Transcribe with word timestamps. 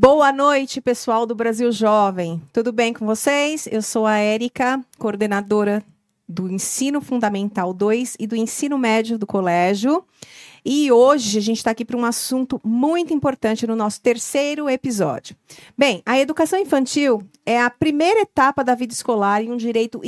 Boa 0.00 0.30
noite, 0.30 0.80
pessoal 0.80 1.26
do 1.26 1.34
Brasil 1.34 1.72
Jovem. 1.72 2.40
Tudo 2.52 2.70
bem 2.70 2.92
com 2.92 3.04
vocês? 3.04 3.66
Eu 3.68 3.82
sou 3.82 4.06
a 4.06 4.16
Érica, 4.16 4.80
coordenadora 4.96 5.82
do 6.28 6.48
Ensino 6.48 7.00
Fundamental 7.00 7.74
2 7.74 8.14
e 8.16 8.24
do 8.24 8.36
Ensino 8.36 8.78
Médio 8.78 9.18
do 9.18 9.26
Colégio. 9.26 10.04
E 10.70 10.92
hoje 10.92 11.38
a 11.38 11.40
gente 11.40 11.56
está 11.56 11.70
aqui 11.70 11.82
para 11.82 11.96
um 11.96 12.04
assunto 12.04 12.60
muito 12.62 13.14
importante 13.14 13.66
no 13.66 13.74
nosso 13.74 14.02
terceiro 14.02 14.68
episódio. 14.68 15.34
Bem, 15.78 16.02
a 16.04 16.20
educação 16.20 16.58
infantil 16.58 17.26
é 17.46 17.58
a 17.58 17.70
primeira 17.70 18.20
etapa 18.20 18.62
da 18.62 18.74
vida 18.74 18.92
escolar 18.92 19.42
e 19.42 19.50
um 19.50 19.56
direito 19.56 19.98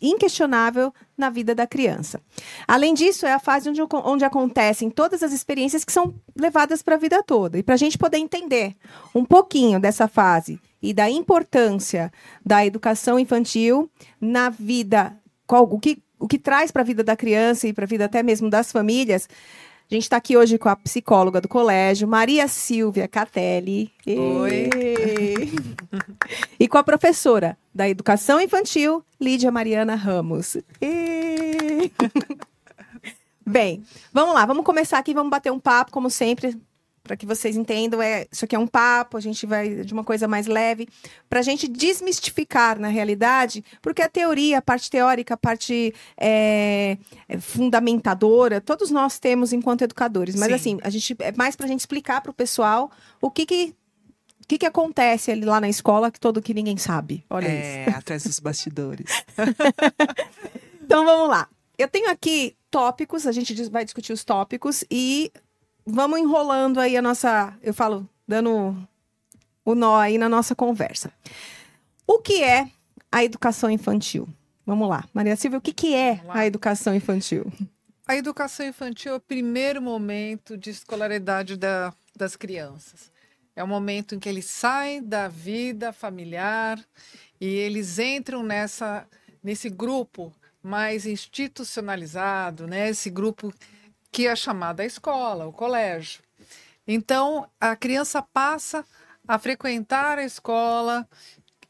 inquestionável 0.00 0.94
na 1.18 1.28
vida 1.28 1.56
da 1.56 1.66
criança. 1.66 2.20
Além 2.68 2.94
disso, 2.94 3.26
é 3.26 3.32
a 3.32 3.40
fase 3.40 3.68
onde, 3.68 3.82
onde 3.82 4.24
acontecem 4.24 4.90
todas 4.90 5.24
as 5.24 5.32
experiências 5.32 5.84
que 5.84 5.92
são 5.92 6.14
levadas 6.38 6.82
para 6.82 6.94
a 6.94 6.98
vida 6.98 7.20
toda. 7.24 7.58
E 7.58 7.64
para 7.64 7.74
a 7.74 7.78
gente 7.78 7.98
poder 7.98 8.18
entender 8.18 8.76
um 9.12 9.24
pouquinho 9.24 9.80
dessa 9.80 10.06
fase 10.06 10.60
e 10.80 10.94
da 10.94 11.10
importância 11.10 12.12
da 12.44 12.64
educação 12.64 13.18
infantil 13.18 13.90
na 14.20 14.50
vida, 14.50 15.18
qual, 15.48 15.64
o, 15.64 15.80
que, 15.80 16.00
o 16.16 16.28
que 16.28 16.38
traz 16.38 16.70
para 16.70 16.82
a 16.82 16.84
vida 16.84 17.02
da 17.02 17.16
criança 17.16 17.66
e 17.66 17.72
para 17.72 17.86
a 17.86 17.88
vida 17.88 18.04
até 18.04 18.22
mesmo 18.22 18.48
das 18.48 18.70
famílias, 18.70 19.28
a 19.88 19.94
gente 19.94 20.02
está 20.02 20.16
aqui 20.16 20.36
hoje 20.36 20.58
com 20.58 20.68
a 20.68 20.74
psicóloga 20.74 21.40
do 21.40 21.46
colégio, 21.46 22.08
Maria 22.08 22.48
Silvia 22.48 23.06
Catelli. 23.06 23.92
Oi. 24.04 24.68
e 26.58 26.66
com 26.66 26.76
a 26.76 26.82
professora 26.82 27.56
da 27.72 27.88
Educação 27.88 28.40
Infantil, 28.40 29.04
Lídia 29.20 29.52
Mariana 29.52 29.94
Ramos. 29.94 30.56
Bem, 33.46 33.84
vamos 34.12 34.34
lá, 34.34 34.44
vamos 34.44 34.64
começar 34.64 34.98
aqui, 34.98 35.14
vamos 35.14 35.30
bater 35.30 35.52
um 35.52 35.60
papo, 35.60 35.92
como 35.92 36.10
sempre, 36.10 36.58
para 37.06 37.16
que 37.16 37.24
vocês 37.24 37.56
entendam, 37.56 38.02
é, 38.02 38.26
isso 38.30 38.44
aqui 38.44 38.56
é 38.56 38.58
um 38.58 38.66
papo, 38.66 39.16
a 39.16 39.20
gente 39.20 39.46
vai 39.46 39.84
de 39.84 39.92
uma 39.92 40.02
coisa 40.02 40.26
mais 40.26 40.46
leve, 40.46 40.88
para 41.28 41.40
a 41.40 41.42
gente 41.42 41.68
desmistificar 41.68 42.78
na 42.78 42.88
realidade, 42.88 43.64
porque 43.80 44.02
a 44.02 44.08
teoria, 44.08 44.58
a 44.58 44.62
parte 44.62 44.90
teórica, 44.90 45.34
a 45.34 45.36
parte 45.36 45.94
é, 46.18 46.98
é 47.28 47.38
fundamentadora, 47.38 48.60
todos 48.60 48.90
nós 48.90 49.18
temos 49.18 49.52
enquanto 49.52 49.82
educadores, 49.82 50.34
mas 50.34 50.48
Sim. 50.48 50.54
assim, 50.54 50.78
a 50.82 50.90
gente 50.90 51.16
é 51.20 51.32
mais 51.32 51.54
para 51.54 51.66
a 51.66 51.68
gente 51.68 51.80
explicar 51.80 52.20
para 52.20 52.30
o 52.30 52.34
pessoal 52.34 52.90
o 53.20 53.30
que 53.30 53.46
que 53.46 53.74
o 54.42 54.46
que, 54.46 54.58
que 54.58 54.66
acontece 54.66 55.32
ali 55.32 55.44
lá 55.44 55.60
na 55.60 55.68
escola 55.68 56.08
que 56.08 56.20
todo 56.20 56.40
que 56.40 56.54
ninguém 56.54 56.76
sabe? 56.76 57.24
Olha 57.28 57.48
é, 57.48 57.86
isso. 57.86 57.90
atrás 57.98 58.22
dos 58.22 58.38
bastidores. 58.38 59.24
então 60.80 61.04
vamos 61.04 61.28
lá. 61.28 61.48
Eu 61.76 61.88
tenho 61.88 62.08
aqui 62.08 62.56
tópicos, 62.70 63.26
a 63.26 63.32
gente 63.32 63.70
vai 63.70 63.84
discutir 63.84 64.12
os 64.12 64.24
tópicos 64.24 64.84
e 64.88 65.32
vamos 65.86 66.18
enrolando 66.18 66.80
aí 66.80 66.96
a 66.96 67.02
nossa. 67.02 67.56
Eu 67.62 67.72
falo, 67.72 68.08
dando 68.26 68.76
o 69.64 69.74
nó 69.74 69.96
aí 69.96 70.18
na 70.18 70.28
nossa 70.28 70.54
conversa. 70.54 71.12
O 72.06 72.18
que 72.18 72.42
é 72.42 72.68
a 73.10 73.24
educação 73.24 73.70
infantil? 73.70 74.28
Vamos 74.64 74.88
lá, 74.88 75.04
Maria 75.14 75.36
Silvia, 75.36 75.58
o 75.58 75.62
que, 75.62 75.72
que 75.72 75.94
é 75.94 76.20
a 76.28 76.44
educação 76.44 76.94
infantil? 76.94 77.50
A 78.06 78.16
educação 78.16 78.66
infantil 78.66 79.12
é 79.12 79.16
o 79.16 79.20
primeiro 79.20 79.80
momento 79.80 80.56
de 80.56 80.70
escolaridade 80.70 81.56
da, 81.56 81.92
das 82.16 82.36
crianças. 82.36 83.12
É 83.54 83.62
o 83.62 83.68
momento 83.68 84.14
em 84.14 84.18
que 84.18 84.28
eles 84.28 84.44
saem 84.44 85.02
da 85.02 85.28
vida 85.28 85.92
familiar 85.92 86.78
e 87.40 87.46
eles 87.46 87.98
entram 87.98 88.42
nessa, 88.42 89.06
nesse 89.42 89.70
grupo 89.70 90.32
mais 90.62 91.06
institucionalizado, 91.06 92.66
né? 92.66 92.90
esse 92.90 93.08
grupo 93.08 93.52
que 94.10 94.26
é 94.26 94.36
chamada 94.36 94.84
escola, 94.84 95.46
o 95.46 95.52
colégio. 95.52 96.22
Então, 96.86 97.48
a 97.60 97.74
criança 97.74 98.22
passa 98.22 98.84
a 99.26 99.38
frequentar 99.38 100.18
a 100.18 100.24
escola 100.24 101.08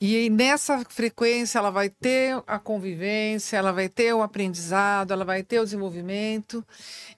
e 0.00 0.28
nessa 0.28 0.84
frequência 0.88 1.58
ela 1.58 1.70
vai 1.70 1.88
ter 1.88 2.42
a 2.46 2.58
convivência, 2.58 3.56
ela 3.56 3.72
vai 3.72 3.88
ter 3.88 4.12
o 4.12 4.22
aprendizado, 4.22 5.12
ela 5.12 5.24
vai 5.24 5.42
ter 5.42 5.60
o 5.60 5.64
desenvolvimento. 5.64 6.64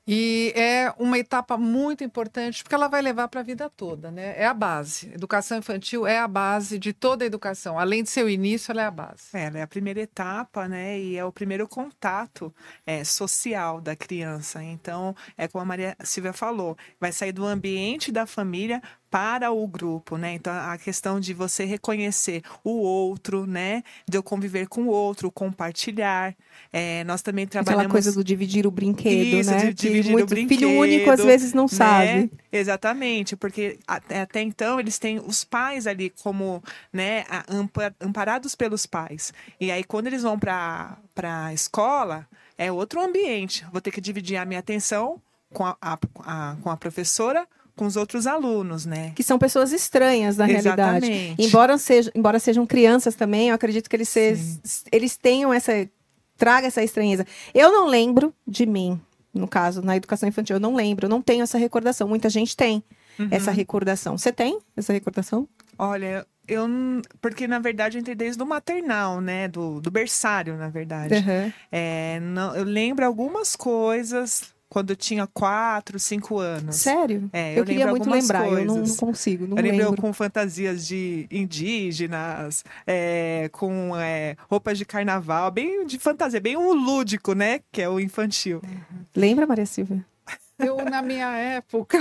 E 0.07 0.53
é 0.57 0.93
uma 0.99 1.19
etapa 1.19 1.57
muito 1.57 2.05
importante 2.05 2.63
porque 2.63 2.75
ela 2.75 2.89
vai 2.89 3.03
levar 3.03 3.29
para 3.29 3.41
a 3.41 3.43
vida 3.43 3.69
toda, 3.69 4.11
né? 4.11 4.35
É 4.37 4.47
a 4.47 4.55
base. 4.55 5.13
Educação 5.13 5.59
infantil 5.59 6.07
é 6.07 6.19
a 6.19 6.29
base 6.29 6.79
de 6.79 6.93
toda 6.93 7.25
a 7.25 7.27
educação. 7.27 7.79
Além 7.79 8.03
de 8.03 8.11
ser 8.11 8.25
o 8.25 8.29
início, 8.29 8.73
ela 8.73 8.83
é 8.83 8.87
a 8.87 8.91
base. 8.91 9.29
É, 9.35 9.45
ela 9.45 9.59
é 9.59 9.63
a 9.63 9.67
primeira 9.67 10.01
etapa, 10.01 10.69
né? 10.69 10.99
E 10.99 11.17
é 11.17 11.25
o 11.25 11.33
primeiro 11.33 11.69
contato 11.69 12.55
é, 12.87 13.05
social 13.05 13.81
da 13.81 13.97
criança. 13.97 14.63
Então, 14.63 15.15
é 15.37 15.49
como 15.49 15.63
a 15.63 15.67
Maria 15.67 15.97
Silvia 16.05 16.33
falou, 16.33 16.77
vai 17.01 17.13
sair 17.13 17.33
do 17.33 17.45
ambiente 17.45 18.13
da 18.13 18.27
família 18.27 18.81
para 19.11 19.51
o 19.51 19.67
grupo, 19.67 20.17
né? 20.17 20.35
Então 20.35 20.53
a 20.53 20.77
questão 20.77 21.19
de 21.19 21.33
você 21.33 21.65
reconhecer 21.65 22.43
o 22.63 22.71
outro, 22.71 23.47
né? 23.47 23.83
De 24.07 24.19
eu 24.19 24.23
conviver 24.23 24.69
com 24.69 24.83
o 24.83 24.89
outro, 24.89 25.31
compartilhar. 25.31 26.35
É, 26.73 27.05
nós 27.05 27.23
também 27.23 27.47
trabalhamos 27.47 27.87
aquela 27.87 27.93
coisa 27.93 28.13
do 28.13 28.23
dividir 28.23 28.67
o 28.67 28.71
brinquedo, 28.71 29.39
Isso, 29.39 29.51
né? 29.51 29.59
De 29.67 29.75
dividir 29.75 30.13
muito, 30.13 30.25
o 30.25 30.29
brinquedo. 30.29 30.59
Filho 30.59 30.79
único 30.79 31.11
às 31.11 31.25
vezes 31.25 31.53
não 31.53 31.65
né? 31.65 31.69
sabe. 31.69 32.33
Exatamente, 32.53 33.37
porque 33.37 33.79
até, 33.87 34.21
até 34.21 34.43
então 34.43 34.79
eles 34.79 34.99
têm 34.99 35.19
os 35.19 35.45
pais 35.45 35.87
ali 35.87 36.11
como, 36.23 36.63
né? 36.93 37.25
Amparados 38.01 38.55
pelos 38.55 38.85
pais. 38.87 39.33
E 39.61 39.71
aí 39.71 39.85
quando 39.85 40.07
eles 40.07 40.23
vão 40.23 40.39
para 40.39 40.99
para 41.15 41.53
escola 41.53 42.27
é 42.57 42.71
outro 42.71 43.01
ambiente. 43.01 43.65
Vou 43.73 43.81
ter 43.81 43.91
que 43.91 44.01
dividir 44.01 44.37
a 44.37 44.45
minha 44.45 44.61
atenção 44.61 45.21
com 45.53 45.65
a, 45.65 45.77
a, 45.81 45.99
a 46.21 46.57
com 46.63 46.71
a 46.71 46.77
professora 46.77 47.47
com 47.79 47.87
os 47.87 47.97
outros 47.97 48.27
alunos, 48.27 48.85
né? 48.85 49.13
Que 49.15 49.23
são 49.23 49.39
pessoas 49.39 49.73
estranhas 49.73 50.37
na 50.37 50.51
Exatamente. 50.51 51.07
realidade. 51.07 51.43
Embora, 51.43 51.79
seja, 51.79 52.11
embora 52.15 52.39
sejam 52.41 52.67
crianças 52.67 53.15
também, 53.15 53.49
eu 53.49 53.55
acredito 53.55 53.89
que 53.89 53.95
eles, 53.97 54.85
eles 54.91 55.17
tenham 55.17 55.55
essa. 55.55 55.89
traga 56.37 56.67
essa 56.67 56.83
estranheza. 56.83 57.25
Eu 57.55 57.71
não 57.71 57.87
lembro 57.87 58.35
de 58.47 58.67
mim, 58.67 59.01
no 59.33 59.47
caso, 59.47 59.81
na 59.81 59.97
educação 59.97 60.29
infantil, 60.29 60.57
eu 60.57 60.61
não 60.61 60.75
lembro, 60.75 61.07
eu 61.07 61.11
não 61.11 61.23
tenho 61.23 61.45
essa 61.45 61.57
recordação. 61.57 62.09
Muita 62.09 62.29
gente 62.29 62.57
tem 62.57 62.83
uhum. 63.19 63.29
essa 63.31 63.53
recordação. 63.53 64.19
Você 64.19 64.33
tem 64.33 64.59
essa 64.77 64.93
recordação? 64.93 65.49
Olha, 65.79 66.27
eu 66.49 66.67
porque 67.21 67.47
na 67.47 67.61
verdade 67.61 67.97
eu 67.97 68.01
entrei 68.01 68.17
desde 68.17 68.43
o 68.43 68.47
maternal, 68.47 69.21
né, 69.21 69.47
do, 69.47 69.81
do 69.81 69.91
berçário, 69.91 70.57
na 70.57 70.69
verdade. 70.69 71.15
Uhum. 71.15 71.53
É, 71.71 72.19
não, 72.21 72.57
eu 72.57 72.65
lembro 72.65 73.07
algumas 73.07 73.55
coisas 73.55 74.53
quando 74.69 74.91
eu 74.91 74.97
tinha 74.97 75.27
quatro, 75.27 75.99
cinco 75.99 76.39
anos. 76.39 76.77
Sério? 76.77 77.29
É, 77.33 77.55
eu, 77.55 77.59
eu 77.59 77.65
queria 77.65 77.87
muito 77.89 78.09
lembrar, 78.09 78.45
coisas. 78.45 78.59
eu 78.59 78.65
não, 78.67 78.77
não 78.83 78.97
consigo, 78.97 79.47
não 79.47 79.57
eu 79.57 79.63
lembro. 79.63 79.79
lembro 79.79 80.03
com 80.03 80.13
fantasias 80.13 80.87
de 80.87 81.27
indígenas, 81.31 82.65
é, 82.87 83.49
com 83.53 83.97
é, 83.97 84.37
roupas 84.49 84.77
de 84.77 84.85
carnaval, 84.85 85.51
bem 85.51 85.87
de 85.87 85.99
fantasia, 85.99 86.41
bem 86.41 86.57
um 86.57 86.73
lúdico, 86.73 87.33
né? 87.33 87.61
Que 87.73 87.83
é 87.83 87.89
o 87.89 87.99
infantil. 87.99 88.61
Lembra, 89.17 89.47
Maria 89.47 89.67
Silvia? 89.67 90.05
Eu, 90.59 90.77
na 90.85 91.01
minha 91.01 91.31
época, 91.37 91.99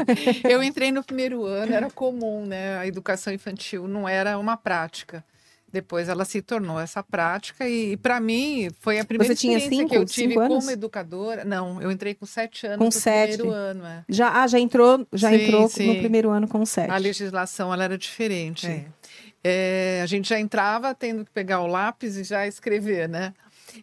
eu 0.48 0.62
entrei 0.62 0.90
no 0.90 1.02
primeiro 1.02 1.44
ano, 1.44 1.72
era 1.72 1.88
comum, 1.88 2.44
né? 2.44 2.76
A 2.76 2.86
educação 2.86 3.32
infantil 3.32 3.86
não 3.86 4.08
era 4.08 4.36
uma 4.36 4.56
prática. 4.56 5.24
Depois 5.72 6.08
ela 6.08 6.24
se 6.24 6.42
tornou 6.42 6.80
essa 6.80 7.02
prática 7.02 7.68
e, 7.68 7.92
e 7.92 7.96
para 7.96 8.20
mim 8.20 8.68
foi 8.80 8.98
a 8.98 9.04
primeira 9.04 9.34
Você 9.34 9.46
experiência 9.46 9.68
cinco, 9.68 9.90
que 9.90 9.96
eu 9.96 10.04
tive 10.04 10.34
como 10.34 10.54
anos? 10.54 10.68
educadora. 10.68 11.44
Não, 11.44 11.80
eu 11.80 11.90
entrei 11.90 12.14
com 12.14 12.26
sete 12.26 12.66
anos 12.66 12.78
com 12.78 12.86
no 12.86 12.92
sete. 12.92 13.36
primeiro 13.36 13.56
ano. 13.56 13.86
É. 13.86 14.04
Já, 14.08 14.42
ah, 14.42 14.46
já 14.46 14.58
entrou, 14.58 15.06
já 15.12 15.30
sim, 15.30 15.36
entrou 15.36 15.68
sim. 15.68 15.86
no 15.86 15.98
primeiro 15.98 16.30
ano 16.30 16.48
com 16.48 16.64
sete. 16.66 16.90
A 16.90 16.96
legislação 16.96 17.72
ela 17.72 17.84
era 17.84 17.96
diferente. 17.96 18.66
É. 18.66 18.86
É, 19.42 20.00
a 20.02 20.06
gente 20.06 20.28
já 20.28 20.38
entrava 20.38 20.94
tendo 20.94 21.24
que 21.24 21.30
pegar 21.30 21.60
o 21.60 21.66
lápis 21.66 22.16
e 22.16 22.24
já 22.24 22.46
escrever, 22.46 23.08
né? 23.08 23.32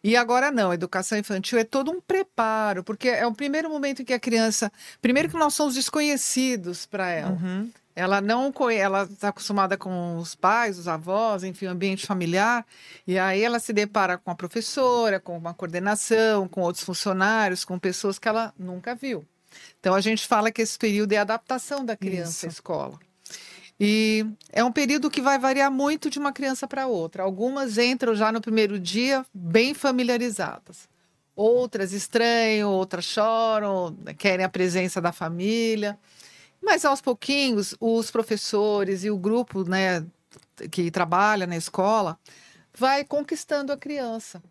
E 0.04 0.16
agora 0.16 0.52
não, 0.52 0.72
a 0.72 0.74
educação 0.74 1.18
infantil 1.18 1.58
é 1.58 1.64
todo 1.64 1.92
um 1.92 2.02
preparo, 2.02 2.84
porque 2.84 3.08
é 3.10 3.26
o 3.26 3.34
primeiro 3.34 3.70
momento 3.70 4.02
em 4.02 4.06
que 4.06 4.14
a 4.14 4.20
criança. 4.20 4.72
Primeiro 5.02 5.30
que 5.30 5.38
nós 5.38 5.54
somos 5.54 5.76
desconhecidos 5.76 6.86
para 6.86 7.10
ela. 7.10 7.32
Uhum. 7.32 7.72
Ela 7.98 8.22
não 8.22 8.54
ela 8.72 9.10
está 9.12 9.30
acostumada 9.30 9.76
com 9.76 10.20
os 10.20 10.36
pais, 10.36 10.78
os 10.78 10.88
avós, 10.88 11.44
enfim, 11.44 11.66
o 11.66 11.72
ambiente 11.72 12.06
familiar, 12.06 12.64
e 13.08 13.18
aí 13.18 13.42
ela 13.42 13.58
se 13.58 13.74
depara 13.74 14.20
com 14.20 14.30
a 14.30 14.36
professora, 14.36 15.20
com 15.20 15.36
uma 15.36 15.52
coordenação, 15.52 16.48
com 16.48 16.62
outros 16.62 16.84
funcionários, 16.84 17.66
com 17.66 17.80
pessoas 17.80 18.20
que 18.20 18.28
ela 18.28 18.54
nunca 18.56 18.94
viu. 18.94 19.26
Então 19.80 19.96
a 19.96 20.00
gente 20.00 20.28
fala 20.28 20.52
que 20.52 20.62
esse 20.62 20.78
período 20.78 21.12
é 21.14 21.18
a 21.18 21.22
adaptação 21.22 21.84
da 21.84 21.98
criança 21.98 22.30
Isso. 22.30 22.46
à 22.46 22.50
escola. 22.50 23.00
E 23.80 24.24
é 24.52 24.64
um 24.64 24.72
período 24.72 25.10
que 25.10 25.20
vai 25.20 25.40
variar 25.40 25.72
muito 25.72 26.08
de 26.08 26.20
uma 26.20 26.32
criança 26.32 26.68
para 26.68 26.86
outra. 26.86 27.24
Algumas 27.24 27.80
entram 27.80 28.14
já 28.14 28.32
no 28.32 28.40
primeiro 28.40 28.80
dia 28.80 29.26
bem 29.34 29.74
familiarizadas. 29.74 30.88
Outras 31.36 31.94
estranham, 31.94 32.72
outras 32.72 33.06
choram, 33.06 33.98
querem 34.20 34.46
a 34.46 34.50
presença 34.50 35.02
da 35.02 35.12
família. 35.12 35.98
Mas 36.68 36.84
aos 36.84 37.00
pouquinhos, 37.00 37.74
os 37.80 38.12
professores 38.12 39.06
e 39.06 39.10
o 39.10 39.18
grupo 39.18 39.64
né, 39.68 40.06
que 40.70 40.92
trabalha 40.92 41.48
na 41.48 41.56
escola 41.56 42.20
vai 42.78 43.06
conquistando 43.06 43.72
a 43.72 43.78
criança. 43.78 44.44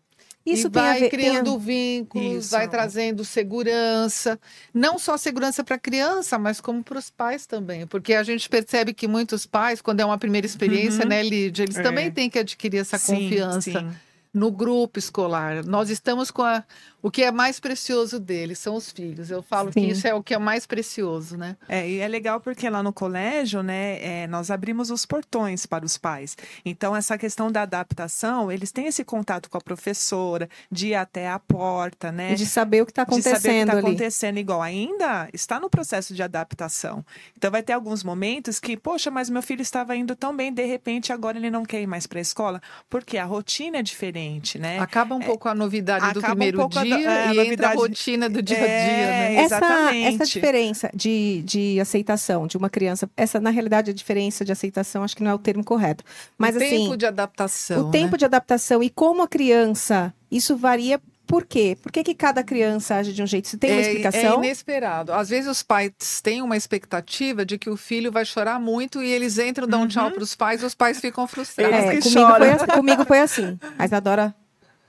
Isso 0.43 0.67
vai 0.69 1.01
ver, 1.01 1.09
criando 1.09 1.51
tem 1.51 1.59
vínculos, 1.59 2.45
Isso. 2.45 2.51
vai 2.51 2.67
trazendo 2.69 3.23
segurança, 3.23 4.39
não 4.73 4.97
só 4.97 5.15
segurança 5.17 5.63
para 5.63 5.75
a 5.75 5.79
criança, 5.79 6.39
mas 6.39 6.59
como 6.59 6.81
para 6.83 6.97
os 6.97 7.09
pais 7.11 7.45
também, 7.45 7.85
porque 7.85 8.13
a 8.13 8.23
gente 8.23 8.47
percebe 8.49 8.93
que 8.93 9.07
muitos 9.09 9.45
pais, 9.45 9.81
quando 9.81 9.99
é 9.99 10.05
uma 10.05 10.17
primeira 10.17 10.47
experiência, 10.47 11.03
Uhum. 11.03 11.09
né, 11.09 11.21
Lídia, 11.21 11.63
eles 11.63 11.75
É. 11.77 11.83
também 11.83 12.09
têm 12.09 12.29
que 12.29 12.39
adquirir 12.39 12.77
essa 12.79 12.97
Sim, 12.97 13.13
confiança 13.23 13.61
sim. 13.61 13.91
no 14.33 14.49
grupo 14.49 14.97
escolar. 14.97 15.65
Nós 15.65 15.89
estamos 15.89 16.31
com 16.31 16.43
a- 16.43 16.63
o 17.07 17.11
que 17.11 17.23
é 17.23 17.31
mais 17.31 17.59
precioso 17.59 18.19
deles, 18.19 18.59
são 18.59 18.75
os 18.75 18.91
filhos. 18.91 19.31
Eu 19.31 19.41
falo 19.41 19.71
Sim. 19.71 19.81
que 19.81 19.91
isso 19.91 20.05
é 20.05 20.13
o 20.13 20.21
que 20.21 20.33
é 20.33 20.37
mais 20.37 20.65
precioso, 20.65 21.37
né? 21.37 21.55
É, 21.69 21.89
e 21.89 21.99
é 21.99 22.07
legal 22.07 22.41
porque 22.41 22.69
lá 22.69 22.83
no 22.83 22.91
colégio, 22.91 23.63
né, 23.63 23.97
é, 24.01 24.27
nós 24.27 24.51
abrimos 24.51 24.91
os 24.91 25.05
portões 25.05 25.65
para 25.65 25.85
os 25.85 25.97
pais. 25.97 26.35
Então, 26.65 26.95
essa 26.95 27.17
questão 27.17 27.49
da 27.49 27.61
adaptação, 27.61 28.51
eles 28.51 28.71
têm 28.73 28.87
esse 28.87 29.05
contato 29.05 29.49
com 29.49 29.57
a 29.57 29.61
professora, 29.61 30.49
de 30.69 30.87
ir 30.87 30.95
até 30.95 31.29
a 31.29 31.39
porta, 31.39 32.11
né? 32.11 32.33
E 32.33 32.35
de 32.35 32.45
saber 32.45 32.81
o 32.81 32.85
que 32.85 32.91
está 32.91 33.05
de 33.05 33.09
saber 33.09 33.19
o 33.19 33.21
que 33.23 33.29
acontecendo 33.29 33.67
está 33.67 33.79
acontecendo 33.79 34.37
igual 34.37 34.61
ainda 34.61 35.29
está 35.33 35.59
no 35.59 35.69
processo 35.69 36.13
de 36.13 36.21
adaptação. 36.21 37.05
Então 37.37 37.49
vai 37.49 37.63
ter 37.63 37.73
alguns 37.73 38.03
momentos 38.03 38.59
que, 38.59 38.75
poxa, 38.75 39.09
mas 39.09 39.29
meu 39.29 39.41
filho 39.41 39.61
estava 39.61 39.95
indo 39.95 40.15
tão 40.15 40.35
bem, 40.35 40.51
de 40.51 40.65
repente 40.65 41.13
agora 41.13 41.37
ele 41.37 41.49
não 41.49 41.63
quer 41.63 41.81
ir 41.81 41.87
mais 41.87 42.05
para 42.05 42.19
a 42.19 42.21
escola, 42.21 42.61
porque 42.89 43.17
a 43.17 43.25
rotina 43.25 43.77
é 43.77 43.81
diferente, 43.81 44.59
né? 44.59 44.79
Acaba 44.79 45.15
um 45.15 45.21
pouco 45.21 45.47
a 45.47 45.55
novidade 45.55 46.13
do 46.13 46.19
um 46.19 46.23
primeiro 46.23 46.57
pouco 46.57 46.77
a 46.77 46.96
dia 46.97 47.09
é, 47.09 47.27
a 47.27 47.33
e 47.33 47.39
entra 47.47 47.69
a 47.69 47.73
rotina 47.73 48.29
do 48.29 48.41
dia 48.41 48.57
a 48.57 48.59
dia, 48.59 48.67
É, 48.67 49.07
né? 49.07 49.35
Essa, 49.35 49.55
Exatamente. 49.57 50.15
essa 50.15 50.25
diferença 50.25 50.89
de, 50.93 51.41
de 51.43 51.79
aceitação 51.79 52.47
de 52.47 52.57
uma 52.57 52.69
criança, 52.69 53.09
essa 53.15 53.39
na 53.39 53.49
realidade 53.49 53.91
a 53.91 53.93
diferença 53.93 54.43
de 54.45 54.51
aceitação 54.51 55.03
acho 55.03 55.15
que 55.15 55.23
não 55.23 55.31
é 55.31 55.33
o 55.33 55.39
termo 55.39 55.63
correto, 55.63 56.03
mas 56.37 56.55
o 56.55 56.57
assim, 56.57 56.69
tempo 56.85 56.97
de 56.97 57.05
adaptação. 57.05 57.87
o 57.87 57.91
tempo 57.91 58.11
né? 58.13 58.17
de 58.17 58.25
adaptação 58.25 58.81
e 58.83 58.89
como 58.89 59.21
a 59.23 59.27
criança, 59.27 60.13
isso 60.31 60.55
varia 60.57 60.99
por 61.25 61.45
quê? 61.45 61.77
Por 61.83 61.91
que, 61.91 62.05
que 62.05 62.15
cada 62.15 62.41
criança 62.41 62.95
age 62.95 63.11
de 63.11 63.21
um 63.21 63.27
jeito? 63.27 63.49
Se 63.49 63.57
tem 63.57 63.71
uma 63.71 63.81
É- 63.81 63.83
É 63.83 63.87
explicação? 63.87 64.37
inesperado. 64.41 65.11
Às 65.11 65.27
vezes 65.27 65.49
os 65.49 65.61
pais 65.61 65.91
têm 66.23 66.41
uma 66.41 66.55
expectativa 66.55 67.45
de 67.45 67.57
que 67.57 67.69
o 67.69 67.75
filho 67.75 68.09
vai 68.13 68.23
chorar 68.23 68.57
muito 68.61 69.03
e 69.03 69.09
eles 69.11 69.37
entram, 69.37 69.67
dão 69.67 69.81
um 69.81 69.87
tchau 69.89 70.09
para 70.09 70.23
os 70.23 70.33
pais, 70.35 70.63
os 70.63 70.73
pais 70.73 71.01
ficam 71.01 71.27
frustrados. 71.27 71.75
É, 71.77 71.99
comigo, 71.99 72.29
foi 72.37 72.49
assim, 72.49 72.65
comigo 72.67 73.05
foi 73.05 73.19
assim. 73.19 73.59
A 73.77 73.83
Isadora 73.83 74.33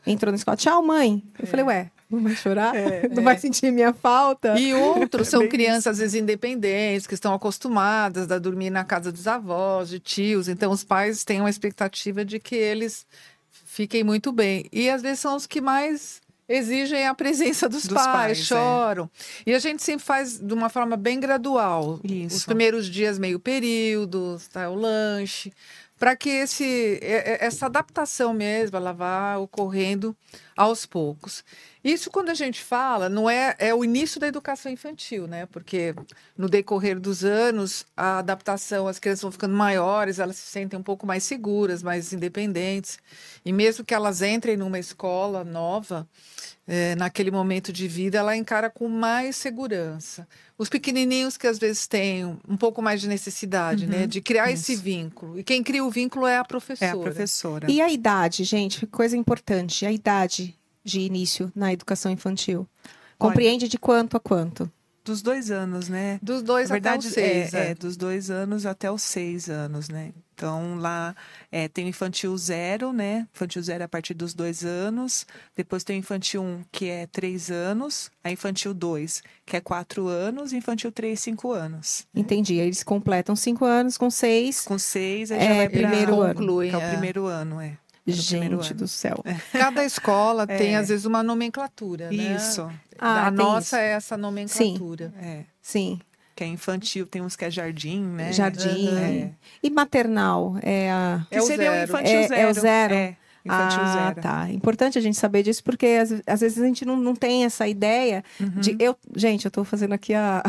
entrou 0.06 0.30
na 0.30 0.36
escola, 0.36 0.56
tchau, 0.56 0.80
mãe. 0.80 1.24
Eu 1.36 1.46
falei, 1.48 1.64
ué, 1.66 1.90
não 2.10 2.22
vai 2.22 2.34
chorar? 2.34 2.72
não 3.14 3.22
vai 3.22 3.38
sentir 3.38 3.70
minha 3.70 3.92
falta? 3.92 4.58
E 4.58 4.72
outros 4.74 5.28
são 5.30 5.40
Bem 5.40 5.48
crianças, 5.48 5.86
às 5.86 5.98
vezes, 5.98 6.20
independentes, 6.20 7.06
que 7.06 7.14
estão 7.14 7.34
acostumadas 7.34 8.30
a 8.30 8.38
dormir 8.38 8.70
na 8.70 8.84
casa 8.84 9.12
dos 9.12 9.26
avós, 9.26 9.88
de 9.88 10.00
tios. 10.00 10.48
Então, 10.48 10.72
os 10.72 10.84
pais 10.84 11.24
têm 11.24 11.40
uma 11.40 11.50
expectativa 11.50 12.24
de 12.24 12.38
que 12.38 12.54
eles 12.54 13.06
fiquem 13.50 14.02
muito 14.02 14.32
bem. 14.32 14.66
E, 14.72 14.88
às 14.88 15.02
vezes, 15.02 15.20
são 15.20 15.36
os 15.36 15.46
que 15.46 15.60
mais 15.60 16.20
exigem 16.48 17.06
a 17.06 17.14
presença 17.14 17.68
dos, 17.68 17.84
Dos 17.84 17.94
pais, 17.94 18.12
pais, 18.12 18.38
é. 18.38 18.42
choram. 18.42 19.10
E 19.44 19.52
a 19.52 19.58
gente 19.58 19.82
sempre 19.82 20.04
faz 20.04 20.38
de 20.38 20.54
uma 20.54 20.70
forma 20.70 20.96
bem 20.96 21.20
gradual. 21.20 22.00
Os 22.02 22.10
Isso. 22.10 22.46
primeiros 22.46 22.86
dias, 22.86 23.18
meio 23.18 23.38
período, 23.38 24.40
tá, 24.50 24.70
o 24.70 24.74
lanche, 24.74 25.52
para 25.98 26.16
que 26.16 26.30
esse, 26.30 26.98
essa 27.02 27.66
adaptação 27.66 28.32
mesmo 28.32 28.76
ela 28.76 28.92
vá 28.92 29.36
ocorrendo 29.36 30.16
aos 30.56 30.86
poucos. 30.86 31.44
Isso 31.88 32.10
quando 32.10 32.28
a 32.28 32.34
gente 32.34 32.62
fala, 32.62 33.08
não 33.08 33.30
é, 33.30 33.56
é 33.58 33.74
o 33.74 33.82
início 33.82 34.20
da 34.20 34.26
educação 34.26 34.70
infantil, 34.70 35.26
né? 35.26 35.46
Porque 35.46 35.94
no 36.36 36.46
decorrer 36.46 37.00
dos 37.00 37.24
anos, 37.24 37.86
a 37.96 38.18
adaptação, 38.18 38.86
as 38.86 38.98
crianças 38.98 39.22
vão 39.22 39.32
ficando 39.32 39.54
maiores, 39.54 40.18
elas 40.18 40.36
se 40.36 40.50
sentem 40.50 40.78
um 40.78 40.82
pouco 40.82 41.06
mais 41.06 41.24
seguras, 41.24 41.82
mais 41.82 42.12
independentes. 42.12 42.98
E 43.42 43.54
mesmo 43.54 43.86
que 43.86 43.94
elas 43.94 44.20
entrem 44.20 44.54
numa 44.54 44.78
escola 44.78 45.44
nova, 45.44 46.06
eh, 46.66 46.94
naquele 46.96 47.30
momento 47.30 47.72
de 47.72 47.88
vida, 47.88 48.18
ela 48.18 48.36
encara 48.36 48.68
com 48.68 48.86
mais 48.86 49.36
segurança. 49.36 50.28
Os 50.58 50.68
pequenininhos 50.68 51.38
que 51.38 51.46
às 51.46 51.58
vezes 51.58 51.86
têm 51.86 52.38
um 52.46 52.56
pouco 52.58 52.82
mais 52.82 53.00
de 53.00 53.08
necessidade, 53.08 53.86
né? 53.86 54.06
De 54.06 54.20
criar 54.20 54.52
esse 54.52 54.74
isso. 54.74 54.82
vínculo. 54.82 55.38
E 55.38 55.42
quem 55.42 55.62
cria 55.62 55.82
o 55.82 55.90
vínculo 55.90 56.26
é 56.26 56.36
a 56.36 56.44
professora. 56.44 56.90
É 56.90 56.94
a 56.94 56.98
professora. 56.98 57.70
E 57.70 57.80
a 57.80 57.88
idade, 57.88 58.44
gente, 58.44 58.86
coisa 58.86 59.16
importante, 59.16 59.86
a 59.86 59.92
idade 59.92 60.57
de 60.84 61.00
início 61.00 61.50
na 61.54 61.72
educação 61.72 62.10
infantil. 62.10 62.66
Compreende 63.18 63.68
de 63.68 63.78
quanto 63.78 64.16
a 64.16 64.20
quanto? 64.20 64.70
Dos 65.04 65.22
dois 65.22 65.50
anos, 65.50 65.88
né? 65.88 66.18
Dos 66.22 66.42
dois 66.42 66.68
verdade, 66.68 67.08
até 67.08 67.08
os 67.08 67.14
seis. 67.14 67.54
é, 67.54 67.58
é. 67.68 67.70
é, 67.70 67.74
dos 67.74 67.96
dois 67.96 68.30
anos 68.30 68.66
até 68.66 68.90
os 68.92 69.00
seis 69.02 69.48
anos, 69.48 69.88
né? 69.88 70.12
Então, 70.34 70.76
lá 70.76 71.16
é, 71.50 71.66
tem 71.66 71.86
o 71.86 71.88
infantil 71.88 72.36
zero, 72.36 72.92
né? 72.92 73.26
Infantil 73.34 73.62
zero 73.62 73.82
é 73.82 73.86
a 73.86 73.88
partir 73.88 74.12
dos 74.12 74.34
dois 74.34 74.64
anos. 74.66 75.26
Depois 75.56 75.82
tem 75.82 75.96
o 75.96 76.00
infantil 76.00 76.42
um, 76.42 76.62
que 76.70 76.86
é 76.90 77.06
três 77.06 77.50
anos. 77.50 78.10
A 78.22 78.30
infantil 78.30 78.74
dois, 78.74 79.22
que 79.46 79.56
é 79.56 79.60
quatro 79.60 80.06
anos. 80.08 80.52
E 80.52 80.56
infantil 80.58 80.92
três, 80.92 81.20
cinco 81.20 81.52
anos. 81.52 82.06
Entendi. 82.14 82.56
Eles 82.56 82.84
completam 82.84 83.34
cinco 83.34 83.64
anos 83.64 83.96
com 83.96 84.10
seis. 84.10 84.60
Com 84.60 84.78
seis, 84.78 85.32
aí 85.32 85.38
É, 85.38 85.48
já 85.48 85.54
vai 85.54 85.68
pra- 85.70 85.80
primeiro 85.88 86.20
ano. 86.20 86.34
Concluem, 86.34 86.68
Que 86.70 86.76
é 86.76 86.78
o 86.78 86.82
é. 86.82 86.90
primeiro 86.90 87.24
ano, 87.26 87.60
é. 87.62 87.78
Gente 88.12 88.74
do 88.74 88.88
céu. 88.88 89.22
Cada 89.52 89.84
escola 89.84 90.46
tem, 90.48 90.74
É. 90.74 90.76
às 90.78 90.88
vezes, 90.88 91.04
uma 91.04 91.22
nomenclatura, 91.22 92.10
né? 92.10 92.36
Isso. 92.36 92.70
Ah, 92.98 93.26
a 93.26 93.30
tem 93.30 93.36
nossa 93.36 93.76
isso. 93.76 93.76
é 93.76 93.88
essa 93.92 94.16
nomenclatura. 94.16 95.12
É. 95.20 95.42
Sim. 95.62 96.00
Que 96.34 96.44
é 96.44 96.46
infantil, 96.46 97.04
tem 97.06 97.20
uns 97.20 97.34
que 97.34 97.44
é 97.44 97.50
jardim, 97.50 98.00
né? 98.00 98.32
Jardim. 98.32 98.96
É. 98.96 99.30
E 99.62 99.68
maternal? 99.70 100.56
É 100.62 100.90
a. 100.90 101.26
Que 101.28 101.36
É 101.38 101.42
o 101.42 101.46
seria 101.46 101.70
zero. 101.72 101.80
o 101.80 101.84
infantil 101.84 102.16
É- 102.16 102.22
é 102.24 102.28
zero. 102.28 102.50
o 102.50 102.54
zero? 102.54 103.16
É, 103.50 103.54
infantil 103.54 103.80
ah, 103.82 104.04
zero. 104.08 104.20
tá. 104.20 104.50
Importante 104.50 104.98
a 104.98 105.00
gente 105.00 105.16
saber 105.16 105.42
disso, 105.42 105.62
porque 105.64 105.86
às, 105.86 106.12
às 106.26 106.40
vezes 106.40 106.58
a 106.58 106.66
gente 106.66 106.84
não, 106.84 106.96
não 106.96 107.14
tem 107.14 107.44
essa 107.44 107.66
ideia 107.66 108.22
Uhum. 108.40 108.60
de. 108.60 108.76
Eu, 108.78 108.96
gente, 109.16 109.44
eu 109.44 109.50
tô 109.50 109.64
fazendo 109.64 109.92
aqui 109.92 110.14
a, 110.14 110.42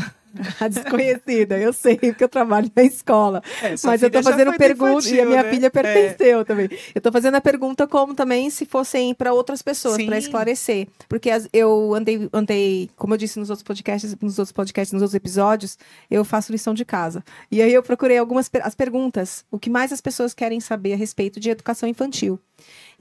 a 0.59 0.67
desconhecida, 0.67 1.57
eu 1.57 1.73
sei, 1.73 1.97
porque 1.97 2.23
eu 2.23 2.29
trabalho 2.29 2.71
na 2.75 2.83
escola. 2.83 3.41
É, 3.63 3.75
Mas 3.83 4.03
eu 4.03 4.11
já 4.11 4.21
fazendo 4.23 4.53
pergunta, 4.53 5.09
e 5.09 5.19
a 5.21 5.25
minha 5.25 5.43
né? 5.43 5.49
filha 5.51 5.69
pertenceu 5.71 6.45
também. 6.45 6.69
Eu 6.93 7.01
tô 7.01 7.11
fazendo 7.11 7.35
a 7.35 7.41
pergunta 7.41 7.87
como 7.87 8.13
também 8.13 8.49
se 8.49 8.65
fossem 8.65 9.13
para 9.13 9.33
outras 9.33 9.61
pessoas, 9.61 10.03
para 10.03 10.17
esclarecer. 10.17 10.87
Porque 11.07 11.29
as- 11.31 11.47
eu 11.53 11.93
andei, 11.95 12.29
andei, 12.33 12.89
como 12.95 13.13
eu 13.13 13.17
disse 13.17 13.39
nos 13.39 13.49
outros 13.49 13.63
podcasts, 13.63 14.15
nos 14.21 14.37
outros 14.39 14.51
podcasts, 14.51 14.93
nos 14.93 15.01
outros 15.01 15.15
episódios, 15.15 15.77
eu 16.11 16.23
faço 16.23 16.51
lição 16.51 16.73
de 16.73 16.85
casa. 16.85 17.23
E 17.51 17.61
aí 17.61 17.73
eu 17.73 17.81
procurei 17.83 18.17
algumas 18.17 18.49
as 18.61 18.75
perguntas, 18.75 19.43
o 19.51 19.57
que 19.57 19.69
mais 19.69 19.91
as 19.91 20.01
pessoas 20.01 20.33
querem 20.33 20.59
saber 20.59 20.93
a 20.93 20.97
respeito 20.97 21.39
de 21.39 21.49
educação 21.49 21.87
infantil. 21.89 22.39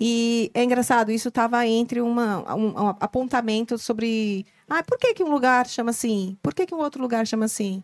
E 0.00 0.50
é 0.55 0.62
engraçado, 0.62 1.11
isso 1.11 1.29
estava 1.29 1.67
entre 1.67 2.00
uma, 2.00 2.55
um, 2.55 2.69
um 2.69 2.89
apontamento 2.89 3.77
sobre. 3.79 4.47
Ah, 4.69 4.83
por 4.83 4.99
que, 4.99 5.15
que 5.15 5.25
um 5.25 5.31
lugar 5.31 5.67
chama 5.67 5.91
assim? 5.91 6.37
Por 6.43 6.55
que, 6.55 6.67
que 6.67 6.75
um 6.75 6.79
outro 6.79 7.03
lugar 7.03 7.27
chama 7.27 7.47
assim? 7.47 7.83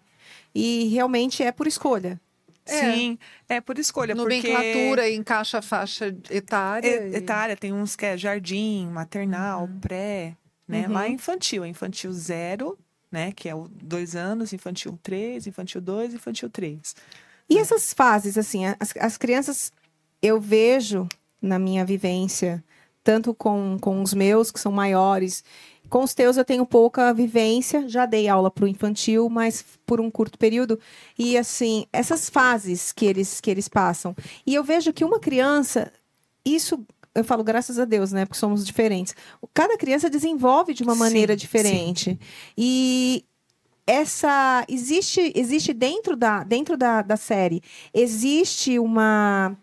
E 0.55 0.89
realmente 0.89 1.43
é 1.43 1.51
por 1.51 1.67
escolha. 1.67 2.21
É. 2.67 2.81
Sim, 2.95 3.19
é 3.49 3.61
por 3.61 3.79
escolha, 3.79 4.17
porque 4.17 4.49
Nomenclatura 4.49 5.11
encaixa 5.11 5.59
a 5.59 5.63
faixa 5.63 6.17
etária. 6.31 6.89
é- 6.89 7.09
e- 7.11 7.17
etária 7.17 7.57
tem 7.57 7.73
uns 7.73 7.95
que 7.95 8.07
é 8.07 8.17
jardim, 8.17 8.87
maternal, 8.87 9.69
pré, 9.81 10.35
né? 10.67 10.87
Uhum. 10.87 10.95
Lá 10.95 11.07
é 11.07 11.11
infantil, 11.11 11.63
é 11.65 11.69
infantil 11.69 12.11
zero, 12.13 12.79
né? 13.13 13.33
Que 13.33 13.49
é 13.51 13.55
o 13.55 13.69
dois 13.69 14.17
anos, 14.17 14.53
infantil 14.55 14.99
três, 15.03 15.47
infantil 15.47 15.81
dois, 15.81 16.15
infantil 16.15 16.49
três. 16.49 16.95
E 17.51 17.59
essas 17.59 17.93
fases, 17.93 18.39
assim, 18.39 18.65
as, 18.65 18.95
as 18.99 19.19
crianças, 19.19 19.71
eu 20.23 20.41
vejo 20.41 21.07
na 21.45 21.59
minha 21.59 21.85
vivência, 21.85 22.63
tanto 23.03 23.35
com, 23.35 23.77
com 23.81 24.03
os 24.03 24.15
meus, 24.15 24.51
que 24.51 24.59
são 24.59 24.73
maiores, 24.73 25.45
com 25.89 26.03
os 26.03 26.15
teus 26.15 26.37
eu 26.37 26.45
tenho 26.45 26.67
pouca 26.67 27.13
vivência, 27.13 27.89
já 27.89 28.07
dei 28.07 28.27
aula 28.27 28.51
para 28.51 28.65
o 28.65 28.69
infantil, 28.69 29.29
mas 29.29 29.65
por 29.87 30.01
um 30.01 30.11
curto 30.11 30.39
período. 30.39 30.79
E, 31.19 31.37
assim, 31.37 31.87
essas 31.93 32.29
fases 32.29 32.91
que 32.91 33.05
eles, 33.05 33.41
que 33.41 33.51
eles 33.51 33.69
passam. 33.69 34.17
E 34.47 34.55
eu 34.55 34.65
vejo 34.65 34.93
que 34.93 35.05
uma 35.05 35.21
criança, 35.21 35.93
isso 36.45 36.85
eu 37.15 37.23
falo 37.23 37.45
graças 37.45 37.79
a 37.79 37.85
Deus, 37.85 38.11
né? 38.11 38.25
Porque 38.25 38.39
somos 38.39 38.67
diferentes. 38.67 39.15
Cada 39.53 39.77
criança 39.77 40.11
desenvolve 40.11 40.75
de 40.75 40.83
uma 40.83 40.95
Sim, 40.95 40.99
maneira 40.99 41.35
sim. 41.35 41.39
diferente. 41.39 42.19
E 42.59 43.25
essa 43.87 44.65
existe 44.69 45.33
existe 45.35 45.73
dentro 45.73 46.17
da 46.17 46.43
dentro 46.43 46.75
da, 46.75 47.03
da 47.03 47.19
série 47.19 47.63
existe 47.93 48.79
uma 48.79 49.55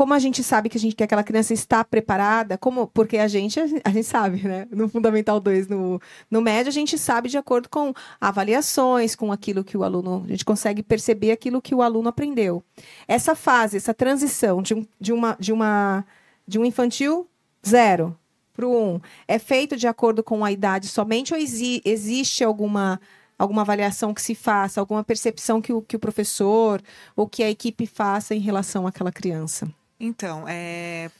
como 0.00 0.14
a 0.14 0.18
gente 0.18 0.42
sabe 0.42 0.70
que 0.70 0.78
a 0.78 0.80
gente 0.80 0.96
que 0.96 1.04
aquela 1.04 1.22
criança 1.22 1.52
está 1.52 1.84
preparada, 1.84 2.56
como 2.56 2.86
porque 2.86 3.18
a 3.18 3.28
gente 3.28 3.60
a 3.84 3.90
gente 3.90 4.04
sabe, 4.04 4.42
né? 4.42 4.66
No 4.70 4.88
fundamental 4.88 5.38
2, 5.38 5.68
no, 5.68 6.00
no 6.30 6.40
médio, 6.40 6.70
a 6.70 6.72
gente 6.72 6.96
sabe 6.96 7.28
de 7.28 7.36
acordo 7.36 7.68
com 7.68 7.92
avaliações, 8.18 9.14
com 9.14 9.30
aquilo 9.30 9.62
que 9.62 9.76
o 9.76 9.84
aluno, 9.84 10.22
a 10.24 10.28
gente 10.28 10.42
consegue 10.42 10.82
perceber 10.82 11.32
aquilo 11.32 11.60
que 11.60 11.74
o 11.74 11.82
aluno 11.82 12.08
aprendeu. 12.08 12.64
Essa 13.06 13.34
fase, 13.34 13.76
essa 13.76 13.92
transição 13.92 14.62
de, 14.62 14.72
um, 14.72 14.86
de 14.98 15.12
uma 15.12 15.36
de 15.38 15.52
uma 15.52 16.06
de 16.48 16.58
um 16.58 16.64
infantil 16.64 17.28
zero 17.66 18.16
para 18.54 18.66
o 18.66 18.94
um, 18.94 19.00
é 19.28 19.38
feito 19.38 19.76
de 19.76 19.86
acordo 19.86 20.22
com 20.22 20.42
a 20.42 20.50
idade 20.50 20.88
somente 20.88 21.34
ou 21.34 21.38
exi 21.38 21.82
existe 21.84 22.42
alguma 22.42 22.98
alguma 23.38 23.60
avaliação 23.60 24.14
que 24.14 24.22
se 24.22 24.34
faça, 24.34 24.80
alguma 24.80 25.04
percepção 25.04 25.60
que 25.60 25.74
o, 25.74 25.82
que 25.82 25.96
o 25.96 26.00
professor 26.00 26.80
ou 27.14 27.28
que 27.28 27.42
a 27.42 27.50
equipe 27.50 27.86
faça 27.86 28.34
em 28.34 28.40
relação 28.40 28.86
àquela 28.86 29.12
criança? 29.12 29.70
Então, 30.00 30.46
é, 30.48 31.10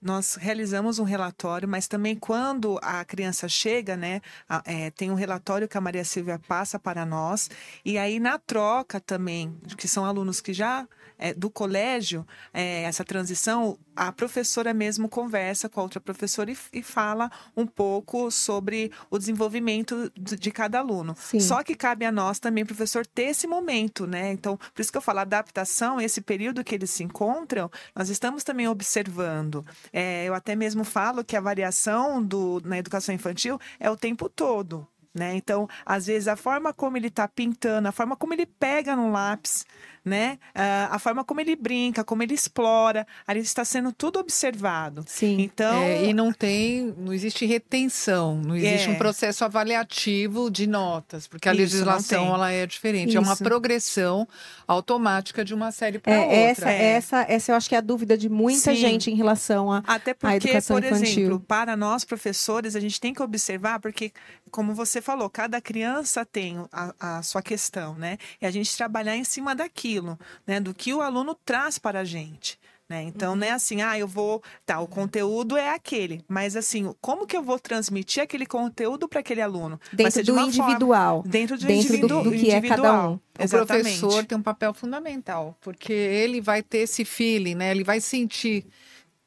nós 0.00 0.34
realizamos 0.34 0.98
um 0.98 1.04
relatório, 1.04 1.68
mas 1.68 1.86
também 1.86 2.16
quando 2.16 2.78
a 2.82 3.04
criança 3.04 3.46
chega, 3.46 3.96
né, 3.96 4.20
é, 4.64 4.90
tem 4.90 5.10
um 5.10 5.14
relatório 5.14 5.68
que 5.68 5.78
a 5.78 5.80
Maria 5.80 6.04
Silvia 6.04 6.40
passa 6.48 6.78
para 6.78 7.06
nós, 7.06 7.50
e 7.84 7.98
aí 7.98 8.18
na 8.18 8.38
troca 8.38 8.98
também, 8.98 9.54
que 9.76 9.86
são 9.86 10.04
alunos 10.04 10.40
que 10.40 10.52
já 10.52 10.88
é, 11.18 11.34
do 11.34 11.50
colégio, 11.50 12.26
é, 12.52 12.82
essa 12.82 13.04
transição, 13.04 13.78
a 13.94 14.10
professora 14.12 14.72
mesmo 14.72 15.08
conversa 15.08 15.68
com 15.68 15.80
a 15.80 15.82
outra 15.82 16.00
professora 16.00 16.50
e, 16.50 16.56
e 16.72 16.82
fala 16.82 17.30
um 17.56 17.66
pouco 17.66 18.30
sobre 18.30 18.90
o 19.10 19.18
desenvolvimento 19.18 20.10
de, 20.16 20.36
de 20.36 20.50
cada 20.50 20.78
aluno. 20.78 21.14
Sim. 21.18 21.40
Só 21.40 21.62
que 21.62 21.74
cabe 21.74 22.04
a 22.04 22.12
nós 22.12 22.38
também, 22.38 22.64
professor, 22.64 23.06
ter 23.06 23.24
esse 23.24 23.46
momento, 23.46 24.06
né? 24.06 24.32
Então, 24.32 24.56
por 24.56 24.80
isso 24.80 24.90
que 24.90 24.98
eu 24.98 25.02
falo 25.02 25.20
adaptação, 25.20 26.00
esse 26.00 26.20
período 26.20 26.64
que 26.64 26.74
eles 26.74 26.90
se 26.90 27.02
encontram, 27.02 27.70
nós 27.94 28.08
estamos 28.08 28.44
também 28.44 28.68
observando. 28.68 29.64
É, 29.92 30.24
eu 30.24 30.34
até 30.34 30.54
mesmo 30.54 30.84
falo 30.84 31.24
que 31.24 31.36
a 31.36 31.40
variação 31.40 32.22
do, 32.22 32.60
na 32.64 32.78
educação 32.78 33.14
infantil 33.14 33.58
é 33.78 33.90
o 33.90 33.96
tempo 33.96 34.28
todo. 34.28 34.86
Né? 35.14 35.34
Então, 35.34 35.68
às 35.84 36.06
vezes, 36.06 36.26
a 36.26 36.36
forma 36.36 36.72
como 36.72 36.96
ele 36.96 37.08
está 37.08 37.28
pintando, 37.28 37.86
a 37.86 37.92
forma 37.92 38.16
como 38.16 38.32
ele 38.32 38.46
pega 38.46 38.96
no 38.96 39.10
lápis, 39.10 39.66
né? 40.04 40.38
Uh, 40.54 40.90
a 40.90 40.98
forma 40.98 41.24
como 41.24 41.40
ele 41.40 41.54
brinca, 41.54 42.02
como 42.02 42.22
ele 42.22 42.34
explora, 42.34 43.06
ali 43.26 43.40
está 43.40 43.64
sendo 43.64 43.92
tudo 43.92 44.18
observado. 44.18 45.04
Sim. 45.06 45.40
Então, 45.40 45.82
é, 45.82 46.06
e 46.06 46.12
não 46.12 46.32
tem, 46.32 46.92
não 46.98 47.12
existe 47.12 47.46
retenção, 47.46 48.36
não 48.36 48.56
existe 48.56 48.88
é. 48.88 48.90
um 48.90 48.96
processo 48.96 49.44
avaliativo 49.44 50.50
de 50.50 50.66
notas, 50.66 51.28
porque 51.28 51.48
a 51.48 51.52
Isso, 51.52 51.60
legislação 51.60 52.34
ela 52.34 52.50
é 52.50 52.66
diferente, 52.66 53.10
Isso. 53.10 53.18
é 53.18 53.20
uma 53.20 53.36
progressão 53.36 54.26
automática 54.66 55.44
de 55.44 55.54
uma 55.54 55.70
série 55.70 55.98
para 55.98 56.12
é, 56.14 56.20
outra. 56.20 56.36
Essa, 56.36 56.70
é. 56.70 56.84
essa, 56.84 57.26
essa 57.28 57.52
eu 57.52 57.56
acho 57.56 57.68
que 57.68 57.74
é 57.74 57.78
a 57.78 57.82
dúvida 57.82 58.18
de 58.18 58.28
muita 58.28 58.72
Sim. 58.72 58.76
gente 58.76 59.10
em 59.10 59.14
relação 59.14 59.70
à 59.70 59.82
Até 59.86 60.14
porque, 60.14 60.36
educação 60.36 60.76
por 60.76 60.84
infantil. 60.84 61.06
exemplo, 61.06 61.40
para 61.40 61.76
nós 61.76 62.04
professores, 62.04 62.74
a 62.74 62.80
gente 62.80 63.00
tem 63.00 63.14
que 63.14 63.22
observar, 63.22 63.78
porque, 63.78 64.12
como 64.50 64.74
você 64.74 65.00
falou, 65.00 65.30
cada 65.30 65.60
criança 65.60 66.26
tem 66.26 66.56
a, 66.72 67.18
a 67.18 67.22
sua 67.22 67.42
questão, 67.42 67.94
né? 67.94 68.18
E 68.40 68.46
a 68.46 68.50
gente 68.50 68.76
trabalhar 68.76 69.16
em 69.16 69.24
cima 69.24 69.54
daquilo 69.54 69.91
daquilo, 69.92 70.18
né? 70.46 70.60
Do 70.60 70.74
que 70.74 70.94
o 70.94 71.00
aluno 71.00 71.36
traz 71.44 71.78
para 71.78 72.00
a 72.00 72.04
gente. 72.04 72.58
Né? 72.88 73.04
Então, 73.04 73.30
uhum. 73.30 73.38
não 73.38 73.46
é 73.46 73.50
assim, 73.50 73.80
ah, 73.80 73.98
eu 73.98 74.06
vou. 74.06 74.42
Tá, 74.66 74.80
o 74.80 74.86
conteúdo 74.86 75.56
é 75.56 75.70
aquele. 75.70 76.22
Mas, 76.28 76.56
assim, 76.56 76.94
como 77.00 77.26
que 77.26 77.36
eu 77.36 77.42
vou 77.42 77.58
transmitir 77.58 78.22
aquele 78.22 78.44
conteúdo 78.44 79.08
para 79.08 79.20
aquele 79.20 79.40
aluno? 79.40 79.80
Dentro 79.92 80.22
do 80.22 80.38
individual. 80.40 81.22
Forma, 81.22 81.30
dentro 81.30 81.56
do 81.56 81.66
dentro 81.66 81.94
individu 81.94 82.08
do, 82.08 82.22
do 82.24 82.32
que 82.32 82.50
é 82.50 82.60
cada 82.60 83.08
um. 83.08 83.14
O 83.14 83.48
professor 83.48 84.24
tem 84.26 84.36
um 84.36 84.42
papel 84.42 84.74
fundamental, 84.74 85.56
porque 85.62 85.92
ele 85.92 86.40
vai 86.40 86.62
ter 86.62 86.78
esse 86.78 87.04
feeling, 87.04 87.54
né? 87.54 87.70
Ele 87.70 87.82
vai 87.82 87.98
sentir 87.98 88.66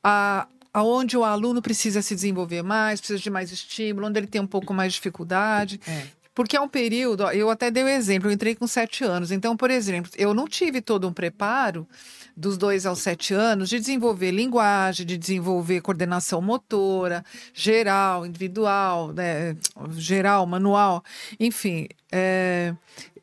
a, 0.03 0.47
aonde 0.71 1.17
o 1.17 1.23
aluno 1.23 1.59
precisa 1.59 2.03
se 2.03 2.13
desenvolver 2.13 2.61
mais, 2.61 2.99
precisa 2.99 3.19
de 3.19 3.29
mais 3.31 3.51
estímulo, 3.51 4.05
onde 4.05 4.19
ele 4.19 4.27
tem 4.27 4.41
um 4.41 4.47
pouco 4.47 4.75
mais 4.75 4.93
de 4.93 4.97
dificuldade. 4.97 5.79
É. 5.87 6.24
Porque 6.35 6.57
é 6.57 6.61
um 6.61 6.67
período, 6.67 7.23
eu 7.31 7.49
até 7.49 7.71
dei 7.71 7.81
o 7.81 7.85
um 7.85 7.89
exemplo, 7.89 8.29
eu 8.29 8.33
entrei 8.33 8.53
com 8.53 8.67
sete 8.67 9.05
anos. 9.05 9.31
Então, 9.31 9.55
por 9.55 9.71
exemplo, 9.71 10.11
eu 10.17 10.33
não 10.33 10.45
tive 10.49 10.81
todo 10.81 11.07
um 11.07 11.13
preparo 11.13 11.87
dos 12.35 12.57
dois 12.57 12.85
aos 12.85 12.99
sete 12.99 13.33
anos 13.33 13.69
de 13.69 13.79
desenvolver 13.79 14.31
linguagem, 14.31 15.05
de 15.05 15.17
desenvolver 15.17 15.79
coordenação 15.79 16.41
motora, 16.41 17.23
geral, 17.53 18.25
individual, 18.25 19.13
né, 19.13 19.55
geral, 19.93 20.45
manual, 20.45 21.01
enfim. 21.39 21.87
É, 22.11 22.75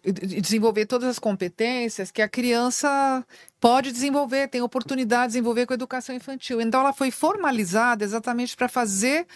desenvolver 0.03 0.87
todas 0.87 1.09
as 1.09 1.19
competências 1.19 2.11
que 2.11 2.23
a 2.23 2.29
criança 2.29 3.25
pode 3.61 3.93
desenvolver, 3.93 4.49
tem 4.49 4.63
oportunidade 4.63 5.25
de 5.25 5.29
desenvolver 5.35 5.67
com 5.67 5.75
a 5.75 5.77
educação 5.77 6.15
infantil. 6.15 6.61
Então, 6.63 6.81
ela 6.81 6.95
foi 6.95 7.11
formalizada 7.11 8.03
exatamente 8.03 8.57
para 8.57 8.69
fazer 8.69 9.27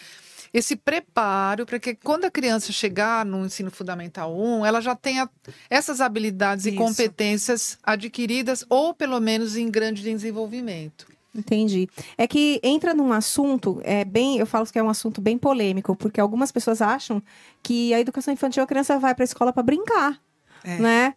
esse 0.53 0.77
preparo 0.77 1.67
para 1.67 1.79
que 1.79 1.95
quando 1.95 2.25
a 2.25 2.31
criança 2.31 2.73
chegar 2.73 3.25
no 3.25 3.45
ensino 3.47 3.71
fundamental 3.71 4.37
1, 4.37 4.67
ela 4.67 4.81
já 4.81 4.95
tenha 4.95 5.29
essas 5.69 6.01
habilidades 6.01 6.67
Isso. 6.67 6.75
e 6.75 6.79
competências 6.79 7.79
adquiridas 7.83 8.65
ou 8.69 8.95
pelo 8.95 9.21
menos 9.21 9.57
em 9.57 9.71
grande 9.71 10.03
desenvolvimento. 10.03 11.07
Entendi. 11.37 11.89
É 12.17 12.27
que 12.27 12.59
entra 12.63 12.95
num 12.95 13.13
assunto, 13.13 13.81
é 13.85 14.05
bem, 14.05 14.39
eu 14.39 14.47
falo 14.47 14.67
que 14.67 14.79
é 14.79 14.83
um 14.83 14.89
assunto 14.89 15.21
bem 15.21 15.37
polêmico, 15.37 15.95
porque 15.95 16.21
algumas 16.21 16.51
pessoas 16.51 16.81
acham 16.81 17.23
que 17.63 17.93
a 17.93 18.01
educação 18.01 18.33
infantil 18.33 18.63
a 18.63 18.67
criança 18.67 18.99
vai 18.99 19.15
para 19.15 19.23
a 19.23 19.27
escola 19.27 19.53
para 19.53 19.63
brincar. 19.63 20.19
É. 20.67 20.79
Né? 20.79 21.15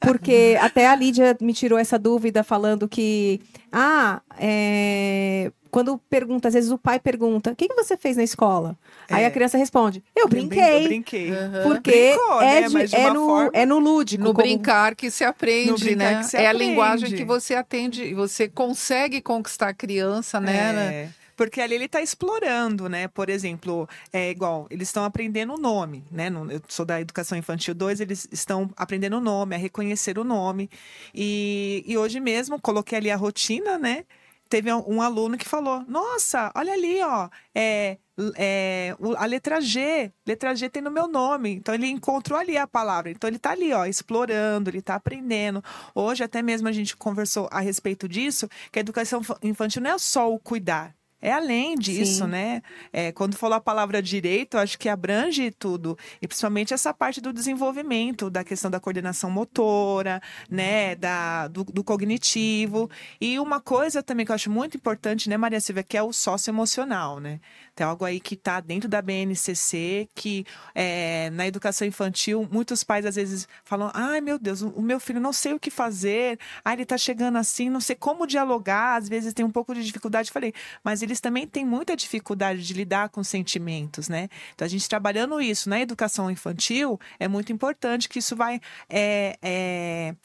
Porque 0.00 0.58
até 0.60 0.88
a 0.88 0.94
Lídia 0.94 1.36
me 1.40 1.54
tirou 1.54 1.78
essa 1.78 1.98
dúvida 1.98 2.42
falando 2.42 2.88
que 2.88 3.40
ah, 3.70 4.20
é, 4.38 5.52
quando 5.70 5.98
pergunta, 6.10 6.48
às 6.48 6.54
vezes 6.54 6.70
o 6.70 6.78
pai 6.78 6.98
pergunta: 6.98 7.52
o 7.52 7.56
que, 7.56 7.68
que 7.68 7.74
você 7.74 7.96
fez 7.96 8.16
na 8.16 8.22
escola? 8.22 8.76
É. 9.08 9.14
Aí 9.14 9.24
a 9.24 9.30
criança 9.30 9.58
responde: 9.58 10.02
eu 10.16 10.28
brinquei. 10.28 10.84
Eu 10.84 10.84
brinquei. 10.84 11.30
Uhum. 11.30 11.62
Porque 11.64 11.90
Brincou, 11.90 12.42
é, 12.42 12.68
né? 12.68 12.86
de, 12.86 12.96
é, 12.96 13.10
no, 13.10 13.26
forma... 13.26 13.50
é 13.52 13.66
no 13.66 13.78
lúdico. 13.78 14.24
No 14.24 14.34
como... 14.34 14.46
brincar 14.46 14.94
que 14.94 15.10
se 15.10 15.24
aprende, 15.24 15.94
né? 15.94 16.22
Se 16.22 16.36
é 16.36 16.46
aprende. 16.46 16.64
a 16.64 16.66
linguagem 16.66 17.12
que 17.12 17.24
você 17.24 17.54
atende, 17.54 18.14
você 18.14 18.48
consegue 18.48 19.20
conquistar 19.20 19.68
a 19.68 19.74
criança, 19.74 20.40
né? 20.40 21.12
Porque 21.38 21.60
ali 21.60 21.76
ele 21.76 21.84
está 21.84 22.02
explorando, 22.02 22.88
né? 22.88 23.06
Por 23.06 23.30
exemplo, 23.30 23.88
é 24.12 24.28
igual, 24.28 24.66
eles 24.70 24.88
estão 24.88 25.04
aprendendo 25.04 25.54
o 25.54 25.56
nome, 25.56 26.04
né? 26.10 26.28
Eu 26.50 26.60
sou 26.68 26.84
da 26.84 27.00
educação 27.00 27.38
infantil 27.38 27.76
2, 27.76 28.00
eles 28.00 28.28
estão 28.32 28.68
aprendendo 28.76 29.18
o 29.18 29.20
nome, 29.20 29.54
a 29.54 29.58
reconhecer 29.58 30.18
o 30.18 30.24
nome. 30.24 30.68
E, 31.14 31.84
e 31.86 31.96
hoje 31.96 32.18
mesmo 32.18 32.60
coloquei 32.60 32.98
ali 32.98 33.08
a 33.08 33.16
rotina, 33.16 33.78
né? 33.78 34.04
teve 34.48 34.72
um 34.72 35.00
aluno 35.02 35.36
que 35.38 35.48
falou: 35.48 35.84
Nossa, 35.86 36.50
olha 36.56 36.72
ali, 36.72 37.00
ó, 37.02 37.28
é, 37.54 37.98
é, 38.36 38.96
a 39.16 39.26
letra 39.26 39.60
G, 39.60 40.12
letra 40.26 40.54
G 40.56 40.68
tem 40.68 40.82
no 40.82 40.90
meu 40.90 41.06
nome. 41.06 41.54
Então 41.54 41.74
ele 41.74 41.86
encontrou 41.86 42.38
ali 42.38 42.56
a 42.56 42.66
palavra. 42.66 43.10
Então 43.10 43.28
ele 43.28 43.36
está 43.36 43.50
ali, 43.50 43.72
ó, 43.72 43.84
explorando, 43.84 44.70
ele 44.70 44.78
está 44.78 44.94
aprendendo. 44.94 45.62
Hoje 45.94 46.24
até 46.24 46.42
mesmo 46.42 46.68
a 46.68 46.72
gente 46.72 46.96
conversou 46.96 47.48
a 47.52 47.60
respeito 47.60 48.08
disso, 48.08 48.48
que 48.72 48.78
a 48.78 48.80
educação 48.80 49.20
infantil 49.42 49.82
não 49.82 49.90
é 49.90 49.98
só 49.98 50.32
o 50.32 50.38
cuidar, 50.38 50.94
é 51.20 51.32
além 51.32 51.74
disso, 51.76 52.24
Sim. 52.24 52.30
né? 52.30 52.62
É, 52.92 53.10
quando 53.10 53.36
falou 53.36 53.56
a 53.56 53.60
palavra 53.60 54.00
direito, 54.00 54.56
acho 54.56 54.78
que 54.78 54.88
abrange 54.88 55.50
tudo. 55.50 55.98
E 56.22 56.28
principalmente 56.28 56.72
essa 56.72 56.94
parte 56.94 57.20
do 57.20 57.32
desenvolvimento, 57.32 58.30
da 58.30 58.44
questão 58.44 58.70
da 58.70 58.78
coordenação 58.78 59.30
motora, 59.30 60.22
né? 60.48 60.94
Da, 60.94 61.48
do, 61.48 61.64
do 61.64 61.82
cognitivo. 61.82 62.88
E 63.20 63.38
uma 63.40 63.60
coisa 63.60 64.02
também 64.02 64.24
que 64.24 64.30
eu 64.30 64.36
acho 64.36 64.50
muito 64.50 64.76
importante, 64.76 65.28
né, 65.28 65.36
Maria 65.36 65.60
Silvia, 65.60 65.82
que 65.82 65.96
é 65.96 66.02
o 66.02 66.12
socioemocional, 66.12 67.18
né? 67.18 67.40
Tem 67.78 67.86
algo 67.86 68.04
aí 68.04 68.18
que 68.18 68.34
está 68.34 68.58
dentro 68.58 68.88
da 68.88 69.00
BNCC, 69.00 70.08
que 70.12 70.44
é, 70.74 71.30
na 71.30 71.46
educação 71.46 71.86
infantil, 71.86 72.44
muitos 72.50 72.82
pais 72.82 73.06
às 73.06 73.14
vezes 73.14 73.46
falam: 73.62 73.88
ai 73.94 74.20
meu 74.20 74.36
Deus, 74.36 74.62
o 74.62 74.82
meu 74.82 74.98
filho 74.98 75.20
não 75.20 75.32
sei 75.32 75.52
o 75.52 75.60
que 75.60 75.70
fazer, 75.70 76.40
ah, 76.64 76.72
ele 76.72 76.82
está 76.82 76.98
chegando 76.98 77.38
assim, 77.38 77.70
não 77.70 77.80
sei 77.80 77.94
como 77.94 78.26
dialogar, 78.26 78.96
às 78.96 79.08
vezes 79.08 79.32
tem 79.32 79.44
um 79.44 79.50
pouco 79.52 79.72
de 79.76 79.84
dificuldade. 79.84 80.32
Falei, 80.32 80.52
mas 80.82 81.02
eles 81.02 81.20
também 81.20 81.46
têm 81.46 81.64
muita 81.64 81.94
dificuldade 81.94 82.66
de 82.66 82.74
lidar 82.74 83.10
com 83.10 83.22
sentimentos, 83.22 84.08
né? 84.08 84.28
Então 84.56 84.66
a 84.66 84.68
gente 84.68 84.88
trabalhando 84.88 85.40
isso 85.40 85.70
na 85.70 85.78
educação 85.78 86.28
infantil, 86.28 86.98
é 87.20 87.28
muito 87.28 87.52
importante 87.52 88.08
que 88.08 88.18
isso 88.18 88.34
vai. 88.34 88.60
É, 88.90 89.38
é, 89.40 90.16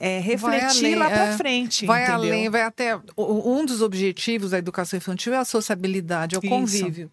é, 0.00 0.20
refletir 0.20 0.84
além, 0.84 0.94
lá 0.94 1.10
para 1.10 1.24
é, 1.24 1.36
frente. 1.36 1.84
Vai 1.84 2.02
entendeu? 2.04 2.16
além, 2.16 2.48
vai 2.48 2.62
até. 2.62 2.98
Um 3.16 3.64
dos 3.64 3.82
objetivos 3.82 4.50
da 4.50 4.58
educação 4.58 4.96
infantil 4.96 5.34
é 5.34 5.38
a 5.38 5.44
sociabilidade, 5.44 6.36
é 6.36 6.38
o 6.38 6.42
convívio. 6.42 7.10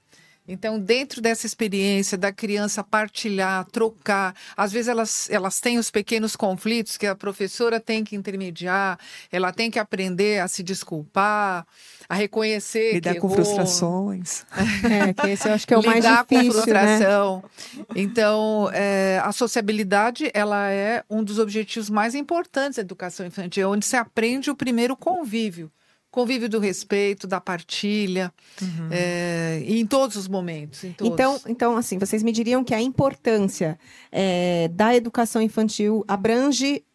Então, 0.48 0.80
dentro 0.80 1.22
dessa 1.22 1.46
experiência 1.46 2.18
da 2.18 2.32
criança 2.32 2.84
partilhar, 2.84 3.66
trocar, 3.66 4.36
às 4.56 4.72
vezes 4.72 4.88
elas, 4.88 5.30
elas 5.32 5.60
têm 5.60 5.80
os 5.80 5.90
pequenos 5.90 6.36
conflitos 6.36 6.98
que 6.98 7.08
a 7.08 7.16
professora 7.16 7.80
tem 7.80 8.04
que 8.04 8.16
intermediar, 8.16 9.00
ela 9.32 9.52
tem 9.52 9.72
que 9.72 9.80
aprender 9.80 10.40
a 10.40 10.48
se 10.48 10.62
desculpar, 10.62 11.66
a 12.08 12.14
reconhecer. 12.14 12.94
Lidar 12.94 13.16
com 13.16 13.30
frustrações. 13.30 14.46
É, 14.86 15.14
que 15.14 15.30
esse 15.30 15.48
eu 15.48 15.54
acho 15.54 15.66
que 15.66 15.74
é 15.74 15.78
o 15.78 15.84
mais 15.84 16.04
difícil. 16.04 16.26
com 16.28 16.36
né? 16.36 16.44
frustração. 16.52 17.44
Né? 17.76 17.84
Então, 17.96 18.70
é, 18.72 19.20
a 19.24 19.32
sociabilidade 19.32 20.30
ela 20.34 20.70
é 20.70 21.04
um 21.10 21.24
dos 21.24 21.40
objetivos 21.40 21.90
mais 21.90 22.14
importantes 22.14 22.76
da 22.76 22.82
educação 22.82 23.26
infantil, 23.26 23.72
onde 23.72 23.86
se 23.86 23.96
aprende 23.96 24.52
o 24.52 24.56
primeiro 24.56 24.96
convívio 24.96 25.72
convívio 26.16 26.48
do 26.48 26.60
respeito, 26.60 27.28
da 27.28 27.42
partilha, 27.42 28.34
uhum. 28.62 28.88
é, 28.90 29.62
em 29.68 29.86
todos 29.86 30.16
os 30.16 30.30
momentos. 30.30 30.86
Todos. 30.96 31.14
Então, 31.14 31.42
então, 31.46 31.76
assim, 31.76 31.98
vocês 31.98 32.24
me 32.24 32.32
diriam 32.32 32.64
que 32.64 32.74
a 32.74 32.82
importância 32.82 33.78
é, 34.10 34.70
da 34.70 34.96
educação 34.96 35.42
infantil 35.42 36.06
abrange 36.08 36.86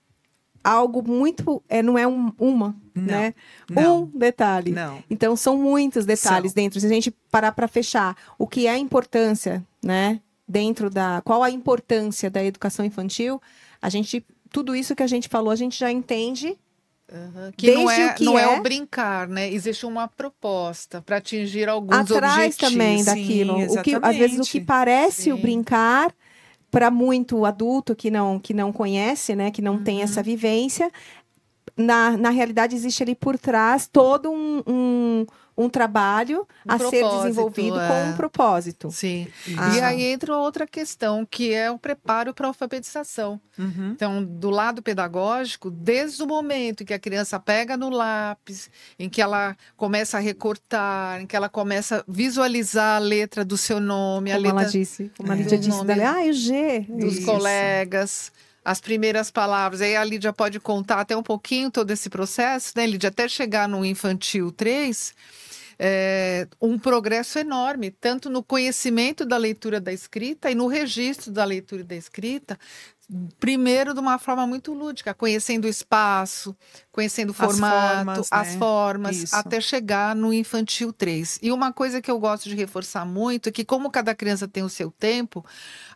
algo 0.65 1.07
muito, 1.07 1.63
é, 1.69 1.83
não 1.83 1.99
é 1.99 2.09
um, 2.09 2.33
uma, 2.39 2.75
não, 2.95 3.05
né? 3.05 3.35
Não, 3.69 4.05
um 4.05 4.19
detalhe. 4.19 4.73
Não. 4.73 5.05
Então, 5.11 5.37
são 5.37 5.59
muitos 5.59 6.07
detalhes 6.07 6.53
são. 6.53 6.63
dentro. 6.63 6.81
Se 6.81 6.87
a 6.87 6.89
gente 6.89 7.11
parar 7.31 7.53
para 7.53 7.69
fechar, 7.69 8.17
o 8.39 8.47
que 8.47 8.67
é 8.67 8.71
a 8.71 8.79
importância, 8.79 9.63
né? 9.85 10.19
Dentro 10.49 10.89
da, 10.89 11.21
qual 11.27 11.43
a 11.43 11.51
importância 11.51 12.31
da 12.31 12.43
educação 12.43 12.87
infantil? 12.87 13.41
A 13.83 13.91
gente, 13.91 14.25
tudo 14.51 14.75
isso 14.75 14.97
que 14.97 15.03
a 15.03 15.07
gente 15.07 15.29
falou, 15.29 15.51
a 15.51 15.57
gente 15.57 15.79
já 15.79 15.93
entende 15.93 16.59
Uhum. 17.13 17.51
Que 17.57 17.67
Desde 17.67 17.85
não 17.85 17.91
é, 17.91 18.13
que 18.13 18.25
não 18.25 18.39
é... 18.39 18.43
é... 18.43 18.59
o 18.59 18.63
brincar, 18.63 19.29
né? 19.29 19.53
Existe 19.53 19.85
uma 19.85 20.07
proposta 20.07 21.03
para 21.03 21.17
atingir 21.17 21.69
alguns 21.69 21.97
Atrás 21.97 22.55
objetivos. 22.55 22.57
também 22.57 23.05
daquilo. 23.05 23.59
Sim, 23.59 23.79
o 23.79 23.83
que, 23.83 23.95
às 24.01 24.17
vezes 24.17 24.39
o 24.39 24.51
que 24.51 24.61
parece 24.61 25.23
Sim. 25.23 25.33
o 25.33 25.37
brincar 25.37 26.15
para 26.71 26.89
muito 26.91 27.45
adulto 27.45 27.97
que 27.97 28.11
não 28.11 28.39
que 28.39 28.55
não 28.55 28.73
conhece, 28.73 29.35
né, 29.35 29.51
que 29.51 29.61
não 29.61 29.75
uhum. 29.75 29.83
tem 29.83 30.03
essa 30.03 30.23
vivência, 30.23 30.91
na, 31.77 32.17
na 32.17 32.31
realidade 32.31 32.77
existe 32.77 33.03
ali 33.03 33.15
por 33.15 33.37
trás 33.37 33.89
todo 33.91 34.31
um, 34.31 34.63
um 34.67 35.27
um 35.61 35.69
trabalho 35.69 36.47
um 36.67 36.73
a 36.73 36.79
ser 36.79 37.05
desenvolvido 37.05 37.79
é. 37.79 37.89
com 37.89 38.11
um 38.11 38.17
propósito. 38.17 38.91
Sim. 38.91 39.29
Ah. 39.59 39.77
E 39.77 39.81
aí 39.81 40.03
entra 40.05 40.37
outra 40.37 40.67
questão, 40.67 41.27
que 41.29 41.53
é 41.53 41.71
o 41.71 41.79
preparo 41.79 42.33
para 42.33 42.47
a 42.47 42.49
alfabetização. 42.49 43.41
Uhum. 43.59 43.91
Então, 43.93 44.25
do 44.25 44.49
lado 44.49 44.83
pedagógico, 44.83 45.71
desde 45.71 46.23
o 46.23 46.27
momento 46.27 46.83
em 46.83 46.87
que 46.87 46.95
a 46.95 46.99
criança 46.99 47.39
pega 47.39 47.77
no 47.77 47.91
lápis, 47.91 48.71
em 48.99 49.09
que 49.09 49.21
ela 49.21 49.57
começa 49.77 50.17
a 50.17 50.21
recortar, 50.21 51.21
em 51.21 51.27
que 51.27 51.37
ela 51.37 51.49
começa 51.49 51.99
a 51.99 52.05
visualizar 52.09 52.97
a 52.97 52.99
letra 52.99 53.45
do 53.45 53.59
seu 53.59 53.81
nome, 53.81 54.31
como 54.31 54.39
a 54.39 54.43
letra. 54.43 54.63
Ela 54.63 54.71
disse, 54.71 55.11
como 55.17 55.31
a 55.31 55.35
Lídia 55.35 55.59
disse, 55.59 55.85
dali, 55.85 56.03
ah, 56.03 56.23
o 56.23 56.33
G. 56.33 56.87
Dos 56.89 57.19
Isso. 57.19 57.27
colegas 57.27 58.33
as 58.65 58.81
primeiras 58.81 59.31
palavras. 59.31 59.81
Aí 59.81 59.97
a 59.97 60.05
Lídia 60.05 60.33
pode 60.33 60.61
contar 60.61 61.01
até 61.01 61.17
um 61.17 61.23
pouquinho 61.23 61.71
todo 61.71 61.91
esse 61.91 62.09
processo, 62.09 62.73
né, 62.77 62.87
Lídia? 62.87 63.09
Até 63.09 63.29
chegar 63.29 63.69
no 63.69 63.85
infantil 63.85 64.53
3, 64.53 65.15
é, 65.83 66.47
um 66.61 66.79
progresso 66.79 67.39
enorme, 67.39 67.91
tanto 67.91 68.29
no 68.29 68.43
conhecimento 68.43 69.25
da 69.25 69.39
leitura 69.39 69.81
da 69.81 69.91
escrita 69.91 70.51
e 70.51 70.55
no 70.55 70.67
registro 70.67 71.33
da 71.33 71.43
leitura 71.43 71.83
da 71.83 71.95
escrita, 71.97 72.59
primeiro 73.41 73.93
de 73.93 74.01
uma 74.01 74.19
forma 74.19 74.47
muito 74.47 74.73
lúdica, 74.73 75.13
conhecendo 75.13 75.65
o 75.65 75.69
espaço, 75.69 76.57
conhecendo 76.93 77.31
o 77.31 77.35
formato, 77.35 78.21
as 78.21 78.29
formas, 78.29 78.29
as 78.31 78.49
né? 78.49 78.59
formas 78.59 79.35
até 79.35 79.61
chegar 79.61 80.15
no 80.15 80.33
infantil 80.33 80.93
3. 80.93 81.41
E 81.43 81.51
uma 81.51 81.73
coisa 81.73 82.01
que 82.01 82.11
eu 82.11 82.19
gosto 82.19 82.49
de 82.49 82.55
reforçar 82.55 83.05
muito 83.05 83.49
é 83.49 83.53
que, 83.53 83.65
como 83.65 83.91
cada 83.91 84.15
criança 84.15 84.47
tem 84.47 84.63
o 84.63 84.69
seu 84.69 84.91
tempo, 84.93 85.45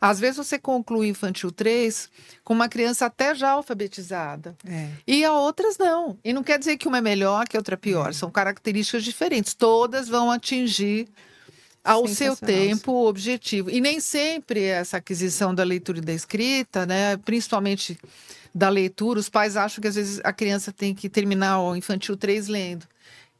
às 0.00 0.18
vezes 0.18 0.38
você 0.38 0.58
conclui 0.58 1.06
o 1.06 1.10
infantil 1.10 1.52
3 1.52 2.10
com 2.42 2.52
uma 2.52 2.68
criança 2.68 3.06
até 3.06 3.34
já 3.34 3.50
alfabetizada. 3.50 4.56
É. 4.66 4.90
E 5.06 5.24
a 5.24 5.32
outras 5.32 5.78
não. 5.78 6.18
E 6.24 6.32
não 6.32 6.42
quer 6.42 6.58
dizer 6.58 6.76
que 6.76 6.88
uma 6.88 6.98
é 6.98 7.02
melhor, 7.02 7.46
que 7.46 7.56
a 7.56 7.60
outra 7.60 7.74
é 7.74 7.78
pior. 7.78 8.10
É. 8.10 8.12
São 8.12 8.30
características 8.30 9.04
diferentes. 9.04 9.54
Todas 9.54 10.08
vão 10.08 10.30
atingir 10.30 11.08
ao 11.84 12.08
seu 12.08 12.34
tempo 12.34 13.06
objetivo. 13.06 13.70
E 13.70 13.80
nem 13.80 14.00
sempre 14.00 14.64
essa 14.64 14.96
aquisição 14.96 15.54
da 15.54 15.62
leitura 15.62 15.98
e 15.98 16.00
da 16.00 16.12
escrita, 16.12 16.86
né, 16.86 17.16
principalmente 17.18 17.98
da 18.54 18.68
leitura, 18.68 19.20
os 19.20 19.28
pais 19.28 19.56
acham 19.56 19.82
que 19.82 19.88
às 19.88 19.96
vezes 19.96 20.20
a 20.24 20.32
criança 20.32 20.72
tem 20.72 20.94
que 20.94 21.08
terminar 21.08 21.60
o 21.60 21.76
infantil 21.76 22.16
3 22.16 22.48
lendo. 22.48 22.86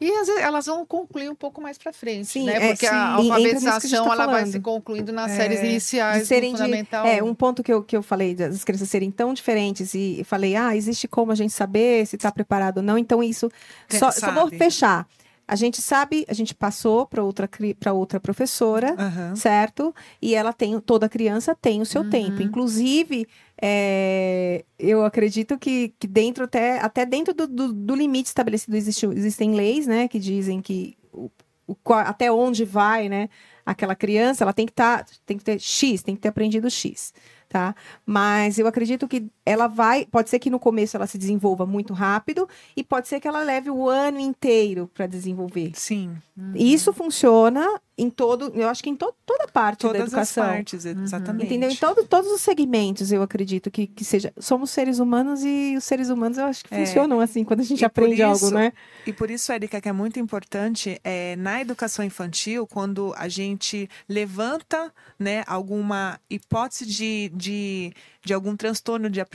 E 0.01 0.11
às 0.11 0.27
vezes 0.27 0.43
elas 0.43 0.67
vão 0.67 0.85
concluir 0.85 1.31
um 1.31 1.37
pouco 1.37 1.63
mais 1.63 1.79
para 1.79 1.93
frente, 1.93 2.27
sim, 2.27 2.45
né? 2.45 2.57
É, 2.57 2.69
Porque 2.69 2.85
é, 2.85 2.91
sim, 2.91 2.95
a 2.95 3.13
alfabetização 3.13 4.05
a 4.05 4.09
tá 4.09 4.23
ela 4.25 4.33
vai 4.33 4.47
se 4.47 4.59
concluindo 4.59 5.13
nas 5.13 5.31
é, 5.31 5.37
séries 5.37 5.61
iniciais 5.61 6.27
serem 6.27 6.53
do 6.53 6.59
fundamental. 6.59 7.05
De, 7.05 7.11
é, 7.11 7.23
um 7.23 7.33
ponto 7.33 7.63
que 7.63 7.73
eu, 7.73 7.83
que 7.83 7.97
eu 7.97 8.03
falei 8.03 8.35
das 8.35 8.65
crianças 8.65 8.91
serem 8.91 9.11
tão 9.11 9.33
diferentes 9.33 9.95
e 9.95 10.23
falei, 10.25 10.57
ah, 10.57 10.77
existe 10.77 11.07
como 11.07 11.31
a 11.31 11.35
gente 11.35 11.53
saber 11.53 12.07
se 12.07 12.17
está 12.17 12.31
preparado 12.33 12.79
ou 12.79 12.83
não. 12.83 12.99
Então 12.99 13.23
isso, 13.23 13.49
só, 13.89 14.11
só 14.11 14.33
vou 14.33 14.49
fechar. 14.49 15.07
A 15.47 15.57
gente 15.57 15.83
sabe, 15.83 16.25
a 16.29 16.33
gente 16.33 16.55
passou 16.55 17.07
para 17.07 17.23
outra, 17.23 17.49
outra 17.93 18.19
professora, 18.19 18.97
uhum. 18.99 19.37
certo? 19.37 19.95
E 20.21 20.35
ela 20.35 20.53
tem, 20.53 20.79
toda 20.81 21.09
criança 21.09 21.55
tem 21.55 21.81
o 21.81 21.87
seu 21.87 22.03
uhum. 22.03 22.11
tempo. 22.11 22.43
Inclusive, 22.43 23.27
é, 23.61 24.65
eu 24.79 25.05
acredito 25.05 25.59
que, 25.59 25.95
que 25.99 26.07
dentro, 26.07 26.45
até, 26.45 26.81
até 26.81 27.05
dentro 27.05 27.35
do, 27.35 27.47
do, 27.47 27.73
do 27.73 27.95
limite 27.95 28.29
estabelecido, 28.29 28.77
existe, 28.77 29.07
existem 29.07 29.55
leis, 29.55 29.87
né? 29.87 30.09
Que 30.09 30.19
dizem 30.19 30.63
que 30.63 30.97
o, 31.13 31.31
o, 31.67 31.77
até 31.93 32.33
onde 32.33 32.65
vai, 32.65 33.09
né? 33.09 33.29
Aquela 33.67 33.95
criança, 33.95 34.45
ela 34.45 34.53
tem 34.53 34.67
que 34.67 34.73
estar, 34.73 35.05
tá, 35.05 35.13
tem 35.27 35.37
que 35.37 35.45
ter 35.45 35.61
X, 35.61 36.03
tem 36.03 36.15
que 36.15 36.23
ter 36.23 36.29
aprendido 36.29 36.71
X 36.71 37.13
tá? 37.55 37.73
Mas 38.05 38.59
eu 38.59 38.67
acredito 38.67 39.07
que 39.07 39.29
ela 39.47 39.67
vai, 39.67 40.07
pode 40.07 40.31
ser 40.31 40.39
que 40.39 40.51
no 40.51 40.59
começo 40.59 40.97
ela 40.97 41.07
se 41.07 41.19
desenvolva 41.19 41.67
muito 41.67 41.93
rápido 41.93 42.49
e 42.77 42.83
pode 42.83 43.09
ser 43.09 43.21
que 43.21 43.29
ela 43.29 43.43
leve 43.43 43.71
o 43.71 43.89
ano 43.89 44.19
inteiro 44.19 44.91
para 44.95 45.07
desenvolver. 45.07 45.73
Sim. 45.75 46.17
Uhum. 46.37 46.53
Isso 46.55 46.93
funciona 46.93 47.81
em 47.97 48.11
todo, 48.11 48.51
eu 48.55 48.69
acho 48.69 48.83
que 48.83 48.91
em 48.91 48.97
to, 48.97 49.15
toda 49.25 49.47
parte 49.47 49.81
Todas 49.81 49.99
da 49.99 50.07
educação. 50.07 50.43
Todas 50.43 50.49
as 50.49 50.57
partes, 50.57 50.85
uhum. 50.85 51.05
exatamente. 51.05 51.47
Entendeu? 51.47 51.71
Em 51.71 51.77
todo, 51.77 52.05
todos 52.05 52.31
os 52.31 52.41
segmentos, 52.41 53.13
eu 53.13 53.23
acredito 53.23 53.71
que, 53.71 53.87
que 53.87 54.05
seja. 54.05 54.33
Somos 54.39 54.71
seres 54.71 54.99
humanos 54.99 55.45
e 55.45 55.75
os 55.77 55.85
seres 55.85 56.09
humanos 56.09 56.39
eu 56.39 56.47
acho 56.47 56.65
que 56.65 56.75
é. 56.75 56.85
funcionam 56.85 57.21
assim 57.21 57.45
quando 57.45 57.61
a 57.61 57.63
gente 57.63 57.83
e 57.83 57.85
aprende 57.85 58.15
isso, 58.15 58.47
algo, 58.47 58.51
né? 58.51 58.73
E 59.07 59.13
por 59.13 59.31
isso, 59.31 59.53
Erika, 59.53 59.81
que 59.81 59.89
é 59.89 59.93
muito 59.93 60.19
importante 60.19 61.01
é, 61.05 61.37
na 61.37 61.61
educação 61.61 62.05
infantil, 62.05 62.67
quando 62.67 63.15
a 63.17 63.29
gente 63.29 63.89
levanta 64.09 64.93
né, 65.19 65.45
alguma 65.47 66.19
hipótese 66.29 66.85
de, 66.87 67.31
de, 67.33 67.93
de 68.25 68.35
algum 68.35 68.57
transtorno 68.57 69.09
de 69.09 69.21
aprendizagem, 69.21 69.34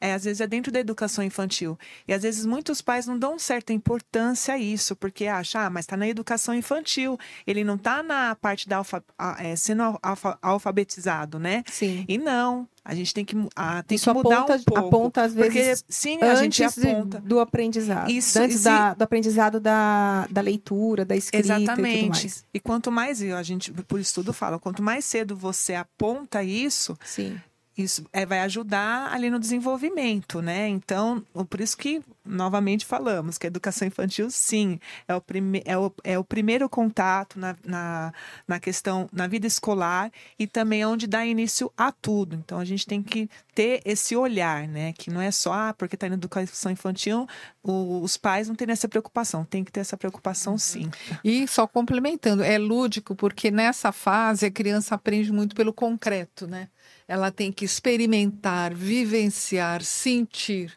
é, 0.00 0.12
às 0.12 0.24
vezes 0.24 0.40
é 0.40 0.46
dentro 0.46 0.70
da 0.70 0.78
educação 0.78 1.24
infantil. 1.24 1.78
E 2.06 2.12
às 2.12 2.22
vezes 2.22 2.44
muitos 2.44 2.82
pais 2.82 3.06
não 3.06 3.18
dão 3.18 3.38
certa 3.38 3.72
importância 3.72 4.54
a 4.54 4.58
isso, 4.58 4.94
porque 4.94 5.26
acham, 5.26 5.60
ah, 5.62 5.70
mas 5.70 5.84
está 5.84 5.96
na 5.96 6.06
educação 6.06 6.54
infantil, 6.54 7.18
ele 7.46 7.64
não 7.64 7.76
está 7.76 8.02
na 8.02 8.34
parte 8.34 8.68
da 8.68 8.76
alfa, 8.76 9.02
é, 9.38 9.56
sendo 9.56 9.98
alfa, 10.02 10.38
alfabetizado, 10.42 11.38
né? 11.38 11.64
Sim. 11.66 12.04
E 12.06 12.18
não. 12.18 12.68
A 12.84 12.94
gente 12.94 13.12
tem 13.12 13.24
que, 13.24 13.34
ah, 13.56 13.82
tem 13.82 13.98
que 13.98 14.10
mudar 14.10 14.42
aponta, 14.42 14.54
um 14.54 14.62
pouco. 14.62 14.86
Aponta, 14.86 15.22
às 15.22 15.34
vezes, 15.34 15.82
porque, 15.82 15.92
sim, 15.92 16.22
a 16.22 16.36
gente 16.36 16.62
aponta. 16.62 17.18
do 17.18 17.40
aprendizado. 17.40 18.08
Isso, 18.08 18.38
antes 18.38 18.62
da, 18.62 18.94
do 18.94 19.02
aprendizado 19.02 19.58
da, 19.58 20.28
da 20.30 20.40
leitura, 20.40 21.04
da 21.04 21.16
escrita 21.16 21.44
Exatamente. 21.44 21.96
e 21.96 21.98
tudo 21.98 22.08
mais. 22.10 22.44
E 22.54 22.60
quanto 22.60 22.92
mais, 22.92 23.20
a 23.22 23.42
gente, 23.42 23.72
por 23.72 23.98
estudo 23.98 24.32
fala, 24.32 24.60
quanto 24.60 24.84
mais 24.84 25.04
cedo 25.04 25.34
você 25.34 25.74
aponta 25.74 26.44
isso, 26.44 26.96
sim 27.04 27.36
isso 27.76 28.06
é, 28.12 28.24
vai 28.24 28.40
ajudar 28.40 29.12
ali 29.12 29.28
no 29.28 29.38
desenvolvimento, 29.38 30.40
né? 30.40 30.66
Então, 30.66 31.22
por 31.48 31.60
isso 31.60 31.76
que, 31.76 32.02
novamente, 32.24 32.86
falamos 32.86 33.36
que 33.36 33.46
a 33.46 33.48
educação 33.48 33.86
infantil, 33.86 34.30
sim, 34.30 34.80
é 35.06 35.14
o, 35.14 35.20
prime 35.20 35.62
é 35.64 35.76
o, 35.76 35.92
é 36.02 36.18
o 36.18 36.24
primeiro 36.24 36.68
contato 36.70 37.38
na, 37.38 37.54
na, 37.62 38.14
na 38.48 38.58
questão, 38.58 39.08
na 39.12 39.26
vida 39.26 39.46
escolar 39.46 40.10
e 40.38 40.46
também 40.46 40.80
é 40.80 40.86
onde 40.86 41.06
dá 41.06 41.26
início 41.26 41.70
a 41.76 41.92
tudo. 41.92 42.34
Então, 42.34 42.58
a 42.58 42.64
gente 42.64 42.86
tem 42.86 43.02
que 43.02 43.28
ter 43.54 43.82
esse 43.84 44.16
olhar, 44.16 44.66
né? 44.66 44.94
Que 44.94 45.10
não 45.10 45.20
é 45.20 45.30
só, 45.30 45.52
ah, 45.52 45.74
porque 45.76 45.96
está 45.96 46.08
na 46.08 46.14
educação 46.14 46.72
infantil, 46.72 47.26
o, 47.62 48.00
os 48.00 48.16
pais 48.16 48.48
não 48.48 48.54
têm 48.54 48.70
essa 48.70 48.88
preocupação, 48.88 49.44
tem 49.44 49.62
que 49.62 49.70
ter 49.70 49.80
essa 49.80 49.98
preocupação, 49.98 50.54
uhum. 50.54 50.58
sim. 50.58 50.90
E 51.22 51.46
só 51.46 51.66
complementando, 51.66 52.42
é 52.42 52.56
lúdico, 52.56 53.14
porque 53.14 53.50
nessa 53.50 53.92
fase 53.92 54.46
a 54.46 54.50
criança 54.50 54.94
aprende 54.94 55.30
muito 55.30 55.54
pelo 55.54 55.74
concreto, 55.74 56.46
né? 56.46 56.68
Ela 57.08 57.30
tem 57.30 57.52
que 57.52 57.64
experimentar, 57.64 58.74
vivenciar, 58.74 59.82
sentir. 59.82 60.72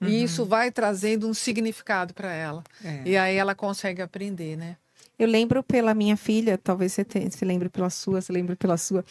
Uhum. 0.00 0.08
E 0.08 0.22
isso 0.22 0.44
vai 0.44 0.70
trazendo 0.70 1.28
um 1.28 1.34
significado 1.34 2.14
para 2.14 2.32
ela. 2.32 2.62
É. 2.84 3.02
E 3.04 3.16
aí 3.16 3.36
ela 3.36 3.54
consegue 3.54 4.02
aprender, 4.02 4.56
né? 4.56 4.76
Eu 5.18 5.28
lembro 5.28 5.62
pela 5.62 5.92
minha 5.92 6.16
filha, 6.16 6.56
talvez 6.56 6.92
você 6.92 7.04
tenha, 7.04 7.30
se 7.30 7.44
lembre 7.44 7.68
pela 7.68 7.90
sua, 7.90 8.22
se 8.22 8.32
lembre 8.32 8.56
pela 8.56 8.78
sua. 8.78 9.04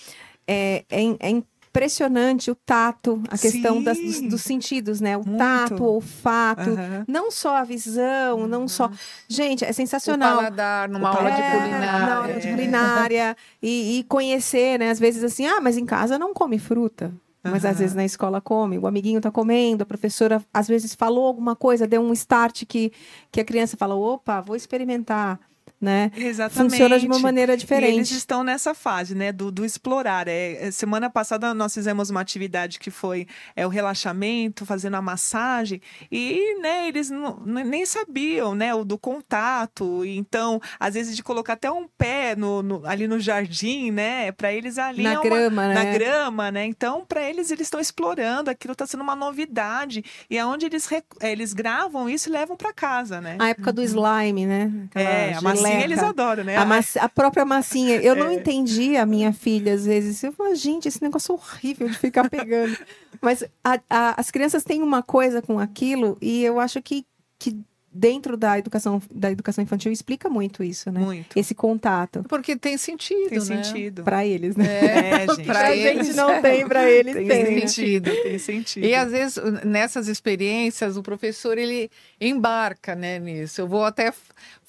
É, 0.48 0.84
é, 0.90 1.04
é 1.20 1.44
impressionante 1.80 2.52
o 2.52 2.56
tato, 2.56 3.24
a 3.30 3.38
questão 3.38 3.82
das, 3.82 3.98
dos, 3.98 4.22
dos, 4.22 4.42
sentidos, 4.42 5.00
né? 5.00 5.16
O 5.16 5.26
Muito. 5.26 5.38
tato, 5.38 5.84
o 5.84 5.94
olfato, 5.96 6.72
uhum. 6.72 7.06
não 7.08 7.32
só 7.32 7.58
a 7.58 7.64
visão, 7.64 8.40
uhum. 8.40 8.48
não 8.48 8.68
só. 8.68 8.92
Gente, 9.28 9.64
é 9.64 9.72
sensacional. 9.72 10.34
O 10.34 10.38
paladar, 10.38 10.90
numa 10.90 11.10
aula 11.10 11.32
de 11.32 11.42
culinária. 11.42 12.06
Na 12.06 12.16
aula 12.16 12.34
de 12.34 12.48
culinária. 12.48 13.38
E, 13.62 14.00
e, 14.00 14.04
conhecer, 14.04 14.78
né? 14.78 14.90
Às 14.90 15.00
vezes 15.00 15.24
assim, 15.24 15.46
ah, 15.48 15.62
mas 15.62 15.78
em 15.78 15.86
casa 15.86 16.20
não 16.20 16.34
come 16.34 16.60
fruta. 16.60 17.14
Mas 17.42 17.64
uhum. 17.64 17.70
às 17.70 17.80
vezes 17.80 17.96
na 17.96 18.04
escola 18.04 18.42
come, 18.42 18.78
o 18.78 18.86
amiguinho 18.86 19.22
tá 19.22 19.32
comendo, 19.32 19.84
a 19.84 19.86
professora 19.86 20.44
às 20.54 20.68
vezes 20.68 20.94
falou 20.94 21.26
alguma 21.26 21.56
coisa, 21.56 21.88
deu 21.88 22.02
um 22.02 22.12
start 22.12 22.66
que, 22.68 22.92
que 23.32 23.40
a 23.40 23.46
criança 23.46 23.78
fala: 23.78 23.96
opa, 23.96 24.42
vou 24.42 24.58
experimentar 24.58 25.40
né? 25.82 26.12
Exatamente. 26.16 26.72
Funciona 26.72 27.00
de 27.00 27.06
uma 27.06 27.20
maneira 27.20 27.56
diferente. 27.56 27.92
E 27.92 27.96
eles 27.96 28.12
estão 28.12 28.44
nessa 28.44 28.74
fase, 28.74 29.16
né, 29.16 29.32
do, 29.32 29.52
do 29.52 29.64
explorar. 29.64 30.28
É, 30.28 30.68
é, 30.68 30.72
semana 30.72 31.10
passada 31.10 31.54
nós 31.54 31.74
fizemos 31.74 32.10
uma 32.10 32.22
atividade 32.22 32.80
que 32.80 32.92
foi 32.92 33.28
é, 33.56 33.66
o 33.66 33.70
relaxamento, 33.70 34.66
fazendo 34.66 34.96
a 34.96 35.02
massagem, 35.02 35.82
e, 36.12 36.60
né, 36.62 36.88
eles 36.88 37.10
não, 37.10 37.40
nem 37.46 37.86
sabiam, 37.86 38.54
né, 38.54 38.74
o 38.74 38.84
do 38.84 38.98
contato. 38.98 40.04
Então, 40.06 40.62
às 40.80 40.96
vezes 40.96 41.16
de 41.16 41.24
colocar 41.24 41.54
até 41.54 41.72
um 41.72 41.88
pé 41.88 42.36
no, 42.36 42.62
no 42.62 42.86
ali 42.86 43.08
no 43.08 43.20
jardim, 43.20 43.92
né, 43.92 44.32
para 44.32 44.52
eles 44.52 44.78
ali 44.78 45.04
na 45.04 45.14
é 45.14 45.20
uma, 45.20 45.24
grama, 45.24 45.68
né? 45.68 45.74
Na 45.74 45.84
grama, 45.86 46.52
né? 46.52 46.66
Então, 46.66 47.06
para 47.08 47.28
eles 47.28 47.52
eles 47.52 47.68
estão 47.68 47.80
explorando, 47.80 48.50
aquilo 48.50 48.74
está 48.74 48.86
sendo 48.86 49.02
uma 49.02 49.16
novidade. 49.16 50.04
E 50.30 50.38
aonde 50.38 50.66
eles 50.66 50.90
eles 51.22 51.54
gravam 51.54 52.10
isso 52.10 52.30
e 52.30 52.32
levam 52.32 52.58
para 52.58 52.74
casa, 52.74 53.22
né? 53.22 53.38
A 53.40 53.50
época 53.50 53.72
do 53.72 53.82
slime, 53.82 54.46
né? 54.46 54.72
Aquela 54.90 55.10
é, 55.10 55.34
a 55.34 55.42
massagem 55.70 55.80
massinha 55.80 55.84
eles 55.84 56.00
adoram, 56.00 56.44
né? 56.44 56.58
A, 56.58 57.06
a 57.06 57.10
própria 57.10 57.46
massinha. 57.46 57.96
Eu 57.98 58.14
é. 58.14 58.18
não 58.18 58.32
entendi 58.32 58.98
a 58.98 59.06
minha 59.06 59.32
filha, 59.34 59.74
às 59.74 59.86
vezes. 59.86 60.22
Eu 60.24 60.32
falo, 60.32 60.54
gente, 60.56 60.88
esse 60.88 61.02
negócio 61.02 61.34
é 61.34 61.36
horrível 61.36 61.88
de 61.88 61.98
ficar 61.98 62.30
pegando. 62.30 62.78
Mas 63.22 63.44
a, 63.64 63.80
a, 63.90 64.20
as 64.20 64.32
crianças 64.32 64.64
têm 64.64 64.82
uma 64.82 65.04
coisa 65.04 65.42
com 65.42 65.60
aquilo 65.60 66.18
e 66.22 66.44
eu 66.44 66.60
acho 66.60 66.82
que, 66.82 67.06
que 67.38 67.58
dentro 67.92 68.38
da 68.38 68.58
educação 68.58 69.02
da 69.12 69.32
educação 69.32 69.64
infantil 69.64 69.92
explica 69.92 70.30
muito 70.30 70.64
isso, 70.64 70.92
né? 70.92 71.00
Muito. 71.00 71.38
Esse 71.38 71.56
contato. 71.56 72.24
Porque 72.30 72.56
tem 72.56 72.78
sentido, 72.78 73.30
tem 73.30 73.40
né? 73.40 73.64
sentido. 73.64 74.04
Para 74.04 74.26
eles, 74.26 74.56
né? 74.56 75.24
É, 75.24 75.28
gente. 75.36 75.46
pra 75.46 75.76
gente 75.76 76.14
não 76.14 76.42
tem, 76.42 76.68
para 76.68 76.90
eles 76.90 77.14
tem. 77.16 77.28
Tem 77.28 77.68
sentido, 77.68 78.12
tem 78.24 78.40
sentido. 78.40 78.86
E 78.86 78.94
às 78.94 79.12
vezes 79.12 79.38
nessas 79.66 80.08
experiências 80.08 80.98
o 80.98 81.04
professor 81.04 81.58
ele 81.58 81.90
embarca, 82.22 82.96
né, 82.96 83.20
nisso. 83.20 83.62
Eu 83.62 83.68
vou 83.68 83.84
até 83.84 84.14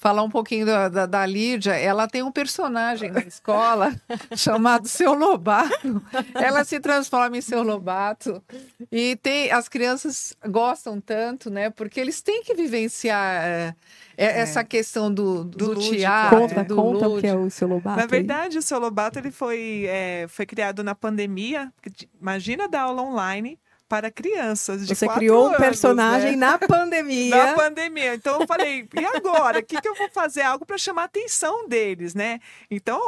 falar 0.01 0.23
um 0.23 0.29
pouquinho 0.31 0.65
da, 0.65 0.89
da, 0.89 1.05
da, 1.05 1.25
Lídia. 1.27 1.73
Ela 1.73 2.07
tem 2.07 2.23
um 2.23 2.31
personagem 2.31 3.11
na 3.11 3.19
escola 3.19 3.93
chamado 4.35 4.87
Seu 4.87 5.13
Lobato. 5.13 6.01
Ela 6.33 6.63
se 6.63 6.79
transforma 6.79 7.37
em 7.37 7.41
Seu 7.41 7.61
Lobato. 7.61 8.43
E 8.91 9.15
tem, 9.17 9.51
as 9.51 9.69
crianças 9.69 10.35
gostam 10.49 10.99
tanto, 10.99 11.51
né? 11.51 11.69
Porque 11.69 11.99
eles 11.99 12.19
têm 12.19 12.41
que 12.41 12.55
vivenciar 12.55 13.43
é, 13.43 13.75
é, 14.17 14.39
essa 14.39 14.63
questão 14.63 15.13
do, 15.13 15.43
do, 15.43 15.75
do 15.75 15.79
teatro. 15.79 16.39
Conta, 16.39 16.63
do 16.63 16.75
conta 16.75 17.07
o 17.07 17.21
que 17.21 17.27
é 17.27 17.35
o 17.35 17.47
Seu 17.51 17.67
Lobato. 17.67 17.99
Na 17.99 18.07
verdade, 18.07 18.57
o 18.57 18.61
Seu 18.63 18.79
Lobato 18.79 19.19
ele 19.19 19.29
foi, 19.29 19.85
é, 19.87 20.25
foi 20.27 20.47
criado 20.47 20.83
na 20.83 20.95
pandemia. 20.95 21.71
Imagina 22.19 22.67
dar 22.67 22.81
aula 22.81 23.03
online 23.03 23.59
para 23.91 24.09
crianças 24.09 24.87
de 24.87 24.95
Você 24.95 25.05
criou 25.05 25.49
um 25.49 25.53
personagem 25.55 26.37
né? 26.37 26.51
na 26.51 26.57
pandemia. 26.57 27.35
Na 27.35 27.53
pandemia. 27.55 28.15
Então 28.15 28.39
eu 28.39 28.47
falei, 28.47 28.87
e 28.97 29.05
agora? 29.05 29.59
O 29.59 29.63
que, 29.63 29.81
que 29.81 29.87
eu 29.87 29.93
vou 29.95 30.09
fazer? 30.09 30.43
Algo 30.43 30.65
para 30.65 30.77
chamar 30.77 31.01
a 31.01 31.05
atenção 31.05 31.67
deles, 31.67 32.15
né? 32.15 32.39
Então, 32.69 33.01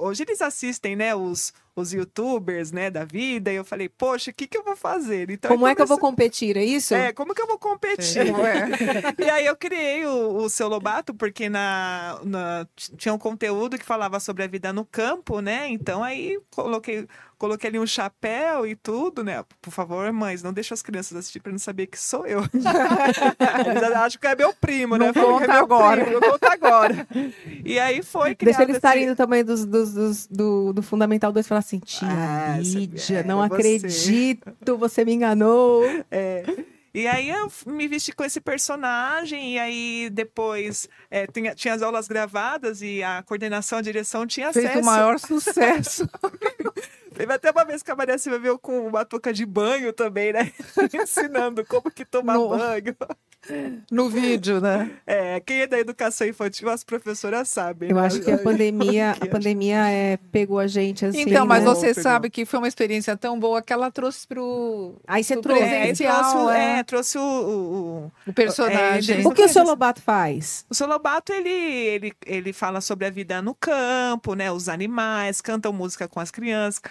hoje 0.00 0.24
eles 0.24 0.42
assistem, 0.42 0.96
né, 0.96 1.14
os, 1.14 1.52
os 1.76 1.92
youtubers, 1.92 2.72
né, 2.72 2.90
da 2.90 3.04
vida, 3.04 3.52
e 3.52 3.56
eu 3.56 3.64
falei, 3.64 3.86
poxa, 3.86 4.30
o 4.30 4.34
que, 4.34 4.46
que 4.46 4.56
eu 4.56 4.64
vou 4.64 4.74
fazer? 4.74 5.30
Então, 5.30 5.50
como 5.50 5.66
é 5.66 5.74
que 5.74 5.82
eu 5.82 5.86
vou 5.86 5.98
competir, 5.98 6.56
é 6.56 6.64
isso? 6.64 6.94
É, 6.94 7.12
como 7.12 7.34
que 7.34 7.42
eu 7.42 7.46
vou 7.46 7.58
competir? 7.58 8.22
É. 8.26 9.22
e 9.22 9.30
aí 9.30 9.44
eu 9.44 9.54
criei 9.54 10.06
o, 10.06 10.36
o 10.36 10.48
Seu 10.48 10.68
Lobato, 10.68 11.12
porque 11.12 11.50
na, 11.50 12.18
na, 12.24 12.66
tinha 12.96 13.12
um 13.12 13.18
conteúdo 13.18 13.78
que 13.78 13.84
falava 13.84 14.18
sobre 14.18 14.42
a 14.42 14.46
vida 14.46 14.72
no 14.72 14.86
campo, 14.86 15.40
né? 15.40 15.68
Então 15.68 16.02
aí 16.02 16.40
coloquei 16.50 17.06
coloquei 17.38 17.68
ali 17.68 17.78
um 17.78 17.86
chapéu 17.86 18.66
e 18.66 18.74
tudo, 18.74 19.22
né? 19.22 19.44
Por 19.60 19.70
favor, 19.70 20.10
mães, 20.12 20.42
não 20.42 20.52
deixa 20.52 20.74
as 20.74 20.82
crianças 20.82 21.16
assistir 21.16 21.40
para 21.40 21.52
não 21.52 21.58
saber 21.58 21.86
que 21.86 21.98
sou 21.98 22.26
eu. 22.26 22.40
Eles 22.52 23.82
acham 23.82 24.20
que 24.20 24.26
é 24.26 24.34
meu 24.34 24.54
primo, 24.54 24.96
não 24.96 25.06
né? 25.06 25.12
Conta 25.12 25.44
é 25.44 25.56
agora. 25.56 26.04
Primo, 26.04 26.20
conta 26.20 26.52
agora. 26.52 27.06
E 27.64 27.78
aí 27.78 28.02
foi 28.02 28.34
criado 28.34 28.56
Deixa 28.56 28.62
eles 28.62 28.76
estarem 28.76 29.04
esse... 29.04 29.12
do 29.12 29.16
tamanho 29.16 29.44
dos, 29.44 29.64
dos, 29.64 29.92
dos, 29.92 30.26
do, 30.26 30.72
do 30.72 30.82
Fundamental 30.82 31.32
2 31.32 31.44
e 31.44 31.48
falar 31.48 31.60
assim, 31.66 31.78
tia 31.80 32.08
ah, 32.08 32.58
Lídia, 32.58 33.24
não 33.24 33.42
acredito, 33.42 34.54
você. 34.64 34.72
você 34.76 35.04
me 35.04 35.12
enganou. 35.12 35.82
É. 36.10 36.44
E 36.94 37.06
aí 37.06 37.28
eu 37.28 37.52
me 37.66 37.86
vesti 37.86 38.10
com 38.10 38.24
esse 38.24 38.40
personagem, 38.40 39.54
e 39.54 39.58
aí 39.58 40.08
depois 40.10 40.88
é, 41.10 41.26
tinha, 41.26 41.54
tinha 41.54 41.74
as 41.74 41.82
aulas 41.82 42.08
gravadas 42.08 42.80
e 42.80 43.02
a 43.02 43.22
coordenação, 43.22 43.80
a 43.80 43.82
direção 43.82 44.26
tinha 44.26 44.50
Fez 44.50 44.64
acesso. 44.64 44.80
o 44.80 44.84
maior 44.86 45.18
sucesso. 45.18 46.08
Teve 47.16 47.32
até 47.32 47.50
uma 47.50 47.64
vez 47.64 47.82
que 47.82 47.90
a 47.90 47.96
Maria 47.96 48.18
Silva 48.18 48.38
veio 48.38 48.58
com 48.58 48.86
uma 48.86 49.02
touca 49.02 49.32
de 49.32 49.46
banho 49.46 49.90
também, 49.90 50.34
né? 50.34 50.52
Ensinando 50.92 51.64
como 51.64 51.90
que 51.90 52.04
tomar 52.04 52.34
no, 52.34 52.50
banho. 52.50 52.94
No 53.90 54.10
vídeo, 54.10 54.60
né? 54.60 54.90
É, 55.06 55.40
quem 55.40 55.62
é 55.62 55.66
da 55.66 55.78
educação 55.78 56.26
infantil, 56.26 56.68
as 56.68 56.84
professoras 56.84 57.48
sabem. 57.48 57.88
Eu 57.88 57.96
né? 57.96 58.04
acho 58.04 58.20
que 58.20 58.30
a 58.30 58.36
pandemia, 58.36 59.12
a 59.18 59.26
pandemia 59.26 59.88
é, 59.88 60.18
pegou 60.30 60.58
a 60.58 60.66
gente 60.66 61.06
assim. 61.06 61.22
Então, 61.22 61.46
mas 61.46 61.64
né? 61.64 61.70
você 61.70 61.86
pegou. 61.86 62.02
sabe 62.02 62.28
que 62.28 62.44
foi 62.44 62.58
uma 62.58 62.68
experiência 62.68 63.16
tão 63.16 63.40
boa 63.40 63.62
que 63.62 63.72
ela 63.72 63.90
trouxe 63.90 64.26
pro. 64.26 64.96
Aí 65.06 65.24
você 65.24 65.38
trouxe. 65.38 65.62
É, 65.62 65.94
trouxe, 65.94 66.04
é. 66.52 66.78
é, 66.78 66.82
trouxe 66.82 67.18
o, 67.18 67.22
o, 67.22 68.12
o 68.26 68.32
personagem. 68.34 69.22
É, 69.22 69.26
o 69.26 69.30
que 69.30 69.42
o 69.42 69.48
seu 69.48 69.64
Lobato 69.64 70.02
faz? 70.02 70.66
O 70.68 70.74
seu 70.74 70.86
Lobato, 70.86 71.32
ele, 71.32 71.48
ele, 71.48 72.12
ele 72.26 72.52
fala 72.52 72.82
sobre 72.82 73.06
a 73.06 73.10
vida 73.10 73.40
no 73.40 73.54
campo, 73.54 74.34
né? 74.34 74.52
Os 74.52 74.68
animais, 74.68 75.40
cantam 75.40 75.72
música 75.72 76.06
com 76.06 76.20
as 76.20 76.30
crianças 76.30 76.82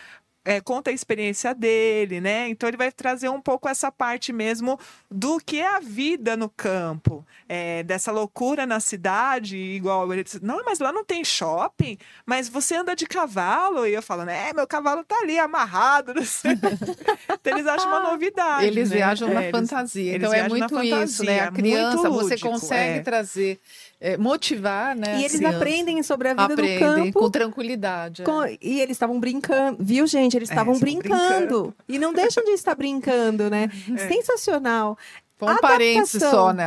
é, 0.45 0.61
conta 0.61 0.91
a 0.91 0.93
experiência 0.93 1.55
dele, 1.55 2.21
né? 2.21 2.47
Então 2.47 2.69
ele 2.69 2.77
vai 2.77 2.91
trazer 2.91 3.29
um 3.29 3.41
pouco 3.41 3.67
essa 3.67 3.91
parte 3.91 4.31
mesmo 4.31 4.79
do 5.09 5.39
que 5.39 5.59
é 5.59 5.75
a 5.75 5.79
vida 5.79 6.37
no 6.37 6.47
campo, 6.47 7.25
é, 7.49 7.81
dessa 7.81 8.11
loucura 8.11 8.65
na 8.65 8.79
cidade, 8.79 9.57
igual 9.57 10.13
ele 10.13 10.23
disse, 10.23 10.43
não, 10.43 10.63
mas 10.63 10.77
lá 10.79 10.91
não 10.91 11.03
tem 11.03 11.25
shopping, 11.25 11.97
mas 12.25 12.47
você 12.47 12.75
anda 12.75 12.95
de 12.95 13.07
cavalo, 13.07 13.87
e 13.87 13.93
eu 13.93 14.03
falo, 14.03 14.23
né, 14.23 14.53
meu 14.53 14.67
cavalo 14.67 15.03
tá 15.03 15.17
ali 15.17 15.39
amarrado, 15.39 16.13
não 16.13 16.23
sei. 16.23 16.51
então 17.27 17.57
eles 17.57 17.65
acham 17.65 17.87
uma 17.87 18.11
novidade. 18.11 18.67
Eles 18.67 18.91
né? 18.91 18.97
viajam 18.97 19.33
na 19.33 19.43
é, 19.45 19.51
fantasia, 19.51 20.13
eles, 20.13 20.27
então 20.27 20.33
é 20.33 20.47
muito 20.47 20.83
isso, 20.83 21.23
né? 21.25 21.39
A 21.39 21.51
criança, 21.51 22.07
lúdico, 22.07 22.29
você 22.29 22.37
consegue 22.37 22.99
é. 22.99 23.01
trazer 23.01 23.59
é, 24.05 24.17
motivar, 24.17 24.95
né? 24.95 25.19
E 25.19 25.25
eles 25.25 25.43
aprendem 25.43 26.03
sobre 26.03 26.27
a 26.27 26.33
vida 26.33 26.53
aprendem 26.53 26.77
do 26.77 26.79
campo. 26.79 27.19
com 27.19 27.31
tranquilidade. 27.31 28.21
Com, 28.21 28.43
é. 28.43 28.55
E 28.61 28.79
eles 28.79 28.95
estavam 28.95 29.19
brincando, 29.19 29.77
viu, 29.79 30.05
gente? 30.05 30.37
Eles 30.37 30.51
é, 30.51 30.53
estavam 30.53 30.77
brincando. 30.77 31.15
brincando. 31.17 31.75
E 31.89 31.97
não 31.97 32.13
deixam 32.13 32.43
de 32.43 32.51
estar 32.51 32.75
brincando, 32.75 33.49
né? 33.49 33.67
É. 33.95 34.07
Sensacional. 34.07 34.97
Foi 35.37 35.53
um 35.53 35.57
parênteses 35.57 36.21
só, 36.21 36.53
né? 36.53 36.65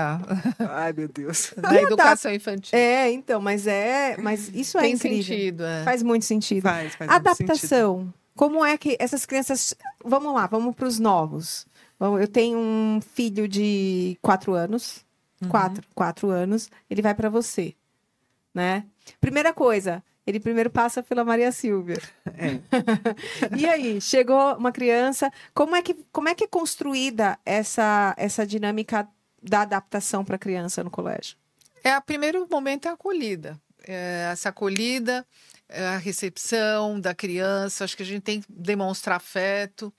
Ai, 0.58 0.92
meu 0.92 1.08
Deus. 1.08 1.52
Na 1.56 1.80
educação 1.80 2.32
infantil. 2.32 2.76
É, 2.76 3.10
então, 3.12 3.40
mas 3.40 3.66
é. 3.66 4.16
Mas 4.18 4.50
isso 4.52 4.76
é 4.78 4.82
Tem 4.82 4.94
incrível. 4.94 5.22
sentido, 5.22 5.64
é. 5.64 5.84
Faz 5.84 6.02
muito 6.02 6.24
sentido. 6.24 6.62
Faz, 6.62 6.94
faz 6.94 7.10
Adaptação. 7.10 7.98
Muito 7.98 8.14
Como 8.34 8.64
é 8.64 8.76
que 8.76 8.96
essas 8.98 9.24
crianças. 9.24 9.74
Vamos 10.04 10.34
lá, 10.34 10.46
vamos 10.46 10.74
para 10.74 10.88
os 10.88 10.98
novos. 10.98 11.66
Eu 12.00 12.28
tenho 12.28 12.58
um 12.58 13.00
filho 13.00 13.46
de 13.46 14.18
quatro 14.22 14.54
anos. 14.54 15.06
Uhum. 15.40 15.48
Quatro, 15.48 15.84
quatro 15.94 16.30
anos. 16.30 16.70
Ele 16.90 17.02
vai 17.02 17.14
para 17.14 17.28
você 17.28 17.74
né? 18.58 18.84
Primeira 19.20 19.52
coisa, 19.52 20.02
ele 20.26 20.40
primeiro 20.40 20.68
passa 20.68 21.02
pela 21.02 21.24
Maria 21.24 21.52
Silvia. 21.52 21.98
É. 22.40 22.60
e 23.56 23.66
aí, 23.66 24.00
chegou 24.00 24.54
uma 24.56 24.70
criança, 24.70 25.32
como 25.54 25.74
é 25.74 25.82
que, 25.82 25.94
como 26.12 26.28
é, 26.28 26.34
que 26.34 26.44
é 26.44 26.46
construída 26.46 27.38
essa, 27.44 28.14
essa 28.16 28.46
dinâmica 28.46 29.08
da 29.42 29.62
adaptação 29.62 30.24
para 30.24 30.36
a 30.36 30.38
criança 30.38 30.84
no 30.84 30.90
colégio? 30.90 31.36
É, 31.82 31.96
o 31.96 32.02
primeiro 32.02 32.46
momento 32.48 32.86
é 32.86 32.90
a 32.90 32.94
acolhida. 32.94 33.58
É, 33.86 34.28
essa 34.30 34.50
acolhida 34.50 35.26
a 35.70 35.98
recepção 35.98 36.98
da 36.98 37.14
criança, 37.14 37.84
acho 37.84 37.96
que 37.96 38.02
a 38.02 38.06
gente 38.06 38.22
tem 38.22 38.40
que 38.40 38.46
demonstrar 38.50 39.16
afeto 39.16 39.92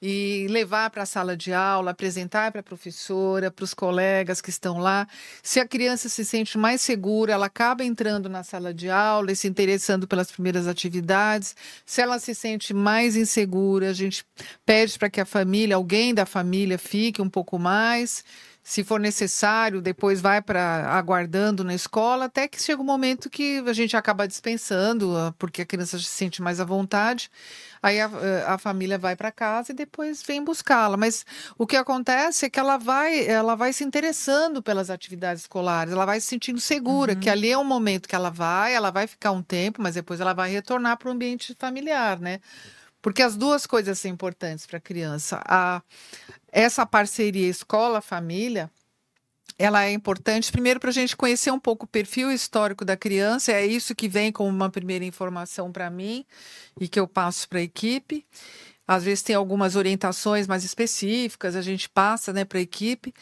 e 0.00 0.46
levar 0.50 0.90
para 0.90 1.04
a 1.04 1.06
sala 1.06 1.36
de 1.36 1.52
aula, 1.52 1.92
apresentar 1.92 2.50
para 2.50 2.60
a 2.60 2.64
professora, 2.64 3.50
para 3.50 3.64
os 3.64 3.72
colegas 3.72 4.40
que 4.40 4.50
estão 4.50 4.78
lá. 4.78 5.06
Se 5.42 5.60
a 5.60 5.66
criança 5.66 6.08
se 6.08 6.24
sente 6.24 6.58
mais 6.58 6.80
segura, 6.80 7.32
ela 7.32 7.46
acaba 7.46 7.84
entrando 7.84 8.28
na 8.28 8.42
sala 8.42 8.74
de 8.74 8.90
aula 8.90 9.30
e 9.30 9.36
se 9.36 9.46
interessando 9.46 10.08
pelas 10.08 10.32
primeiras 10.32 10.66
atividades. 10.66 11.54
Se 11.86 12.00
ela 12.00 12.18
se 12.18 12.34
sente 12.34 12.74
mais 12.74 13.14
insegura, 13.14 13.90
a 13.90 13.94
gente 13.94 14.24
pede 14.66 14.98
para 14.98 15.10
que 15.10 15.20
a 15.20 15.24
família, 15.24 15.76
alguém 15.76 16.12
da 16.12 16.26
família, 16.26 16.78
fique 16.78 17.22
um 17.22 17.30
pouco 17.30 17.58
mais 17.58 18.24
se 18.64 18.84
for 18.84 19.00
necessário, 19.00 19.82
depois 19.82 20.20
vai 20.20 20.40
para 20.40 20.88
aguardando 20.92 21.64
na 21.64 21.74
escola, 21.74 22.26
até 22.26 22.46
que 22.46 22.62
chega 22.62 22.80
um 22.80 22.84
momento 22.84 23.28
que 23.28 23.58
a 23.66 23.72
gente 23.72 23.96
acaba 23.96 24.26
dispensando, 24.28 25.16
ah, 25.16 25.34
porque 25.36 25.62
a 25.62 25.66
criança 25.66 25.98
se 25.98 26.04
sente 26.04 26.40
mais 26.40 26.60
à 26.60 26.64
vontade. 26.64 27.28
Aí 27.82 28.00
a, 28.00 28.08
a 28.46 28.58
família 28.58 28.96
vai 28.96 29.16
para 29.16 29.32
casa 29.32 29.72
e 29.72 29.74
depois 29.74 30.22
vem 30.22 30.44
buscá-la. 30.44 30.96
Mas 30.96 31.26
o 31.58 31.66
que 31.66 31.76
acontece 31.76 32.46
é 32.46 32.50
que 32.50 32.60
ela 32.60 32.76
vai, 32.76 33.26
ela 33.26 33.56
vai 33.56 33.72
se 33.72 33.82
interessando 33.82 34.62
pelas 34.62 34.90
atividades 34.90 35.42
escolares, 35.42 35.92
ela 35.92 36.06
vai 36.06 36.20
se 36.20 36.28
sentindo 36.28 36.60
segura, 36.60 37.14
uhum. 37.14 37.20
que 37.20 37.28
ali 37.28 37.50
é 37.50 37.58
um 37.58 37.64
momento 37.64 38.08
que 38.08 38.14
ela 38.14 38.30
vai, 38.30 38.74
ela 38.74 38.92
vai 38.92 39.08
ficar 39.08 39.32
um 39.32 39.42
tempo, 39.42 39.82
mas 39.82 39.96
depois 39.96 40.20
ela 40.20 40.32
vai 40.32 40.52
retornar 40.52 40.96
para 40.96 41.08
o 41.08 41.12
ambiente 41.12 41.56
familiar, 41.58 42.20
né? 42.20 42.38
Porque 43.02 43.20
as 43.20 43.36
duas 43.36 43.66
coisas 43.66 43.98
são 43.98 44.08
importantes 44.08 44.64
para 44.64 44.78
a 44.78 44.80
criança. 44.80 45.42
A, 45.44 45.82
essa 46.52 46.84
parceria 46.84 47.48
escola-família, 47.48 48.70
ela 49.58 49.84
é 49.84 49.92
importante, 49.92 50.52
primeiro, 50.52 50.78
para 50.78 50.90
a 50.90 50.92
gente 50.92 51.16
conhecer 51.16 51.50
um 51.50 51.58
pouco 51.58 51.84
o 51.84 51.88
perfil 51.88 52.30
histórico 52.30 52.84
da 52.84 52.96
criança, 52.96 53.52
é 53.52 53.64
isso 53.64 53.94
que 53.94 54.08
vem 54.08 54.30
como 54.30 54.48
uma 54.48 54.70
primeira 54.70 55.04
informação 55.04 55.72
para 55.72 55.88
mim 55.90 56.24
e 56.80 56.88
que 56.88 57.00
eu 57.00 57.08
passo 57.08 57.48
para 57.48 57.58
a 57.58 57.62
equipe. 57.62 58.26
Às 58.86 59.04
vezes 59.04 59.22
tem 59.22 59.36
algumas 59.36 59.76
orientações 59.76 60.46
mais 60.46 60.64
específicas, 60.64 61.56
a 61.56 61.62
gente 61.62 61.88
passa 61.88 62.32
né, 62.32 62.44
para 62.44 62.58
a 62.58 62.62
equipe. 62.62 63.14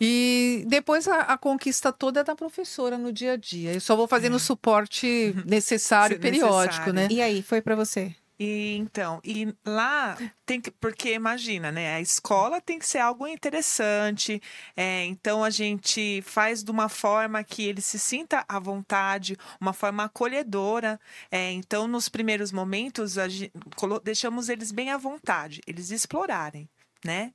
E 0.00 0.64
depois 0.66 1.06
a, 1.06 1.20
a, 1.22 1.36
conquista 1.36 1.92
toda 1.92 2.20
é 2.20 2.24
da 2.24 2.34
professora 2.34 2.96
no 2.96 3.12
dia 3.12 3.32
a 3.32 3.36
dia. 3.36 3.74
Eu 3.74 3.80
só 3.80 3.94
vou 3.94 4.08
fazendo 4.08 4.34
o 4.34 4.36
é. 4.36 4.40
suporte 4.40 5.34
necessário, 5.44 6.18
periódico, 6.18 6.90
necessário. 6.90 6.92
né? 6.94 7.08
E 7.10 7.20
aí, 7.20 7.42
foi 7.42 7.60
para 7.60 7.76
você? 7.76 8.14
E 8.42 8.74
então, 8.78 9.20
e 9.22 9.54
lá 9.66 10.16
tem 10.46 10.62
que, 10.62 10.70
porque 10.70 11.12
imagina, 11.12 11.70
né? 11.70 11.96
A 11.96 12.00
escola 12.00 12.58
tem 12.58 12.78
que 12.78 12.86
ser 12.86 12.96
algo 12.98 13.26
interessante. 13.26 14.40
É, 14.74 15.04
então 15.04 15.44
a 15.44 15.50
gente 15.50 16.22
faz 16.22 16.64
de 16.64 16.70
uma 16.70 16.88
forma 16.88 17.44
que 17.44 17.62
ele 17.66 17.82
se 17.82 17.98
sinta 17.98 18.42
à 18.48 18.58
vontade, 18.58 19.36
uma 19.60 19.74
forma 19.74 20.04
acolhedora. 20.04 20.98
É, 21.30 21.52
então, 21.52 21.86
nos 21.86 22.08
primeiros 22.08 22.50
momentos, 22.50 23.14
gente, 23.14 23.52
deixamos 24.02 24.48
eles 24.48 24.72
bem 24.72 24.90
à 24.90 24.96
vontade, 24.96 25.60
eles 25.66 25.90
explorarem, 25.90 26.66
né? 27.04 27.34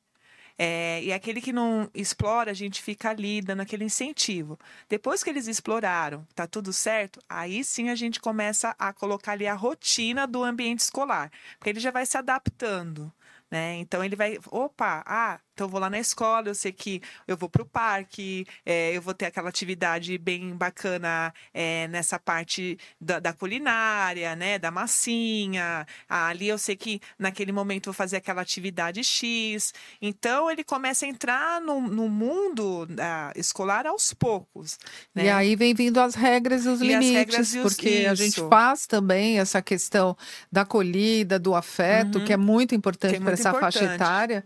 É, 0.57 1.03
e 1.03 1.11
aquele 1.11 1.41
que 1.41 1.51
não 1.51 1.89
explora, 1.93 2.51
a 2.51 2.53
gente 2.53 2.81
fica 2.81 3.09
ali 3.09 3.41
dando 3.41 3.61
aquele 3.61 3.83
incentivo. 3.83 4.57
Depois 4.87 5.23
que 5.23 5.29
eles 5.29 5.47
exploraram, 5.47 6.25
tá 6.33 6.47
tudo 6.47 6.71
certo, 6.71 7.19
aí 7.27 7.63
sim 7.63 7.89
a 7.89 7.95
gente 7.95 8.19
começa 8.21 8.73
a 8.79 8.93
colocar 8.93 9.33
ali 9.33 9.47
a 9.47 9.53
rotina 9.53 10.25
do 10.25 10.43
ambiente 10.43 10.79
escolar, 10.79 11.31
porque 11.57 11.71
ele 11.71 11.79
já 11.79 11.91
vai 11.91 12.05
se 12.05 12.17
adaptando. 12.17 13.11
Né? 13.51 13.75
Então 13.75 14.03
ele 14.03 14.15
vai, 14.15 14.39
opa, 14.49 15.03
ah, 15.05 15.39
então, 15.55 15.67
eu 15.67 15.71
vou 15.71 15.79
lá 15.79 15.89
na 15.89 15.97
escola, 15.97 16.49
eu 16.49 16.55
sei 16.55 16.73
que 16.73 17.01
eu 17.25 17.37
vou 17.37 17.47
para 17.47 17.61
o 17.61 17.65
parque, 17.65 18.45
é, 18.65 18.91
eu 18.95 19.01
vou 19.01 19.13
ter 19.13 19.27
aquela 19.27 19.47
atividade 19.47 20.17
bem 20.17 20.53
bacana 20.53 21.33
é, 21.53 21.87
nessa 21.87 22.19
parte 22.19 22.77
da, 22.99 23.19
da, 23.19 23.31
culinária, 23.31 24.35
né? 24.35 24.59
Da 24.59 24.69
massinha. 24.69 25.87
Ali 26.09 26.49
eu 26.49 26.57
sei 26.57 26.75
que 26.75 26.99
naquele 27.17 27.53
momento 27.53 27.87
eu 27.87 27.93
vou 27.93 27.97
fazer 27.97 28.17
aquela 28.17 28.41
atividade 28.41 29.01
X. 29.01 29.73
Então, 30.01 30.51
ele 30.51 30.61
começa 30.61 31.05
a 31.05 31.07
entrar 31.07 31.61
no, 31.61 31.79
no 31.79 32.09
mundo 32.09 32.85
ah, 32.99 33.31
escolar 33.33 33.87
aos 33.87 34.13
poucos. 34.13 34.77
Né? 35.13 35.25
E 35.25 35.29
aí 35.29 35.55
vem 35.55 35.73
vindo 35.73 36.01
as 36.01 36.15
regras 36.15 36.65
e 36.65 36.67
os 36.67 36.81
e 36.81 36.87
limites, 36.87 37.53
e 37.53 37.59
os... 37.59 37.71
porque 37.71 37.89
Isso. 37.89 38.09
a 38.09 38.15
gente 38.15 38.49
faz 38.49 38.85
também 38.85 39.39
essa 39.39 39.61
questão 39.61 40.17
da 40.51 40.61
acolhida, 40.63 41.39
do 41.39 41.55
afeto, 41.55 42.19
uhum. 42.19 42.25
que 42.25 42.33
é 42.33 42.37
muito 42.37 42.75
importante 42.75 43.15
é 43.15 43.19
para 43.21 43.31
essa 43.31 43.51
importante. 43.51 43.79
faixa 43.79 43.95
etária. 43.95 44.43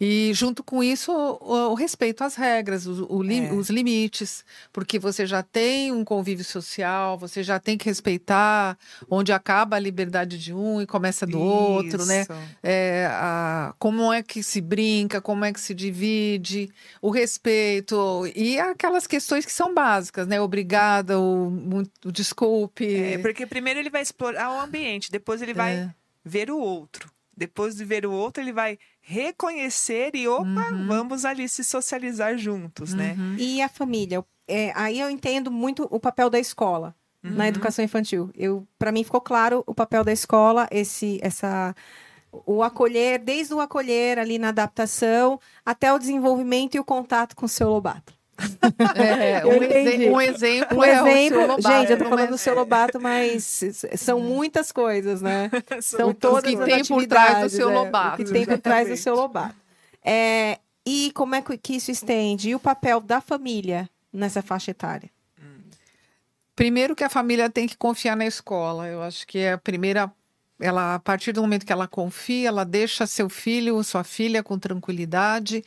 E 0.00 0.32
junto 0.46 0.62
com 0.62 0.82
isso, 0.82 1.12
o, 1.12 1.70
o 1.70 1.74
respeito 1.74 2.22
às 2.22 2.36
regras, 2.36 2.86
o, 2.86 3.06
o 3.10 3.24
é. 3.24 3.52
os 3.52 3.68
limites, 3.68 4.44
porque 4.72 4.96
você 4.96 5.26
já 5.26 5.42
tem 5.42 5.90
um 5.90 6.04
convívio 6.04 6.44
social, 6.44 7.18
você 7.18 7.42
já 7.42 7.58
tem 7.58 7.76
que 7.76 7.86
respeitar 7.86 8.78
onde 9.10 9.32
acaba 9.32 9.76
a 9.76 9.78
liberdade 9.80 10.38
de 10.38 10.54
um 10.54 10.80
e 10.80 10.86
começa 10.86 11.26
do 11.26 11.38
isso. 11.38 11.46
outro, 11.46 12.06
né? 12.06 12.26
É, 12.62 13.08
a, 13.10 13.74
como 13.78 14.12
é 14.12 14.22
que 14.22 14.42
se 14.42 14.60
brinca, 14.60 15.20
como 15.20 15.44
é 15.44 15.52
que 15.52 15.60
se 15.60 15.74
divide, 15.74 16.70
o 17.02 17.10
respeito 17.10 18.24
e 18.34 18.58
aquelas 18.60 19.06
questões 19.06 19.44
que 19.44 19.52
são 19.52 19.74
básicas, 19.74 20.28
né? 20.28 20.40
Obrigada, 20.40 21.18
o, 21.18 21.82
o 22.04 22.12
desculpe. 22.12 22.94
É, 22.94 23.18
porque 23.18 23.46
primeiro 23.46 23.80
ele 23.80 23.90
vai 23.90 24.02
explorar 24.02 24.50
o 24.50 24.60
ambiente, 24.60 25.10
depois 25.10 25.42
ele 25.42 25.54
vai 25.54 25.74
é. 25.74 25.94
ver 26.24 26.50
o 26.50 26.58
outro. 26.58 27.10
Depois 27.36 27.76
de 27.76 27.84
ver 27.84 28.06
o 28.06 28.12
outro, 28.12 28.42
ele 28.42 28.52
vai 28.52 28.78
reconhecer 29.08 30.16
e, 30.16 30.26
opa, 30.26 30.44
uhum. 30.44 30.88
vamos 30.88 31.24
ali 31.24 31.48
se 31.48 31.62
socializar 31.62 32.36
juntos, 32.36 32.92
né? 32.92 33.14
uhum. 33.16 33.34
né? 33.34 33.36
E 33.38 33.62
a 33.62 33.68
família? 33.68 34.24
É, 34.48 34.72
aí 34.74 34.98
eu 34.98 35.08
entendo 35.08 35.48
muito 35.48 35.86
o 35.92 36.00
papel 36.00 36.28
da 36.28 36.40
escola. 36.40 36.92
Uhum. 37.22 37.30
Na 37.30 37.46
educação 37.46 37.84
infantil, 37.84 38.30
eu, 38.34 38.66
para 38.76 38.90
mim 38.90 39.04
ficou 39.04 39.20
claro 39.20 39.62
o 39.64 39.72
papel 39.72 40.02
da 40.02 40.12
escola, 40.12 40.66
esse, 40.72 41.20
essa, 41.22 41.72
o 42.44 42.64
acolher, 42.64 43.20
desde 43.20 43.54
o 43.54 43.60
acolher 43.60 44.18
ali 44.18 44.40
na 44.40 44.48
adaptação 44.48 45.38
até 45.64 45.92
o 45.92 46.00
desenvolvimento 46.00 46.74
e 46.74 46.80
o 46.80 46.84
contato 46.84 47.36
com 47.36 47.46
o 47.46 47.48
seu 47.48 47.70
Lobato. 47.70 48.12
É, 48.96 49.46
um, 49.46 49.62
exe 49.62 50.10
um, 50.10 50.20
exemplo. 50.20 50.78
Um 50.78 50.84
é 50.84 50.90
exemplo, 50.90 51.46
Lobato, 51.46 51.62
gente, 51.62 51.92
eu 51.92 51.98
tô 51.98 52.04
falando 52.04 52.28
do 52.30 52.38
seu 52.38 52.54
Lobato, 52.54 53.00
mas 53.00 53.62
são 53.96 54.20
muitas 54.20 54.70
coisas, 54.72 55.22
né? 55.22 55.50
são 55.80 56.12
todas 56.12 56.52
o 56.52 56.56
que 56.58 56.64
tem 56.64 56.84
por 56.84 57.06
trás 57.06 57.42
do 57.42 57.48
seu 57.48 57.70
Lobato. 57.70 58.20
É, 58.20 58.24
o 58.24 58.26
que 58.26 58.32
tem 58.32 58.44
por 58.44 58.58
trás 58.58 58.88
do 58.88 58.96
seu 58.96 59.14
Lobato. 59.14 59.54
É, 60.04 60.58
e 60.84 61.10
como 61.14 61.34
é 61.34 61.42
que 61.42 61.76
isso 61.76 61.90
estende? 61.90 62.50
E 62.50 62.54
o 62.54 62.60
papel 62.60 63.00
da 63.00 63.20
família 63.20 63.88
nessa 64.12 64.42
faixa 64.42 64.70
etária? 64.70 65.10
Primeiro 66.56 66.96
que 66.96 67.04
a 67.04 67.10
família 67.10 67.50
tem 67.50 67.66
que 67.66 67.76
confiar 67.76 68.16
na 68.16 68.24
escola. 68.24 68.88
Eu 68.88 69.02
acho 69.02 69.26
que 69.26 69.38
é 69.38 69.52
a 69.52 69.58
primeira 69.58 70.10
ela, 70.58 70.94
a 70.94 70.98
partir 70.98 71.32
do 71.32 71.42
momento 71.42 71.66
que 71.66 71.72
ela 71.72 71.86
confia, 71.86 72.48
ela 72.48 72.64
deixa 72.64 73.06
seu 73.06 73.28
filho, 73.28 73.82
sua 73.84 74.02
filha 74.02 74.42
com 74.42 74.58
tranquilidade 74.58 75.62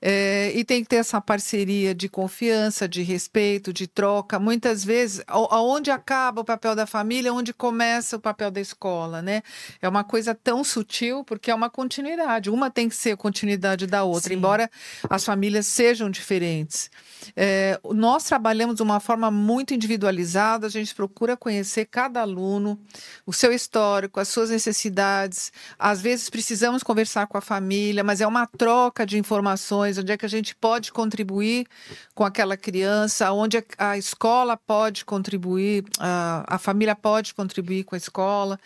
é, 0.00 0.52
e 0.54 0.64
tem 0.64 0.82
que 0.82 0.88
ter 0.88 0.96
essa 0.96 1.20
parceria 1.20 1.92
de 1.92 2.08
confiança, 2.08 2.88
de 2.88 3.02
respeito, 3.02 3.72
de 3.72 3.88
troca. 3.88 4.38
Muitas 4.38 4.84
vezes, 4.84 5.22
aonde 5.26 5.90
acaba 5.90 6.40
o 6.40 6.44
papel 6.44 6.76
da 6.76 6.86
família, 6.86 7.32
onde 7.32 7.52
começa 7.52 8.16
o 8.16 8.20
papel 8.20 8.50
da 8.50 8.60
escola, 8.60 9.20
né? 9.20 9.42
É 9.82 9.88
uma 9.88 10.04
coisa 10.04 10.34
tão 10.34 10.62
sutil 10.62 11.24
porque 11.24 11.50
é 11.50 11.54
uma 11.54 11.68
continuidade. 11.68 12.48
Uma 12.48 12.70
tem 12.70 12.88
que 12.88 12.94
ser 12.94 13.12
a 13.12 13.16
continuidade 13.16 13.86
da 13.86 14.04
outra, 14.04 14.28
Sim. 14.28 14.36
embora 14.36 14.70
as 15.10 15.24
famílias 15.24 15.66
sejam 15.66 16.08
diferentes. 16.08 16.90
É, 17.34 17.80
nós 17.92 18.24
trabalhamos 18.24 18.76
de 18.76 18.82
uma 18.82 19.00
forma 19.00 19.30
muito 19.30 19.74
individualizada. 19.74 20.68
A 20.68 20.70
gente 20.70 20.94
procura 20.94 21.36
conhecer 21.36 21.86
cada 21.86 22.20
aluno, 22.20 22.78
o 23.26 23.32
seu 23.32 23.52
histórico, 23.52 24.20
as 24.20 24.27
suas 24.28 24.50
necessidades. 24.50 25.52
Às 25.78 26.00
vezes 26.00 26.28
precisamos 26.30 26.82
conversar 26.82 27.26
com 27.26 27.38
a 27.38 27.40
família, 27.40 28.04
mas 28.04 28.20
é 28.20 28.26
uma 28.26 28.46
troca 28.46 29.06
de 29.06 29.18
informações, 29.18 29.98
onde 29.98 30.12
é 30.12 30.16
que 30.16 30.26
a 30.26 30.28
gente 30.28 30.54
pode 30.54 30.92
contribuir 30.92 31.66
com 32.14 32.24
aquela 32.24 32.56
criança, 32.56 33.32
onde 33.32 33.62
a 33.76 33.96
escola 33.96 34.56
pode 34.56 35.04
contribuir, 35.04 35.84
a 35.98 36.58
família 36.58 36.94
pode 36.94 37.34
contribuir 37.34 37.84
com 37.84 37.94
a 37.94 37.98
escola. 37.98 38.58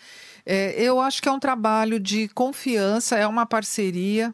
É, 0.45 0.73
eu 0.81 0.99
acho 0.99 1.21
que 1.21 1.29
é 1.29 1.31
um 1.31 1.39
trabalho 1.39 1.99
de 1.99 2.27
confiança, 2.29 3.17
é 3.17 3.25
uma 3.27 3.45
parceria 3.45 4.33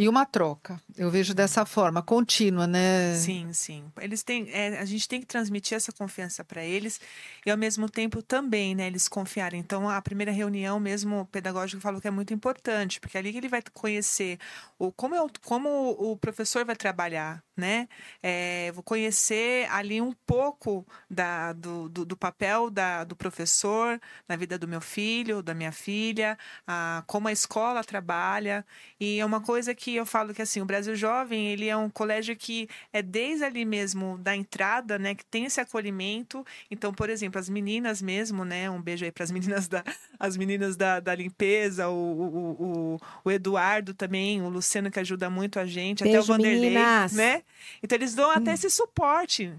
e 0.00 0.08
uma 0.08 0.24
troca. 0.24 0.80
Eu 0.96 1.10
vejo 1.10 1.34
dessa 1.34 1.66
forma, 1.66 2.02
contínua, 2.02 2.66
né? 2.66 3.14
Sim, 3.16 3.52
sim. 3.52 3.84
Eles 4.00 4.22
têm, 4.22 4.48
é, 4.50 4.78
a 4.78 4.84
gente 4.86 5.06
tem 5.06 5.20
que 5.20 5.26
transmitir 5.26 5.76
essa 5.76 5.92
confiança 5.92 6.42
para 6.42 6.64
eles 6.64 6.98
e 7.44 7.50
ao 7.50 7.58
mesmo 7.58 7.86
tempo 7.88 8.22
também, 8.22 8.74
né, 8.74 8.86
eles 8.86 9.08
confiarem. 9.08 9.60
Então, 9.60 9.90
a 9.90 10.00
primeira 10.00 10.32
reunião 10.32 10.80
mesmo 10.80 11.28
pedagógica 11.30 11.80
falou 11.82 12.00
que 12.00 12.08
é 12.08 12.10
muito 12.10 12.32
importante, 12.32 12.98
porque 12.98 13.18
é 13.18 13.20
ali 13.20 13.30
que 13.30 13.38
ele 13.38 13.48
vai 13.48 13.62
conhecer 13.74 14.38
o 14.78 14.90
como, 14.90 15.14
é 15.14 15.22
o, 15.22 15.30
como 15.44 15.90
o 15.90 16.16
professor 16.16 16.64
vai 16.64 16.76
trabalhar, 16.76 17.44
né? 17.54 17.86
É, 18.22 18.72
vou 18.72 18.82
conhecer 18.82 19.68
ali 19.70 20.00
um 20.00 20.14
pouco 20.26 20.86
da, 21.10 21.52
do, 21.52 21.90
do, 21.90 22.04
do, 22.06 22.16
papel 22.16 22.70
da, 22.70 23.04
do 23.04 23.14
professor 23.14 24.00
na 24.26 24.36
vida 24.36 24.58
do 24.58 24.66
meu 24.66 24.80
filho, 24.80 25.39
da 25.42 25.54
minha 25.54 25.72
filha, 25.72 26.38
a, 26.66 27.02
como 27.06 27.28
a 27.28 27.32
escola 27.32 27.82
trabalha. 27.84 28.64
E 28.98 29.18
é 29.18 29.24
uma 29.24 29.40
coisa 29.40 29.74
que 29.74 29.94
eu 29.94 30.06
falo 30.06 30.34
que 30.34 30.42
assim, 30.42 30.60
o 30.60 30.64
Brasil 30.64 30.94
Jovem, 30.94 31.48
ele 31.48 31.68
é 31.68 31.76
um 31.76 31.90
colégio 31.90 32.36
que 32.36 32.68
é 32.92 33.02
desde 33.02 33.44
ali 33.44 33.64
mesmo 33.64 34.18
da 34.18 34.36
entrada, 34.36 34.98
né, 34.98 35.14
que 35.14 35.24
tem 35.24 35.44
esse 35.44 35.60
acolhimento. 35.60 36.44
Então, 36.70 36.92
por 36.92 37.10
exemplo, 37.10 37.38
as 37.38 37.48
meninas 37.48 38.00
mesmo, 38.02 38.44
né, 38.44 38.70
um 38.70 38.80
beijo 38.80 39.04
aí 39.04 39.12
para 39.12 39.24
as 39.24 39.30
meninas 39.32 39.68
da 39.68 39.84
as 40.18 40.36
meninas 40.36 40.76
da, 40.76 41.00
da 41.00 41.14
limpeza, 41.14 41.88
o, 41.88 41.94
o, 41.94 42.94
o, 42.94 43.00
o 43.24 43.30
Eduardo 43.30 43.94
também, 43.94 44.42
o 44.42 44.50
Luciano 44.50 44.90
que 44.90 45.00
ajuda 45.00 45.30
muito 45.30 45.58
a 45.58 45.64
gente, 45.64 46.02
beijo, 46.04 46.18
até 46.18 46.24
o 46.24 46.26
Vanderlei, 46.26 46.70
meninas. 46.70 47.12
né? 47.12 47.42
Então 47.82 47.96
eles 47.96 48.14
dão 48.14 48.30
até 48.30 48.50
hum. 48.50 48.54
esse 48.54 48.70
suporte. 48.70 49.52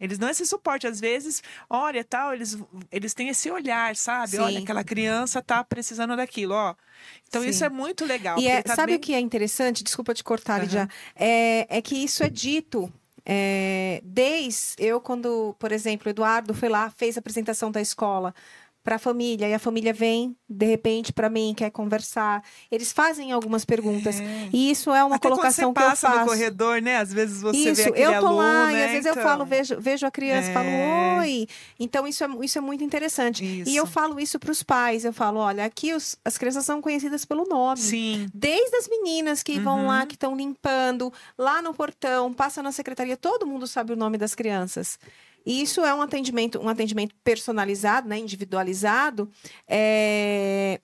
Eles 0.00 0.18
dão 0.18 0.28
esse 0.28 0.44
suporte. 0.46 0.86
Às 0.86 1.00
vezes, 1.00 1.42
olha, 1.68 2.04
tal, 2.04 2.32
eles, 2.32 2.58
eles 2.90 3.14
têm 3.14 3.28
esse 3.28 3.50
olhar, 3.50 3.96
sabe? 3.96 4.32
Sim. 4.32 4.38
Olha, 4.38 4.58
aquela 4.60 4.84
criança 4.84 5.42
tá 5.42 5.62
precisando 5.64 6.16
daquilo, 6.16 6.54
ó. 6.54 6.74
Então, 7.28 7.42
Sim. 7.42 7.48
isso 7.48 7.64
é 7.64 7.68
muito 7.68 8.04
legal. 8.04 8.38
E 8.38 8.46
é, 8.46 8.62
tá 8.62 8.74
sabe 8.74 8.92
bem... 8.92 8.96
o 8.96 9.00
que 9.00 9.14
é 9.14 9.20
interessante? 9.20 9.84
Desculpa 9.84 10.14
te 10.14 10.24
cortar, 10.24 10.62
uhum. 10.62 10.68
já. 10.68 10.88
É, 11.14 11.78
é 11.78 11.82
que 11.82 11.96
isso 11.96 12.22
é 12.22 12.28
dito 12.28 12.92
é, 13.30 14.00
desde 14.02 14.74
eu, 14.78 15.02
quando, 15.02 15.54
por 15.58 15.70
exemplo, 15.70 16.06
o 16.06 16.10
Eduardo 16.10 16.54
foi 16.54 16.70
lá, 16.70 16.90
fez 16.90 17.18
a 17.18 17.20
apresentação 17.20 17.70
da 17.70 17.78
escola 17.78 18.34
para 18.82 18.96
a 18.96 18.98
família 18.98 19.48
e 19.48 19.54
a 19.54 19.58
família 19.58 19.92
vem 19.92 20.36
de 20.48 20.64
repente 20.64 21.12
para 21.12 21.28
mim 21.28 21.52
quer 21.54 21.70
conversar 21.70 22.42
eles 22.70 22.92
fazem 22.92 23.32
algumas 23.32 23.64
perguntas 23.64 24.18
é. 24.18 24.48
e 24.52 24.70
isso 24.70 24.90
é 24.90 25.04
uma 25.04 25.16
Até 25.16 25.28
colocação 25.28 25.74
que 25.74 25.80
eu 25.80 25.84
faço 25.84 26.08
no 26.08 26.26
corredor 26.26 26.80
né 26.80 26.96
às 26.96 27.12
vezes 27.12 27.42
você 27.42 27.58
isso, 27.58 27.74
vê 27.82 27.90
aquele 27.90 28.06
eu 28.06 28.20
tô 28.20 28.26
aluno, 28.28 28.36
lá 28.36 28.66
né? 28.66 28.72
e 28.72 28.84
às 28.84 28.90
vezes 28.90 29.06
então... 29.06 29.22
eu 29.22 29.28
falo 29.28 29.44
vejo, 29.44 29.80
vejo 29.80 30.06
a 30.06 30.10
criança 30.10 30.50
é. 30.50 30.54
falo 30.54 30.68
oi 31.18 31.46
então 31.78 32.06
isso 32.06 32.24
é, 32.24 32.28
isso 32.42 32.56
é 32.58 32.60
muito 32.60 32.82
interessante 32.82 33.44
isso. 33.44 33.70
e 33.70 33.76
eu 33.76 33.86
falo 33.86 34.18
isso 34.18 34.38
para 34.38 34.50
os 34.50 34.62
pais 34.62 35.04
eu 35.04 35.12
falo 35.12 35.38
olha 35.40 35.64
aqui 35.64 35.92
os, 35.92 36.16
as 36.24 36.38
crianças 36.38 36.64
são 36.64 36.80
conhecidas 36.80 37.24
pelo 37.24 37.44
nome 37.44 37.80
sim 37.80 38.26
desde 38.32 38.76
as 38.76 38.88
meninas 38.88 39.42
que 39.42 39.58
uhum. 39.58 39.64
vão 39.64 39.86
lá 39.86 40.00
uhum. 40.00 40.06
que 40.06 40.14
estão 40.14 40.36
limpando 40.36 41.12
lá 41.36 41.60
no 41.60 41.74
portão 41.74 42.32
passa 42.32 42.62
na 42.62 42.72
secretaria 42.72 43.16
todo 43.16 43.46
mundo 43.46 43.66
sabe 43.66 43.92
o 43.92 43.96
nome 43.96 44.16
das 44.16 44.34
crianças 44.34 44.98
e 45.48 45.62
isso 45.62 45.80
é 45.80 45.94
um 45.94 46.02
atendimento, 46.02 46.60
um 46.60 46.68
atendimento 46.68 47.14
personalizado, 47.24 48.06
né, 48.06 48.18
individualizado, 48.18 49.30
é... 49.66 50.78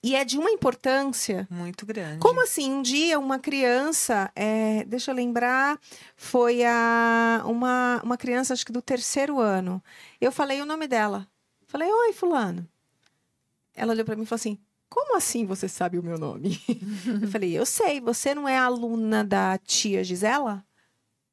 e 0.00 0.14
é 0.14 0.24
de 0.24 0.38
uma 0.38 0.52
importância 0.52 1.48
muito 1.50 1.84
grande. 1.84 2.20
Como 2.20 2.40
assim? 2.44 2.72
Um 2.72 2.80
dia 2.80 3.18
uma 3.18 3.40
criança, 3.40 4.30
é... 4.36 4.84
deixa 4.84 5.10
eu 5.10 5.16
lembrar, 5.16 5.80
foi 6.14 6.62
a 6.64 7.42
uma, 7.44 8.00
uma 8.04 8.16
criança 8.16 8.52
acho 8.52 8.64
que 8.64 8.70
do 8.70 8.80
terceiro 8.80 9.40
ano. 9.40 9.82
Eu 10.20 10.30
falei 10.30 10.62
o 10.62 10.66
nome 10.66 10.86
dela. 10.86 11.26
Falei, 11.66 11.92
oi, 11.92 12.12
fulano. 12.12 12.64
ela 13.74 13.94
olhou 13.94 14.04
para 14.04 14.14
mim 14.14 14.22
e 14.22 14.26
falou 14.26 14.36
assim: 14.36 14.58
Como 14.88 15.16
assim 15.16 15.44
você 15.44 15.68
sabe 15.68 15.98
o 15.98 16.04
meu 16.04 16.18
nome? 16.18 16.62
eu 17.20 17.26
falei: 17.26 17.58
Eu 17.58 17.66
sei, 17.66 18.00
você 18.00 18.32
não 18.32 18.48
é 18.48 18.56
aluna 18.56 19.24
da 19.24 19.58
tia 19.58 20.04
Gisela? 20.04 20.64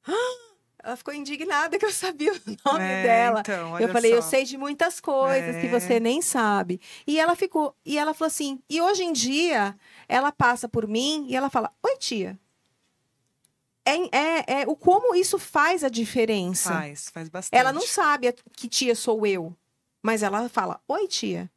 Ela 0.89 0.97
ficou 0.97 1.13
indignada 1.13 1.77
que 1.77 1.85
eu 1.85 1.91
sabia 1.91 2.33
o 2.33 2.35
nome 2.65 2.83
É, 2.83 3.03
dela. 3.03 3.39
então, 3.41 3.79
Eu 3.79 3.89
falei, 3.89 4.13
eu 4.13 4.21
só. 4.21 4.29
sei 4.29 4.43
de 4.43 4.57
muitas 4.57 4.99
coisas 4.99 5.55
que 5.57 5.67
É. 5.67 5.69
você 5.69 5.99
nem 5.99 6.21
sabe. 6.21 6.81
E 7.05 7.19
ela 7.19 7.35
ficou, 7.35 7.75
e 7.85 7.97
ela 7.97 8.13
falou 8.13 8.27
assim, 8.27 8.59
e 8.69 8.81
hoje 8.81 9.03
em 9.03 9.13
dia 9.13 9.75
ela 10.07 10.31
passa 10.31 10.67
por 10.67 10.87
mim 10.87 11.25
e 11.29 11.35
ela 11.35 11.49
fala, 11.49 11.71
oi 11.83 11.95
tia. 11.97 12.39
É, 13.85 14.17
é, 14.17 14.61
é 14.61 14.67
o 14.67 14.75
como 14.75 15.15
isso 15.15 15.39
faz 15.39 15.83
a 15.83 15.89
diferença. 15.89 16.69
Faz, 16.73 17.09
faz 17.09 17.29
bastante. 17.29 17.59
Ela 17.59 17.71
não 17.71 17.81
sabe 17.85 18.33
que 18.53 18.67
tia 18.67 18.95
sou 18.95 19.25
eu, 19.25 19.55
mas 20.01 20.21
ela 20.23 20.47
fala, 20.49 20.79
oi 20.87 21.07
tia. 21.07 21.49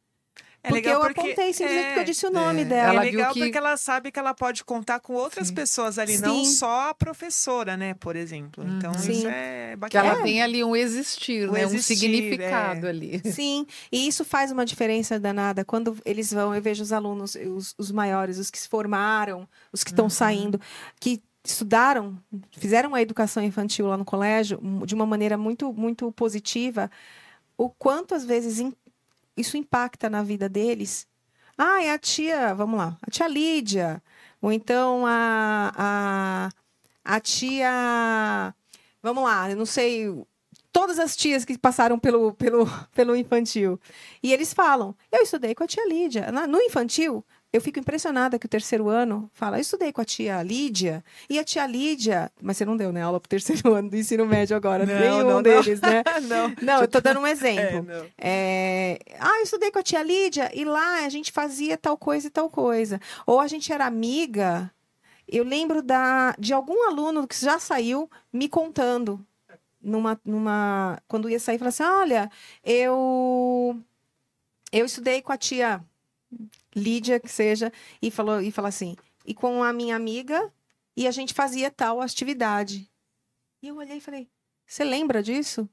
É 0.65 0.69
porque 0.69 0.87
legal 0.87 1.01
eu 1.03 1.09
apontei 1.11 1.51
simplesmente 1.51 1.85
porque 1.87 1.99
eu 1.99 2.03
disse 2.05 2.25
o 2.25 2.31
nome 2.31 2.61
é. 2.61 2.65
dela. 2.65 2.89
Ela 2.93 3.05
é 3.05 3.09
viu 3.09 3.19
legal 3.19 3.33
que- 3.33 3.39
porque 3.41 3.57
ela 3.57 3.75
sabe 3.75 4.11
que 4.11 4.17
ela 4.17 4.33
pode 4.33 4.63
contar 4.63 5.01
com 5.01 5.13
outras 5.13 5.49
Sim. 5.49 5.53
pessoas 5.55 5.99
ali, 5.99 6.17
não 6.19 6.45
Sim. 6.45 6.51
só 6.53 6.89
a 6.89 6.93
professora, 6.93 7.75
né, 7.75 7.93
por 7.95 8.15
exemplo. 8.15 8.63
Então, 8.65 8.91
Uhum. 8.93 8.97
isso 8.99 9.11
Sim. 9.11 9.27
é 9.27 9.71
Que 9.71 9.77
bacana. 9.77 10.07
ela 10.07 10.23
tem 10.23 10.41
ali 10.41 10.63
um 10.63 10.73
existir, 10.73 11.49
O 11.49 11.51
né? 11.51 11.65
um 11.65 11.69
existir, 11.69 11.97
significado 11.97 12.87
é. 12.87 12.89
ali. 12.89 13.21
Sim, 13.29 13.65
e 13.91 14.07
isso 14.07 14.23
faz 14.23 14.51
uma 14.51 14.65
diferença 14.65 15.19
danada. 15.19 15.65
Quando 15.65 15.97
eles 16.05 16.31
vão, 16.31 16.55
eu 16.55 16.61
vejo 16.61 16.81
os 16.81 16.93
alunos, 16.93 17.35
os, 17.35 17.75
os 17.77 17.91
maiores, 17.91 18.37
os 18.37 18.49
que 18.49 18.57
se 18.57 18.69
formaram, 18.69 19.45
os 19.71 19.83
que 19.83 19.89
estão 19.91 20.05
Uhum. 20.05 20.09
saindo, 20.09 20.61
que 20.99 21.21
estudaram, 21.45 22.17
fizeram 22.51 22.95
a 22.95 23.01
educação 23.01 23.43
infantil 23.43 23.87
lá 23.87 23.97
no 23.97 24.05
colégio 24.05 24.57
um, 24.63 24.85
de 24.85 24.95
uma 24.95 25.05
maneira 25.05 25.37
muito, 25.37 25.73
muito 25.73 26.09
positiva, 26.13 26.89
o 27.57 27.69
quanto 27.69 28.15
às 28.15 28.23
vezes 28.25 28.59
im- 28.59 28.73
isso 29.35 29.57
impacta 29.57 30.09
na 30.09 30.23
vida 30.23 30.47
deles. 30.47 31.07
Ah, 31.57 31.83
é 31.83 31.91
a 31.91 31.99
tia, 31.99 32.53
vamos 32.53 32.77
lá, 32.77 32.97
a 33.01 33.11
tia 33.11 33.27
Lídia, 33.27 34.01
ou 34.41 34.51
então 34.51 35.05
a, 35.05 35.71
a, 35.75 36.49
a 37.03 37.19
tia, 37.19 38.53
vamos 39.01 39.23
lá, 39.23 39.49
eu 39.49 39.55
não 39.55 39.65
sei, 39.65 40.09
todas 40.73 40.97
as 40.97 41.15
tias 41.15 41.45
que 41.45 41.57
passaram 41.57 41.99
pelo, 41.99 42.33
pelo, 42.33 42.65
pelo 42.93 43.15
infantil. 43.15 43.79
E 44.21 44.33
eles 44.33 44.51
falam: 44.51 44.95
Eu 45.11 45.21
estudei 45.21 45.53
com 45.53 45.63
a 45.63 45.67
tia 45.67 45.87
Lídia. 45.87 46.31
No 46.49 46.59
infantil, 46.59 47.23
eu 47.53 47.61
fico 47.61 47.79
impressionada 47.79 48.39
que 48.39 48.47
o 48.47 48.49
terceiro 48.49 48.89
ano 48.89 49.29
fala: 49.31 49.57
Eu 49.57 49.61
estudei 49.61 49.93
com 49.93 50.01
a 50.01 50.05
tia 50.05 50.41
Lídia. 50.41 51.05
E 51.29 51.37
a 51.37 51.43
tia 51.43 51.67
Lídia. 51.67 52.31
Mas 52.41 52.57
você 52.57 52.65
não 52.65 52.75
deu, 52.75 52.91
né? 52.91 53.03
Aula 53.03 53.19
pro 53.19 53.29
terceiro 53.29 53.71
ano 53.75 53.91
do 53.91 53.95
ensino 53.95 54.25
médio 54.25 54.57
agora. 54.57 54.87
Não, 54.87 54.99
nenhum 54.99 55.17
não, 55.19 55.29
não. 55.35 55.41
deles, 55.43 55.79
né? 55.79 56.03
não, 56.27 56.51
Não, 56.59 56.81
eu 56.81 56.87
tô 56.87 56.99
dando 56.99 57.19
um 57.19 57.27
é, 57.27 57.31
exemplo. 57.31 57.83
não. 57.83 58.07
É, 58.17 58.97
Ah, 59.19 59.37
eu 59.37 59.43
estudei 59.43 59.69
com 59.69 59.77
a 59.77 59.83
tia 59.83 60.01
Lídia 60.01 60.49
e 60.51 60.65
lá 60.65 61.05
a 61.05 61.09
gente 61.09 61.31
fazia 61.31 61.77
tal 61.77 61.95
coisa 61.95 62.25
e 62.25 62.31
tal 62.31 62.49
coisa. 62.49 62.99
Ou 63.27 63.39
a 63.39 63.47
gente 63.47 63.71
era 63.71 63.85
amiga. 63.85 64.71
Eu 65.27 65.43
lembro 65.43 65.83
da, 65.83 66.35
de 66.39 66.53
algum 66.53 66.87
aluno 66.89 67.27
que 67.27 67.39
já 67.39 67.59
saiu 67.59 68.09
me 68.31 68.49
contando. 68.49 69.23
Numa, 69.79 70.19
numa, 70.25 70.97
quando 71.07 71.29
ia 71.29 71.39
sair, 71.39 71.59
falou 71.59 71.69
assim: 71.69 71.83
Olha, 71.83 72.31
eu, 72.63 73.77
eu 74.71 74.85
estudei 74.85 75.21
com 75.21 75.31
a 75.31 75.37
tia 75.37 75.83
Lídia, 76.75 77.19
que 77.19 77.29
seja, 77.29 77.71
e 78.01 78.09
falou, 78.11 78.41
e 78.41 78.51
falou 78.51 78.67
assim, 78.69 78.95
e 79.25 79.33
com 79.33 79.63
a 79.63 79.71
minha 79.73 79.95
amiga, 79.95 80.51
e 80.97 81.07
a 81.07 81.11
gente 81.11 81.33
fazia 81.33 81.69
tal 81.71 82.01
atividade. 82.01 82.89
E 83.61 83.67
eu 83.67 83.77
olhei 83.77 83.97
e 83.97 84.01
falei: 84.01 84.27
Você 84.65 84.83
lembra 84.83 85.21
disso? 85.23 85.67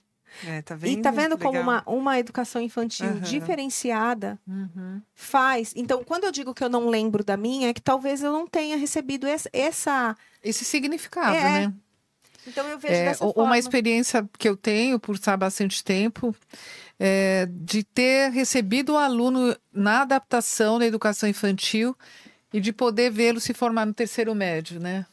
É, 0.46 0.62
tá 0.62 0.75
vendo? 0.77 0.99
E 0.99 1.03
tá 1.03 1.11
vendo 1.11 1.37
como 1.37 1.59
uma, 1.59 1.83
uma 1.87 2.18
educação 2.18 2.62
infantil 2.62 3.09
Aham. 3.11 3.20
diferenciada 3.20 4.38
Uhum. 4.46 5.03
faz. 5.14 5.73
Então, 5.75 6.05
quando 6.05 6.25
eu 6.25 6.31
digo 6.31 6.55
que 6.55 6.62
eu 6.62 6.68
não 6.68 6.88
lembro 6.88 7.25
da 7.25 7.37
minha, 7.37 7.68
é 7.68 7.75
que 7.75 7.81
talvez 7.81 8.23
eu 8.23 8.31
não 8.33 8.46
tenha 8.46 8.77
recebido 8.77 9.27
essa. 9.27 9.51
essa- 9.53 10.16
Esse 10.42 10.64
significado, 10.64 11.37
É, 11.37 11.51
né? 11.66 11.75
Então, 12.46 12.66
eu 12.68 12.79
vejo 12.79 12.94
É, 12.94 13.05
dessa 13.07 13.27
u- 13.27 13.33
forma. 13.33 13.42
uma 13.49 13.59
experiência 13.59 14.29
que 14.38 14.49
eu 14.49 14.57
tenho 14.57 14.99
por 15.01 15.14
estar 15.16 15.37
bastante 15.37 15.83
tempo 15.85 16.35
é 17.02 17.48
de 17.50 17.82
ter 17.82 18.30
recebido 18.30 18.92
o 18.92 18.98
aluno 18.98 19.56
na 19.72 20.02
adaptação 20.02 20.78
da 20.78 20.84
educação 20.86 21.26
infantil 21.28 21.96
e 22.52 22.60
de 22.60 22.72
poder 22.72 23.10
vê-lo 23.10 23.40
se 23.40 23.54
formar 23.54 23.86
no 23.86 23.94
terceiro 23.94 24.34
médio, 24.34 24.78
né? 24.78 25.06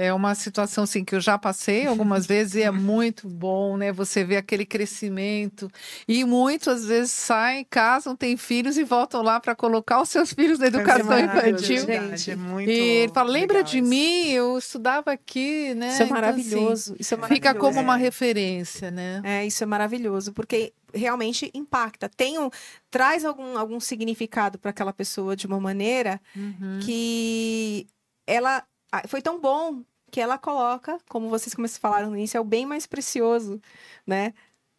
É 0.00 0.14
uma 0.14 0.32
situação 0.36 0.84
assim 0.84 1.04
que 1.04 1.12
eu 1.16 1.20
já 1.20 1.36
passei 1.36 1.84
algumas 1.84 2.24
vezes 2.28 2.54
e 2.54 2.62
é 2.62 2.70
muito 2.70 3.28
bom, 3.28 3.76
né? 3.76 3.90
Você 3.92 4.22
vê 4.22 4.36
aquele 4.36 4.64
crescimento 4.64 5.68
e 6.06 6.24
muitas 6.24 6.86
vezes 6.86 7.10
saem, 7.10 7.66
casam, 7.68 8.14
têm 8.14 8.36
filhos 8.36 8.78
e 8.78 8.84
voltam 8.84 9.22
lá 9.22 9.40
para 9.40 9.56
colocar 9.56 10.00
os 10.00 10.08
seus 10.08 10.32
filhos 10.32 10.60
na 10.60 10.68
educação 10.68 11.04
maravilhoso, 11.04 11.64
infantil. 11.74 11.84
Gente. 11.84 12.30
É 12.30 12.36
muito 12.36 12.70
E 12.70 12.78
ele 12.78 13.12
fala: 13.12 13.28
lembra 13.28 13.62
de 13.64 13.78
isso. 13.80 13.88
mim? 13.88 14.28
Eu 14.30 14.56
estudava 14.56 15.10
aqui, 15.10 15.74
né? 15.74 15.88
Isso 15.88 16.02
é 16.02 16.04
Então, 16.04 16.04
assim, 16.04 16.12
maravilhoso. 16.14 16.96
isso 16.98 17.14
é 17.14 17.16
Fica 17.26 17.48
maravilhoso. 17.48 17.58
como 17.58 17.80
uma 17.80 17.98
É. 17.98 18.00
referência, 18.00 18.92
né? 18.92 19.20
É, 19.24 19.44
isso 19.46 19.64
é 19.64 19.66
maravilhoso, 19.66 20.32
porque 20.32 20.72
realmente 20.94 21.50
impacta. 21.54 22.08
Tem 22.08 22.38
um, 22.38 22.50
traz 22.90 23.24
algum, 23.24 23.56
algum 23.58 23.80
significado 23.80 24.58
para 24.58 24.70
aquela 24.70 24.92
pessoa 24.92 25.36
de 25.36 25.46
uma 25.46 25.60
maneira 25.60 26.20
Uhum. 26.34 26.80
que 26.82 27.86
ela 28.26 28.64
ah, 28.92 29.06
foi 29.06 29.20
tão 29.22 29.40
bom 29.40 29.82
que 30.10 30.20
ela 30.20 30.38
coloca, 30.38 30.98
como 31.08 31.28
vocês 31.28 31.54
como 31.54 31.68
vocês 31.68 31.78
falaram 31.78 32.10
no 32.10 32.16
início, 32.16 32.38
é 32.38 32.40
o 32.40 32.44
bem 32.44 32.64
mais 32.64 32.86
precioso, 32.86 33.60
né? 34.06 34.32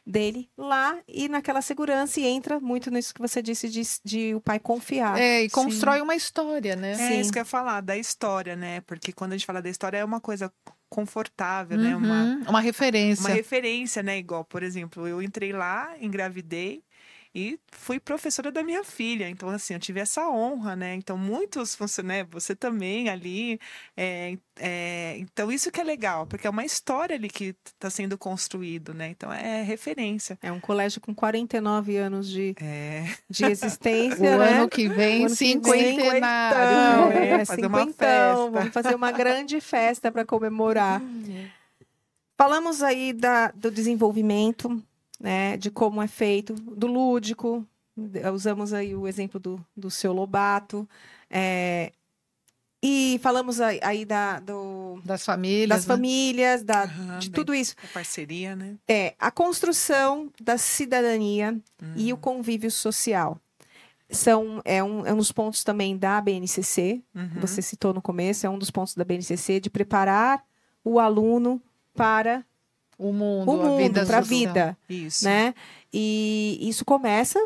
Dele 0.09 0.49
lá 0.57 0.97
e 1.07 1.29
naquela 1.29 1.61
segurança 1.61 2.19
e 2.19 2.25
entra 2.25 2.59
muito 2.59 2.89
nisso 2.89 3.13
que 3.13 3.21
você 3.21 3.43
disse 3.43 3.69
de, 3.69 3.83
de 4.03 4.33
o 4.33 4.41
pai 4.41 4.59
confiar. 4.59 5.19
É, 5.19 5.43
e 5.43 5.49
sim. 5.49 5.53
constrói 5.53 6.01
uma 6.01 6.15
história, 6.15 6.75
né? 6.75 6.93
É 6.93 6.95
Sim. 6.95 7.19
isso 7.19 7.31
que 7.31 7.37
eu 7.37 7.41
ia 7.41 7.45
falar, 7.45 7.81
da 7.81 7.95
história, 7.95 8.55
né? 8.55 8.81
Porque 8.81 9.13
quando 9.13 9.33
a 9.33 9.37
gente 9.37 9.45
fala 9.45 9.61
da 9.61 9.69
história 9.69 9.97
é 9.99 10.03
uma 10.03 10.19
coisa 10.19 10.51
confortável, 10.89 11.77
né? 11.77 11.95
Uma, 11.95 12.23
Uhum, 12.23 12.41
uma 12.49 12.59
referência. 12.59 13.21
uma 13.23 13.29
referência, 13.29 14.01
né? 14.01 14.17
Igual, 14.17 14.43
por 14.43 14.63
exemplo, 14.63 15.07
eu 15.07 15.21
entrei 15.21 15.53
lá, 15.53 15.95
engravidei 16.01 16.83
e 17.33 17.59
fui 17.71 17.99
professora 17.99 18.51
da 18.51 18.63
minha 18.63 18.83
filha. 18.83 19.29
Então, 19.29 19.49
assim, 19.49 19.73
eu 19.75 19.79
tive 19.79 19.99
essa 19.99 20.27
honra, 20.29 20.75
né? 20.75 20.95
Então, 20.95 21.17
muitos 21.17 21.75
funcionários, 21.75 22.25
né? 22.25 22.29
Você 22.31 22.55
também 22.55 23.07
ali. 23.09 23.59
é, 23.95 24.37
é, 24.57 25.15
então, 25.19 25.51
isso 25.51 25.71
que 25.71 25.79
é 25.79 25.83
legal, 25.83 26.25
porque 26.25 26.47
é 26.47 26.49
uma 26.49 26.65
história 26.65 27.15
ali 27.15 27.29
que 27.29 27.55
está 27.65 27.89
sendo 27.89 28.17
construído, 28.17 28.93
né? 28.93 29.09
Então, 29.09 29.31
é 29.31 29.61
referência. 29.61 30.37
É 30.41 30.51
um 30.51 30.59
colégio 30.59 30.99
com 30.99 31.13
49 31.13 31.95
anos 31.97 32.27
de, 32.27 32.55
É, 32.59 33.03
de 33.29 33.45
existência, 33.45 34.35
O 34.35 34.39
né? 34.39 34.57
ano 34.57 34.67
que 34.69 34.87
vem, 34.89 35.25
ano 35.25 35.35
cinquentenário. 35.35 37.11
cinquentão, 37.11 37.11
É, 37.11 37.45
fazer 37.45 37.65
uma 37.67 37.79
cinquentão. 37.79 37.95
festa. 37.95 38.51
Vamos 38.51 38.73
fazer 38.73 38.95
uma 38.95 39.11
grande 39.11 39.61
festa 39.61 40.11
para 40.11 40.25
comemorar. 40.25 40.99
Falamos 42.37 42.81
aí 42.81 43.11
da, 43.11 43.51
do 43.51 43.69
desenvolvimento, 43.69 44.81
né? 45.19 45.57
De 45.57 45.69
como 45.69 46.01
é 46.01 46.07
feito, 46.07 46.53
do 46.53 46.87
lúdico. 46.87 47.65
Usamos 48.33 48.71
aí 48.73 48.95
o 48.95 49.07
exemplo 49.07 49.39
do, 49.39 49.63
do 49.75 49.91
seu 49.91 50.13
Lobato. 50.13 50.87
é, 51.29 51.91
e 52.81 53.19
falamos 53.21 53.59
aí, 53.59 53.77
aí 53.83 54.05
da, 54.05 54.39
do, 54.39 55.01
Das 55.03 55.25
famílias. 55.25 55.67
das 55.67 55.85
né? 55.85 55.93
famílias, 55.95 56.63
da, 56.63 56.83
Aham, 56.83 57.19
de 57.19 57.29
tudo 57.29 57.53
isso. 57.53 57.75
a 57.83 57.87
parceria, 57.87 58.55
né? 58.55 58.77
É 58.87 59.15
a 59.19 59.29
construção 59.29 60.31
da 60.41 60.57
cidadania 60.57 61.59
e 61.95 62.13
o 62.13 62.15
Uhum, 62.15 62.21
convívio 62.21 62.71
social. 62.71 63.37
São, 64.09 64.61
é, 64.63 64.81
um, 64.81 65.05
é 65.05 65.13
um 65.13 65.17
dos 65.17 65.31
pontos 65.31 65.63
também 65.63 65.97
da 65.97 66.19
BNCC, 66.21 67.03
uhum. 67.13 67.29
você 67.35 67.61
citou 67.61 67.93
no 67.93 68.01
começo, 68.01 68.47
é 68.47 68.49
um 68.49 68.57
dos 68.57 68.71
pontos 68.71 68.95
da 68.95 69.03
BNCC, 69.03 69.59
de 69.59 69.69
preparar 69.69 70.43
o 70.83 70.99
aluno 70.99 71.61
para 71.93 72.45
O 72.99 73.13
mundo, 73.13 73.49
o 73.49 73.77
vida 73.77 74.01
mundo, 74.01 74.07
para 74.07 74.17
a 74.17 74.21
vida, 74.21 74.77
Isso. 74.89 75.23
né? 75.23 75.55
E 75.91 76.59
isso 76.61 76.83
começa, 76.83 77.39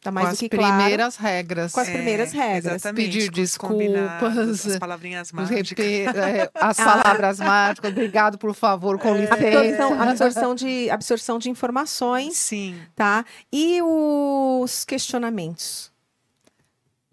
tá 0.00 0.10
mais 0.10 0.28
Com 0.28 0.30
do 0.30 0.32
as 0.32 0.38
que 0.40 0.48
claro, 0.48 0.74
primeiras 0.78 1.16
regras. 1.16 1.72
com 1.72 1.80
as 1.80 1.88
primeiras 1.90 2.32
regras. 2.32 2.72
É, 2.72 2.76
Exatamente, 2.76 3.04
Pedir 3.04 3.30
desculpas, 3.30 4.66
As 4.66 4.78
palavrinhas 4.78 5.32
mágicas. 5.32 5.78
é, 5.78 6.50
as 6.54 6.76
palavras 6.78 7.38
mágicas, 7.40 7.90
obrigado, 7.92 8.38
por 8.38 8.54
favor, 8.54 8.98
com 8.98 9.10
absorção, 9.12 9.62
licença. 9.62 10.02
absorção, 10.02 10.54
de, 10.54 10.88
absorção 10.90 11.38
de 11.38 11.50
informações, 11.50 12.38
Sim, 12.38 12.76
tá? 12.94 13.22
E 13.52 13.80
os 13.82 14.84
questionamentos 14.86 15.92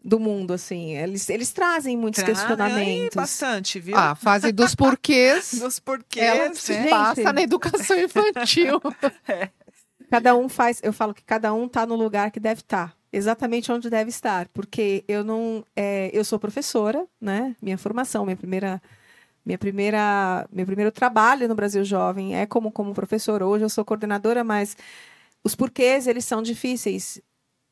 do 0.03 0.19
mundo, 0.19 0.53
assim, 0.53 0.97
eles, 0.97 1.29
eles 1.29 1.51
trazem 1.53 1.95
muitos 1.95 2.21
Tra- 2.21 2.33
questionamentos. 2.33 3.15
bastante, 3.15 3.79
viu? 3.79 3.95
A 3.95 4.13
fase 4.15 4.51
dos 4.53 4.75
porquês, 4.75 5.53
Dos 5.59 5.79
porquês. 5.79 6.25
ela 6.25 6.53
se 6.53 6.73
né? 6.73 6.89
passa 6.89 7.31
na 7.31 7.41
educação 7.41 7.97
infantil. 8.03 8.81
Cada 10.09 10.35
um 10.35 10.47
faz, 10.49 10.79
eu 10.83 10.93
falo 10.93 11.13
que 11.13 11.23
cada 11.23 11.53
um 11.53 11.65
está 11.65 11.85
no 11.85 11.95
lugar 11.95 12.29
que 12.31 12.39
deve 12.39 12.61
estar, 12.61 12.95
exatamente 13.11 13.71
onde 13.71 13.89
deve 13.89 14.09
estar, 14.09 14.47
porque 14.49 15.03
eu 15.07 15.23
não, 15.23 15.63
é, 15.75 16.09
eu 16.13 16.23
sou 16.25 16.37
professora, 16.37 17.07
né? 17.19 17.55
Minha 17.61 17.77
formação, 17.77 18.25
minha 18.25 18.35
primeira, 18.37 18.81
minha 19.45 19.57
primeira, 19.57 20.47
meu 20.51 20.65
primeiro 20.65 20.91
trabalho 20.91 21.47
no 21.47 21.55
Brasil 21.55 21.83
Jovem 21.83 22.35
é 22.35 22.45
como 22.45 22.71
como 22.71 22.93
professora. 22.93 23.45
Hoje 23.47 23.63
eu 23.65 23.69
sou 23.69 23.83
coordenadora, 23.85 24.43
mas 24.43 24.75
os 25.43 25.55
porquês 25.55 26.05
eles 26.07 26.25
são 26.25 26.43
difíceis 26.43 27.19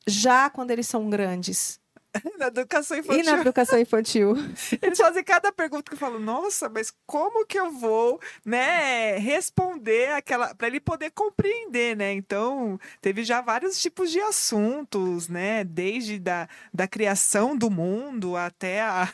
já 0.06 0.48
quando 0.50 0.70
eles 0.72 0.88
são 0.88 1.08
grandes. 1.10 1.78
na 2.38 2.46
educação 2.48 2.98
infantil. 2.98 3.22
E 3.22 3.26
na 3.26 3.40
educação 3.40 3.78
infantil. 3.78 4.34
Eles 4.82 4.98
fazem 4.98 5.24
cada 5.24 5.50
pergunta 5.50 5.84
que 5.84 5.94
eu 5.94 5.98
falo, 5.98 6.18
nossa, 6.18 6.68
mas 6.68 6.92
como 7.06 7.46
que 7.46 7.58
eu 7.58 7.70
vou, 7.72 8.20
né, 8.44 9.16
responder 9.18 10.12
aquela, 10.12 10.54
para 10.54 10.66
ele 10.66 10.80
poder 10.80 11.10
compreender, 11.10 11.96
né? 11.96 12.12
Então, 12.12 12.78
teve 13.00 13.24
já 13.24 13.40
vários 13.40 13.80
tipos 13.80 14.10
de 14.10 14.20
assuntos, 14.20 15.28
né, 15.28 15.64
desde 15.64 16.18
da, 16.18 16.48
da 16.72 16.86
criação 16.86 17.56
do 17.56 17.70
mundo 17.70 18.36
até 18.36 18.82
a, 18.82 19.08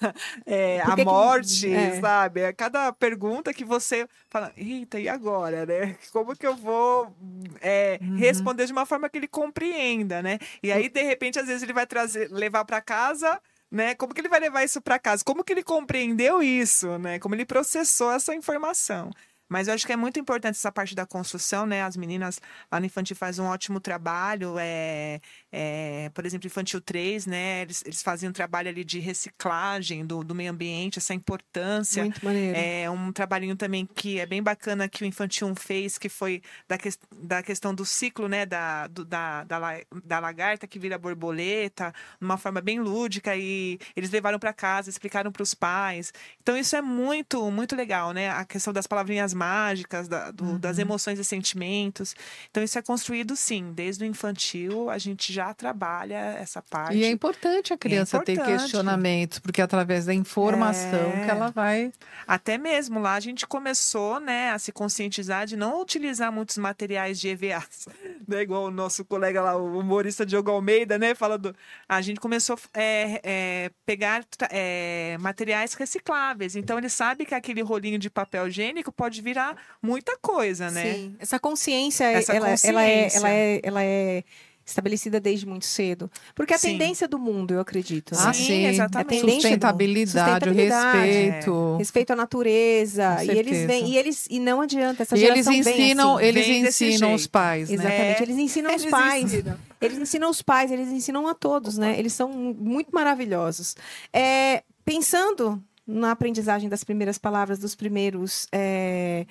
é, 0.46 0.80
a 0.80 0.96
morte, 0.96 1.68
que... 1.68 1.74
é. 1.74 2.00
sabe? 2.00 2.40
É 2.40 2.52
cada 2.52 2.92
pergunta 2.92 3.52
que 3.54 3.64
você 3.64 4.06
fala, 4.28 4.52
eita, 4.56 4.98
e 4.98 5.08
agora, 5.08 5.64
né? 5.66 5.96
Como 6.12 6.36
que 6.36 6.46
eu 6.46 6.56
vou 6.56 7.14
é, 7.60 7.98
uhum. 8.00 8.16
responder 8.16 8.66
de 8.66 8.72
uma 8.72 8.86
forma 8.86 9.08
que 9.08 9.18
ele 9.18 9.28
compreenda, 9.28 10.22
né? 10.22 10.38
E 10.62 10.70
aí, 10.72 10.88
de 10.88 11.02
repente, 11.02 11.38
às 11.38 11.46
vezes 11.46 11.62
ele 11.62 11.72
vai 11.72 11.86
trazer 11.86 12.28
levar 12.42 12.64
para 12.64 12.80
casa, 12.80 13.40
né? 13.70 13.94
Como 13.94 14.14
que 14.14 14.20
ele 14.20 14.28
vai 14.28 14.40
levar 14.40 14.64
isso 14.64 14.80
para 14.80 14.98
casa? 14.98 15.24
Como 15.24 15.44
que 15.44 15.52
ele 15.52 15.62
compreendeu 15.62 16.42
isso, 16.42 16.98
né? 16.98 17.18
Como 17.18 17.34
ele 17.34 17.46
processou 17.46 18.12
essa 18.12 18.34
informação? 18.34 19.10
Mas 19.48 19.68
eu 19.68 19.74
acho 19.74 19.86
que 19.86 19.92
é 19.92 19.96
muito 19.96 20.18
importante 20.18 20.56
essa 20.56 20.72
parte 20.72 20.94
da 20.94 21.04
construção, 21.04 21.66
né? 21.66 21.82
As 21.82 21.94
meninas 21.96 22.40
lá 22.70 22.80
no 22.80 22.86
Infantil 22.86 23.14
fazem 23.14 23.44
um 23.44 23.48
ótimo 23.48 23.80
trabalho. 23.80 24.56
É, 24.58 25.20
é, 25.54 26.10
por 26.14 26.24
exemplo, 26.24 26.46
Infantil 26.46 26.80
3, 26.80 27.26
né? 27.26 27.60
Eles, 27.60 27.82
eles 27.84 28.02
fazem 28.02 28.26
um 28.26 28.32
trabalho 28.32 28.70
ali 28.70 28.82
de 28.82 28.98
reciclagem 28.98 30.06
do, 30.06 30.24
do 30.24 30.34
meio 30.34 30.50
ambiente, 30.50 30.98
essa 30.98 31.12
importância. 31.12 32.04
Muito 32.04 32.24
maneiro. 32.24 32.56
É 32.56 32.88
um 32.88 33.12
trabalhinho 33.12 33.54
também 33.54 33.84
que 33.84 34.18
é 34.18 34.24
bem 34.24 34.42
bacana 34.42 34.88
que 34.88 35.04
o 35.04 35.06
Infantil 35.06 35.48
1 35.48 35.54
fez, 35.54 35.98
que 35.98 36.08
foi 36.08 36.40
da, 36.66 36.78
que, 36.78 36.88
da 37.14 37.42
questão 37.42 37.74
do 37.74 37.84
ciclo, 37.84 38.28
né? 38.28 38.46
Da, 38.46 38.86
do, 38.86 39.04
da, 39.04 39.44
da, 39.44 39.60
da 40.02 40.18
lagarta 40.18 40.66
que 40.66 40.78
vira 40.78 40.96
borboleta, 40.96 41.92
uma 42.18 42.38
forma 42.38 42.62
bem 42.62 42.80
lúdica. 42.80 43.36
E 43.36 43.78
eles 43.94 44.10
levaram 44.10 44.38
para 44.38 44.54
casa, 44.54 44.88
explicaram 44.88 45.30
para 45.30 45.42
os 45.42 45.52
pais. 45.52 46.14
Então, 46.40 46.56
isso 46.56 46.74
é 46.74 46.80
muito, 46.80 47.50
muito 47.50 47.76
legal, 47.76 48.12
né? 48.12 48.30
A 48.30 48.46
questão 48.46 48.72
das 48.72 48.86
palavrinhas 48.86 49.34
mágicas, 49.34 50.08
da, 50.08 50.30
do, 50.30 50.44
uhum. 50.44 50.58
das 50.58 50.78
emoções 50.78 51.18
e 51.18 51.24
sentimentos. 51.24 52.16
Então, 52.50 52.62
isso 52.62 52.78
é 52.78 52.82
construído, 52.82 53.36
sim. 53.36 53.74
Desde 53.74 54.02
o 54.02 54.06
infantil, 54.06 54.88
a 54.88 54.96
gente 54.96 55.30
já 55.30 55.41
trabalha 55.54 56.36
essa 56.38 56.62
parte. 56.62 56.96
E 56.96 57.04
é 57.04 57.10
importante 57.10 57.72
a 57.72 57.78
criança 57.78 58.16
é 58.16 58.20
importante. 58.20 58.38
ter 58.38 58.58
questionamentos, 58.58 59.38
porque 59.38 59.60
é 59.60 59.64
através 59.64 60.06
da 60.06 60.14
informação 60.14 61.10
é... 61.14 61.24
que 61.24 61.30
ela 61.30 61.50
vai. 61.50 61.92
Até 62.26 62.56
mesmo 62.56 63.00
lá 63.00 63.14
a 63.14 63.20
gente 63.20 63.46
começou 63.46 64.20
né, 64.20 64.50
a 64.50 64.58
se 64.58 64.70
conscientizar 64.70 65.46
de 65.46 65.56
não 65.56 65.80
utilizar 65.80 66.30
muitos 66.30 66.58
materiais 66.58 67.18
de 67.18 67.28
EVA. 67.28 67.64
Né? 68.28 68.42
Igual 68.42 68.66
o 68.66 68.70
nosso 68.70 69.04
colega 69.04 69.42
lá, 69.42 69.56
o 69.56 69.80
humorista 69.80 70.24
Diogo 70.24 70.48
Almeida, 70.48 70.96
né? 70.96 71.12
Falando. 71.12 71.54
A 71.88 72.00
gente 72.00 72.20
começou 72.20 72.56
a 72.72 72.80
é, 72.80 73.20
é, 73.24 73.70
pegar 73.84 74.24
é, 74.48 75.16
materiais 75.18 75.74
recicláveis. 75.74 76.54
Então, 76.54 76.78
ele 76.78 76.88
sabe 76.88 77.26
que 77.26 77.34
aquele 77.34 77.62
rolinho 77.62 77.98
de 77.98 78.08
papel 78.08 78.46
higiênico 78.46 78.92
pode 78.92 79.20
vir 79.20 79.32
virar 79.32 79.56
muita 79.80 80.16
coisa, 80.18 80.70
né? 80.70 80.94
Sim. 80.94 81.16
Essa 81.18 81.38
consciência, 81.38 82.04
Essa 82.04 82.34
ela, 82.34 82.50
consciência. 82.50 82.68
Ela, 82.68 82.84
é, 82.84 83.10
ela, 83.14 83.30
é, 83.30 83.60
ela 83.62 83.82
é 83.82 84.24
estabelecida 84.64 85.20
desde 85.20 85.46
muito 85.46 85.66
cedo. 85.66 86.10
Porque 86.34 86.54
a 86.54 86.58
sim. 86.58 86.72
tendência 86.72 87.08
do 87.08 87.18
mundo, 87.18 87.54
eu 87.54 87.60
acredito. 87.60 88.14
Né? 88.14 88.20
Ah, 88.24 88.32
sim, 88.32 88.66
exatamente. 88.66 89.20
Sustentabilidade, 89.20 90.48
o 90.48 90.52
respeito. 90.52 91.74
É. 91.74 91.78
Respeito 91.78 92.12
à 92.12 92.16
natureza. 92.16 93.24
E 93.24 93.30
eles 93.30 93.66
vêm, 93.66 93.88
e 93.88 93.98
eles 93.98 94.26
e 94.30 94.38
não 94.38 94.60
adianta 94.60 95.02
essa 95.02 95.16
e 95.16 95.20
geração 95.20 95.52
eles 95.52 95.66
ensinam, 95.66 96.16
assim. 96.16 96.26
eles 96.26 96.48
ensinam 96.48 97.14
os 97.14 97.26
pais, 97.26 97.68
né? 97.68 97.74
Exatamente, 97.74 98.22
eles 98.22 98.36
ensinam 98.36 98.70
eles 98.70 98.84
os 98.84 98.90
pais. 98.90 99.34
Ensinam. 99.34 99.58
Eles 99.80 99.98
ensinam 99.98 100.30
os 100.30 100.42
pais, 100.42 100.70
eles 100.70 100.88
ensinam 100.88 101.26
a 101.26 101.34
todos, 101.34 101.76
né? 101.76 101.98
Eles 101.98 102.12
são 102.12 102.30
muito 102.30 102.90
maravilhosos. 102.92 103.74
É, 104.12 104.62
pensando 104.84 105.62
na 105.86 106.12
aprendizagem 106.12 106.68
das 106.68 106.84
primeiras 106.84 107.18
palavras, 107.18 107.58
dos 107.58 107.74
primeiros. 107.74 108.46
É, 108.52 109.26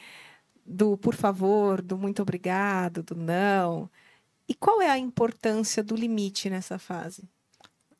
do 0.63 0.95
por 0.97 1.15
favor, 1.15 1.81
do 1.81 1.97
muito 1.97 2.21
obrigado, 2.21 3.03
do 3.03 3.15
não. 3.15 3.89
E 4.51 4.53
qual 4.53 4.81
é 4.81 4.89
a 4.89 4.97
importância 4.97 5.81
do 5.81 5.95
limite 5.95 6.49
nessa 6.49 6.77
fase? 6.77 7.23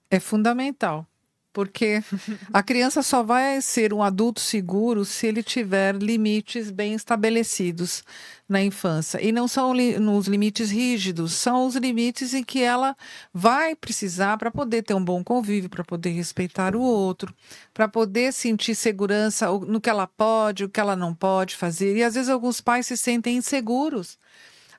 É 0.10 0.20
fundamental. 0.20 1.08
Porque 1.54 2.04
a 2.52 2.62
criança 2.62 3.02
só 3.02 3.24
vai 3.24 3.62
ser 3.62 3.94
um 3.94 4.04
adulto 4.04 4.42
seguro 4.42 5.06
se 5.06 5.28
ele 5.28 5.42
tiver 5.42 5.96
limites 5.96 6.70
bem 6.70 6.94
estabelecidos 6.94 8.04
na 8.50 8.62
infância. 8.62 9.22
E 9.26 9.32
não 9.32 9.48
são 9.48 9.74
li 9.74 9.98
nos 9.98 10.28
limites 10.28 10.70
rígidos, 10.70 11.32
são 11.32 11.68
os 11.68 11.78
limites 11.78 12.34
em 12.34 12.44
que 12.44 12.62
ela 12.62 12.98
vai 13.34 13.74
precisar 13.74 14.38
para 14.38 14.52
poder 14.52 14.84
ter 14.84 14.94
um 14.94 15.04
bom 15.04 15.24
convívio, 15.24 15.70
para 15.70 15.86
poder 15.86 16.10
respeitar 16.10 16.76
o 16.76 16.82
outro, 16.82 17.34
para 17.74 17.88
poder 17.88 18.34
sentir 18.34 18.76
segurança 18.76 19.48
no 19.48 19.80
que 19.80 19.90
ela 19.90 20.06
pode, 20.06 20.66
o 20.66 20.70
que 20.70 20.82
ela 20.82 20.98
não 20.98 21.16
pode 21.16 21.56
fazer. 21.56 21.96
E 21.96 22.04
às 22.04 22.16
vezes 22.16 22.30
alguns 22.30 22.60
pais 22.60 22.88
se 22.88 22.98
sentem 22.98 23.38
inseguros 23.38 24.20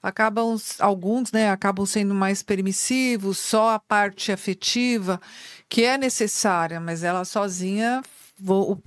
acabam 0.02 0.56
alguns 0.78 1.30
né 1.30 1.50
acabam 1.50 1.86
sendo 1.86 2.14
mais 2.14 2.42
permissivos 2.42 3.38
só 3.38 3.70
a 3.70 3.78
parte 3.78 4.32
afetiva 4.32 5.20
que 5.68 5.84
é 5.84 5.96
necessária, 5.96 6.78
mas 6.80 7.02
ela 7.02 7.24
sozinha 7.24 8.02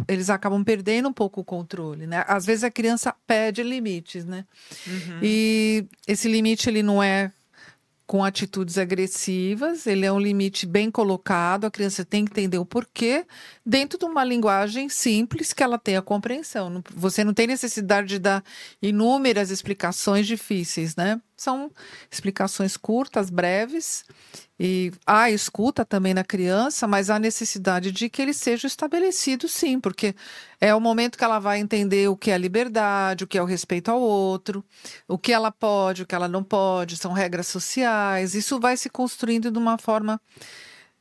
eles 0.08 0.30
acabam 0.30 0.64
perdendo 0.64 1.10
um 1.10 1.14
pouco 1.14 1.42
o 1.42 1.44
controle, 1.44 2.06
né? 2.06 2.24
Às 2.28 2.46
vezes 2.46 2.64
a 2.64 2.70
criança 2.70 3.16
pede 3.26 3.64
limites, 3.64 4.26
né? 4.26 4.46
Uhum. 4.86 5.20
E 5.22 5.86
esse 6.08 6.28
limite 6.28 6.70
ele 6.70 6.84
não 6.84 7.02
é 7.02 7.32
com 8.08 8.24
atitudes 8.24 8.78
agressivas, 8.78 9.88
ele 9.88 10.06
é 10.06 10.12
um 10.12 10.20
limite 10.20 10.66
bem 10.66 10.92
colocado, 10.92 11.66
a 11.66 11.72
criança 11.72 12.06
tem 12.06 12.24
que 12.24 12.32
entender 12.32 12.58
o 12.58 12.66
porquê, 12.66 13.26
dentro 13.66 13.98
de 13.98 14.06
uma 14.06 14.24
linguagem 14.24 14.90
simples 14.90 15.54
que 15.54 15.64
ela 15.64 15.80
tenha 15.80 16.02
compreensão. 16.02 16.84
Você 16.94 17.24
não 17.24 17.34
tem 17.34 17.48
necessidade 17.48 18.08
de 18.08 18.20
dar 18.20 18.44
inúmeras 18.82 19.50
explicações 19.50 20.28
difíceis, 20.28 20.96
né? 20.96 21.20
São 21.38 21.70
explicações 22.10 22.78
curtas, 22.78 23.30
breves, 23.30 24.06
e 24.58 24.94
há 25.06 25.30
escuta 25.30 25.84
também 25.84 26.14
na 26.14 26.24
criança, 26.24 26.88
mas 26.88 27.10
há 27.10 27.20
necessidade 27.20 27.92
de 27.92 28.10
que 28.10 28.22
ele 28.22 28.34
seja 28.34 28.68
estabelecido, 28.68 29.50
sim, 29.50 29.80
porque 29.80 30.16
é 30.62 30.74
o 30.74 30.80
momento 30.80 31.18
que 31.18 31.24
ela 31.24 31.40
vai 31.40 31.60
entender 31.60 32.08
o 32.08 32.16
que 32.16 32.32
é 32.32 32.38
liberdade, 32.38 33.26
o 33.26 33.28
que 33.28 33.38
é 33.38 33.42
o 33.42 33.46
respeito 33.46 33.92
ao 33.92 34.00
outro, 34.00 34.64
o 35.08 35.18
que 35.18 35.34
ela 35.34 35.52
pode, 35.52 36.04
o 36.04 36.06
que 36.06 36.16
ela 36.16 36.30
não 36.30 36.44
pode, 36.44 36.96
são 36.96 37.12
regras 37.12 37.48
sociais. 37.48 38.34
Isso 38.34 38.60
vai 38.60 38.78
se 38.78 38.90
construindo 38.90 39.52
de 39.52 39.58
uma 39.58 39.78
forma 39.78 40.22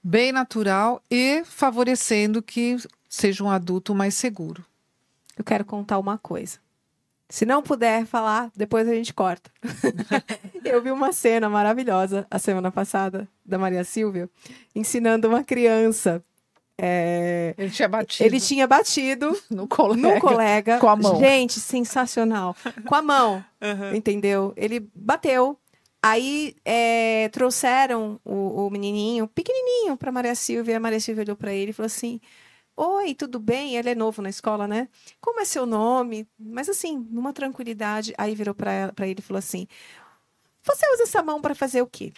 bem 0.03 0.33
natural 0.33 1.01
e 1.09 1.45
favorecendo 1.45 2.43
que 2.43 2.77
seja 3.09 3.45
um 3.45 3.51
adulto 3.51 3.95
mais 3.95 4.15
seguro. 4.15 4.65
Eu 5.37 5.45
quero 5.45 5.65
contar 5.65 5.99
uma 5.99 6.19
coisa. 6.19 6.64
Se 7.35 7.45
não 7.45 7.65
puder 7.65 8.07
falar, 8.07 8.49
depois 8.55 8.89
a 8.89 8.95
gente 8.95 9.13
corta. 9.13 9.51
eu 10.65 10.81
vi 10.81 10.93
uma 10.93 11.13
cena 11.13 11.49
maravilhosa 11.49 12.25
a 12.31 12.39
semana 12.39 12.71
passada 12.71 13.27
da 13.45 13.59
Maria 13.59 13.83
Silvia 13.83 14.31
ensinando 14.73 15.27
uma 15.27 15.43
criança. 15.43 16.23
É... 16.79 17.53
Ele 17.59 17.71
tinha 17.71 17.89
batido. 17.89 18.25
Ele 18.25 18.41
tinha 18.41 18.67
batido 18.69 19.37
no 19.51 19.67
colega, 19.67 20.15
no 20.15 20.21
colega. 20.21 20.79
Com 20.79 20.89
a 20.89 20.95
mão. 20.95 21.19
Gente, 21.19 21.59
sensacional. 21.59 22.57
Com 22.87 22.95
a 22.95 23.03
mão. 23.03 23.45
Uhum. 23.65 23.97
Entendeu? 23.97 24.53
Ele 24.57 24.87
bateu. 24.95 25.59
Aí 26.03 26.55
é, 26.67 27.31
trouxeram 27.33 28.21
o, 28.23 28.67
o, 28.67 28.71
menininho, 28.71 29.27
pequenininho, 29.27 29.97
para 29.97 30.13
Maria 30.13 30.35
Silvia. 30.35 30.77
A 30.77 30.81
Maria 30.81 31.01
Silvia 31.01 31.25
olhou 31.25 31.35
para 31.35 31.53
ele 31.53 31.71
e 31.71 31.73
falou 31.73 31.87
assim: 31.87 32.21
Oi, 32.77 33.15
tudo 33.15 33.39
bem? 33.39 33.77
Ele 33.77 33.91
é 33.91 33.95
novo 33.95 34.21
na 34.21 34.29
escola, 34.29 34.67
né? 34.67 34.89
Como 35.21 35.41
é 35.41 35.45
seu 35.45 35.65
nome? 35.67 36.27
Mas 36.39 36.69
assim, 36.69 36.99
numa 37.11 37.33
tranquilidade. 37.33 38.13
Aí 38.19 38.35
virou 38.35 38.55
para 38.55 38.93
ele 39.07 39.21
e 39.21 39.23
falou 39.23 39.39
assim: 39.39 39.67
Você 40.63 40.87
usa 40.95 41.05
essa 41.05 41.23
mão 41.23 41.41
para 41.41 41.55
fazer 41.55 41.83
o 41.83 41.87
quê? 41.87 42.13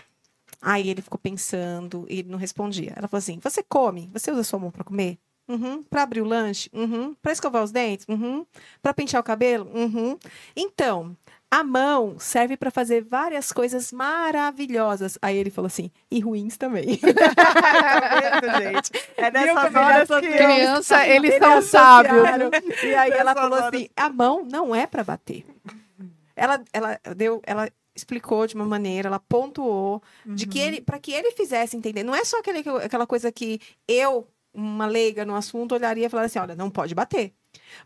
Aí 0.63 0.89
ele 0.91 1.03
ficou 1.03 1.19
pensando 1.19 2.07
e 2.11 2.23
não 2.25 2.39
respondia. 2.39 2.93
Ela 2.97 3.09
falou 3.09 3.21
assim: 3.21 3.41
Você 3.41 3.63
come? 3.63 4.11
Você 4.15 4.31
usa 4.33 4.45
sua 4.45 4.59
mão 4.61 4.71
para 4.73 4.85
comer? 4.85 5.19
Uhum. 5.49 5.83
Para 5.85 6.03
abrir 6.03 6.21
o 6.21 6.25
lanche? 6.25 6.69
Uhum. 6.73 7.15
Para 7.23 7.33
escovar 7.33 7.63
os 7.63 7.71
dentes? 7.71 8.07
Uhum. 8.09 8.45
Para 8.83 8.95
pentear 8.95 9.21
o 9.21 9.25
cabelo? 9.25 9.71
Uhum. 9.75 10.19
Então, 10.57 11.17
a 11.51 11.63
mão 11.63 12.17
serve 12.19 12.57
para 12.57 12.71
fazer 12.71 13.03
várias 13.05 13.53
coisas 13.53 13.93
maravilhosas. 13.93 15.17
Aí 15.23 15.37
ele 15.37 15.51
falou 15.51 15.67
assim, 15.67 15.91
e 16.11 16.21
ruins 16.21 16.57
também. 16.57 16.99
tá 16.99 18.41
vendo, 18.41 18.63
gente? 18.63 18.91
É 19.17 19.31
nessa 19.31 19.61
hora 19.61 20.07
que 20.07 20.29
criança, 20.29 21.07
eles, 21.07 21.31
eles 21.31 21.39
são 21.39 21.63
sábios. 21.63 22.25
E 22.83 22.95
aí 22.95 23.13
ela 23.13 23.35
falou 23.35 23.59
assim, 23.59 23.89
a 23.97 24.09
mão 24.09 24.45
não 24.45 24.75
é 24.75 24.87
para 24.87 25.05
bater. 25.05 25.47
Ela, 26.35 26.63
ela 26.73 27.01
deu, 27.17 27.41
ela 27.47 27.71
explicou 27.95 28.47
de 28.47 28.55
uma 28.55 28.67
maneira, 28.67 29.09
ela 29.09 29.19
pontuou 29.19 30.03
uhum. 30.27 30.35
de 30.35 30.47
que 30.47 30.59
uhum. 30.59 30.65
ele, 30.67 30.81
para 30.83 30.99
que 30.99 31.13
ele 31.13 31.31
fizesse 31.33 31.77
entender. 31.77 32.03
Não 32.03 32.15
é 32.15 32.25
só 32.25 32.39
aquele, 32.41 32.63
aquela 32.85 33.07
coisa 33.07 33.33
que 33.33 33.59
eu, 33.89 34.29
uma 34.57 34.87
leiga 34.87 35.25
no 35.25 35.35
assunto, 35.37 35.75
olharia 35.75 36.07
e 36.07 36.09
falaria 36.09 36.27
assim, 36.27 36.39
olha, 36.39 36.57
não 36.57 36.71
pode 36.71 36.95
bater. 36.95 37.33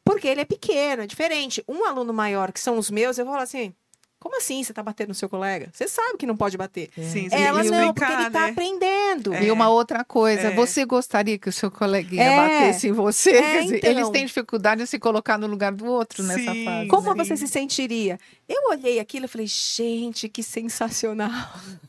Porque 0.04 0.26
ele 0.28 0.40
é 0.40 0.44
pequeno, 0.44 1.02
é 1.02 1.06
diferente. 1.06 1.62
Um 1.68 1.84
aluno 1.84 2.12
maior, 2.12 2.52
que 2.52 2.60
são 2.60 2.78
os 2.78 2.90
meus, 2.90 3.18
eu 3.18 3.24
vou 3.24 3.32
falar 3.34 3.44
assim: 3.44 3.74
Como 4.18 4.36
assim 4.36 4.62
você 4.62 4.72
tá 4.74 4.82
batendo 4.82 5.08
no 5.08 5.14
seu 5.14 5.28
colega? 5.30 5.70
Você 5.72 5.88
sabe 5.88 6.18
que 6.18 6.26
não 6.26 6.36
pode 6.36 6.56
bater. 6.58 6.90
Sim, 6.94 7.28
Ela 7.32 7.62
não, 7.64 7.94
porque 7.94 8.04
explicar, 8.04 8.20
ele 8.22 8.30
tá 8.30 8.40
né? 8.46 8.50
aprendendo. 8.50 9.32
É. 9.32 9.44
E 9.44 9.50
uma 9.50 9.70
outra 9.70 10.04
coisa, 10.04 10.48
É. 10.48 10.54
você 10.54 10.84
gostaria 10.84 11.38
que 11.38 11.48
o 11.48 11.52
seu 11.52 11.70
coleguinha 11.70 12.22
É. 12.24 12.36
batesse 12.36 12.88
em 12.88 12.92
você? 12.92 13.30
É, 13.30 13.40
Quer 13.40 13.62
dizer, 13.62 13.76
então. 13.78 13.90
Eles 13.90 14.08
têm 14.10 14.26
dificuldade 14.26 14.82
em 14.82 14.86
se 14.86 14.98
colocar 14.98 15.38
no 15.38 15.46
lugar 15.46 15.72
do 15.72 15.86
outro 15.86 16.22
nessa 16.22 16.52
Sim. 16.52 16.64
fase. 16.66 16.88
Como 16.88 17.10
Sim. 17.12 17.16
você 17.16 17.36
se 17.36 17.48
sentiria? 17.48 18.18
Eu 18.48 18.68
olhei 18.70 18.98
aquilo 19.00 19.24
e 19.24 19.28
falei, 19.28 19.46
gente, 19.46 20.28
que 20.28 20.42
sensacional. 20.42 21.30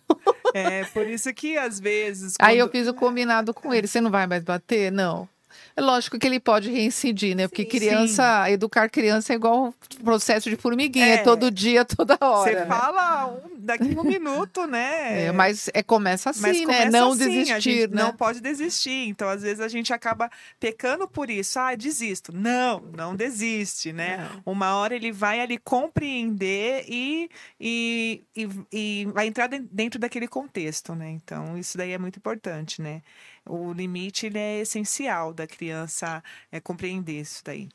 É, 0.54 0.84
por 0.86 1.08
isso 1.08 1.34
que 1.34 1.58
às 1.58 1.80
vezes. 1.80 2.34
Aí 2.40 2.58
eu 2.58 2.66
quando- 2.68 2.72
fiz 2.72 2.88
o 2.88 2.94
combinado 2.94 3.54
com 3.54 3.74
ele. 3.74 3.88
Você 3.88 4.02
não 4.02 4.12
vai 4.12 4.28
mais 4.28 4.44
bater? 4.44 4.92
Não. 4.92 5.28
É 5.76 5.82
lógico 5.82 6.20
que 6.20 6.28
ele 6.28 6.40
pode 6.40 6.70
reincidir, 6.70 7.36
né? 7.36 7.48
Porque 7.48 7.64
Sim. 7.64 7.70
criança, 7.70 8.50
educar 8.52 8.90
criança 8.90 9.34
é 9.34 9.36
igual 9.36 9.68
um 9.68 10.04
processo 10.04 10.50
de 10.50 10.56
formiguinha, 10.56 11.06
é 11.06 11.14
É. 11.14 11.18
todo 11.24 11.50
dia, 11.50 11.86
toda 11.86 12.18
hora. 12.22 12.50
Você 12.52 12.56
né? 12.60 12.66
fala 12.66 13.28
um- 13.28 13.52
daqui 13.58 13.96
a 13.96 14.02
um 14.02 14.04
minuto, 14.04 14.66
né? 14.68 15.28
É, 15.28 15.32
mas 15.32 15.70
é, 15.74 15.82
começa 15.82 16.32
assim, 16.32 16.42
Mas 16.42 16.60
né? 16.60 16.66
começa 16.66 16.90
Não 16.92 17.12
assim, 17.12 17.30
desistir, 17.30 17.90
né? 17.90 18.04
Não 18.04 18.14
pode 18.14 18.42
desistir. 18.42 19.08
Então, 19.08 19.30
às 19.30 19.42
vezes, 19.44 19.60
a 19.60 19.68
gente 19.68 19.94
acaba 19.94 20.30
pecando 20.60 21.08
por 21.08 21.30
isso. 21.30 21.60
Ah, 21.60 21.74
desisto. 21.76 22.34
Não, 22.36 22.82
não 22.98 23.16
desiste, 23.16 23.94
né? 23.94 24.30
Uma 24.46 24.76
hora 24.76 24.96
ele 24.96 25.12
vai 25.12 25.40
ali 25.40 25.58
compreender 25.58 26.86
e, 26.88 27.30
e, 27.60 28.24
e, 28.36 28.50
e 28.72 29.06
vai 29.14 29.28
entrar 29.28 29.48
den- 29.48 29.68
dentro 29.72 30.00
daquele 30.00 30.28
contexto, 30.28 30.96
né? 30.96 31.10
Então, 31.12 31.58
isso 31.58 31.78
daí 31.78 31.92
é 31.92 31.98
muito 31.98 32.18
importante, 32.18 32.82
né? 32.82 33.02
O 33.48 33.74
limite, 33.74 34.28
ele 34.28 34.38
é 34.38 34.60
essencial 34.60 35.34
da 35.34 35.48
criança 35.48 36.24
é, 36.52 36.60
compreender 36.60 37.20
isso 37.22 37.42
daí. 37.44 37.68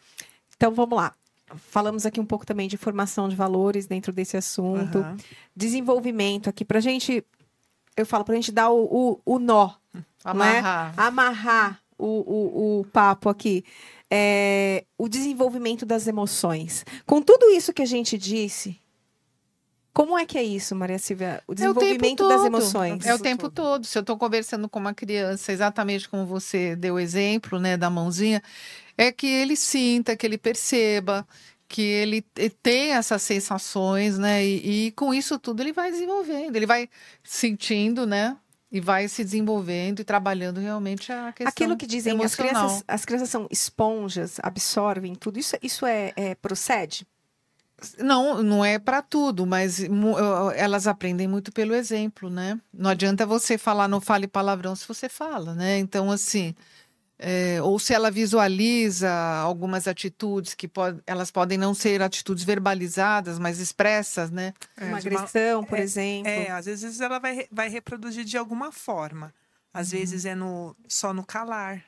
Então 0.57 0.73
vamos 0.73 0.97
lá. 0.97 1.13
Falamos 1.57 2.05
aqui 2.05 2.21
um 2.21 2.27
pouco 2.27 2.45
também 2.45 2.69
de 2.69 2.77
formação 2.77 3.29
de 3.29 3.37
valores 3.37 3.87
dentro 3.87 4.13
desse 4.13 4.37
assunto. 4.37 4.99
Aham. 4.99 5.17
Desenvolvimento 5.55 6.49
aqui, 6.49 6.65
pra 6.65 6.81
gente. 6.81 7.25
Eu 7.97 8.05
falo, 8.05 8.25
pra 8.25 8.35
gente 8.35 8.53
dar 8.53 8.71
o, 8.71 8.85
o, 9.25 9.35
o 9.35 9.39
nó, 9.39 9.75
Amarrar. 10.25 10.93
amarrar 10.97 11.81
o, 11.97 12.07
o, 12.07 12.81
o 12.81 12.85
papo 12.87 13.29
aqui. 13.29 13.65
É, 14.11 14.85
o 14.99 15.09
desenvolvimento 15.09 15.87
das 15.87 16.07
emoções. 16.07 16.85
Com 17.07 17.23
tudo 17.23 17.51
isso 17.51 17.73
que 17.73 17.83
a 17.83 17.87
gente 17.87 18.19
disse, 18.19 18.79
como 19.97 20.19
é 20.19 20.27
que 20.27 20.37
é 20.37 20.43
isso, 20.43 20.77
Maria 20.77 20.99
Silvia? 20.99 21.43
O 21.49 21.53
É 21.53 21.53
o 21.53 21.55
desenvolvimento 21.55 22.29
das 22.29 22.45
emoções. 22.45 23.07
É 23.07 23.15
o 23.15 23.19
tempo 23.19 23.49
todo. 23.49 23.87
Se 23.87 23.97
eu 23.97 24.03
estou 24.03 24.19
conversando 24.19 24.69
com 24.69 24.79
uma 24.79 24.93
criança, 24.93 25.51
exatamente 25.53 26.07
como 26.07 26.27
você 26.27 26.77
deu 26.77 26.97
o 26.97 26.99
exemplo, 26.99 27.59
né, 27.59 27.79
da 27.79 27.89
mãozinha, 27.89 28.43
é 28.99 29.11
que 29.11 29.27
ele 29.27 29.57
sinta, 29.57 30.15
que 30.15 30.27
ele 30.27 30.37
perceba, 30.37 31.27
que 31.67 31.81
ele 31.81 32.21
te- 32.21 32.51
tem 32.63 32.93
essas 32.93 33.23
sensações, 33.23 34.19
né, 34.19 34.45
e, 34.45 34.89
e 34.89 34.91
com 34.93 35.15
isso 35.15 35.39
tudo 35.39 35.63
ele 35.63 35.73
vai 35.73 35.91
desenvolvendo, 35.91 36.55
ele 36.57 36.67
vai 36.67 36.91
sentindo, 37.25 38.07
né, 38.07 38.37
e 38.71 38.83
vai 38.83 39.09
se 39.09 39.25
desenvolvendo 39.25 40.01
e 40.01 40.05
trabalhando 40.05 40.61
realmente 40.61 41.11
a 41.11 41.33
questão 41.33 41.49
Aquilo 41.49 41.75
que 41.75 41.87
dizem, 41.87 42.13
as 42.13 42.19
emocional. 42.19 42.53
crianças, 42.53 42.85
as 42.87 43.05
crianças 43.07 43.31
são 43.31 43.47
esponjas, 43.51 44.39
absorvem 44.43 45.15
tudo. 45.15 45.39
Isso, 45.39 45.57
isso 45.63 45.87
é, 45.87 46.13
é- 46.15 46.35
procede? 46.35 47.07
Não, 47.99 48.43
não 48.43 48.65
é 48.65 48.79
para 48.79 49.01
tudo, 49.03 49.47
mas 49.47 49.81
elas 50.57 50.87
aprendem 50.87 51.27
muito 51.29 51.53
pelo 51.53 51.75
exemplo, 51.75 52.29
né? 52.31 52.61
Não 52.73 52.91
adianta 52.91 53.25
você 53.27 53.57
falar 53.59 53.89
não 53.89 54.01
fale 54.01 54.27
palavrão 54.27 54.75
se 54.77 54.87
você 54.87 55.09
fala, 55.09 55.55
né? 55.55 55.79
Então, 55.79 56.11
assim, 56.11 56.55
é, 57.19 57.61
ou 57.63 57.79
se 57.79 57.95
ela 57.95 58.11
visualiza 58.11 59.11
algumas 59.41 59.89
atitudes 59.89 60.55
que 60.55 60.69
pode, 60.69 61.01
elas 61.07 61.31
podem 61.31 61.57
não 61.57 61.73
ser 61.75 62.03
atitudes 62.03 62.45
verbalizadas, 62.45 63.39
mas 63.39 63.59
expressas, 63.59 64.31
né? 64.31 64.53
É, 64.77 64.85
Uma 64.87 65.01
de 65.01 65.09
uma- 65.09 65.21
agressão, 65.21 65.65
por 65.65 65.79
exemplo. 65.79 66.31
É, 66.31 66.51
às 66.51 66.67
vezes 66.67 67.01
ela 67.01 67.19
vai, 67.19 67.35
re- 67.35 67.49
vai 67.51 67.69
reproduzir 67.69 68.25
de 68.25 68.37
alguma 68.37 68.71
forma. 68.71 69.33
Às 69.73 69.93
Uhum. 69.93 69.99
vezes 69.99 70.25
é 70.25 70.35
no, 70.35 70.75
só 70.89 71.13
no 71.15 71.25
calar. 71.25 71.83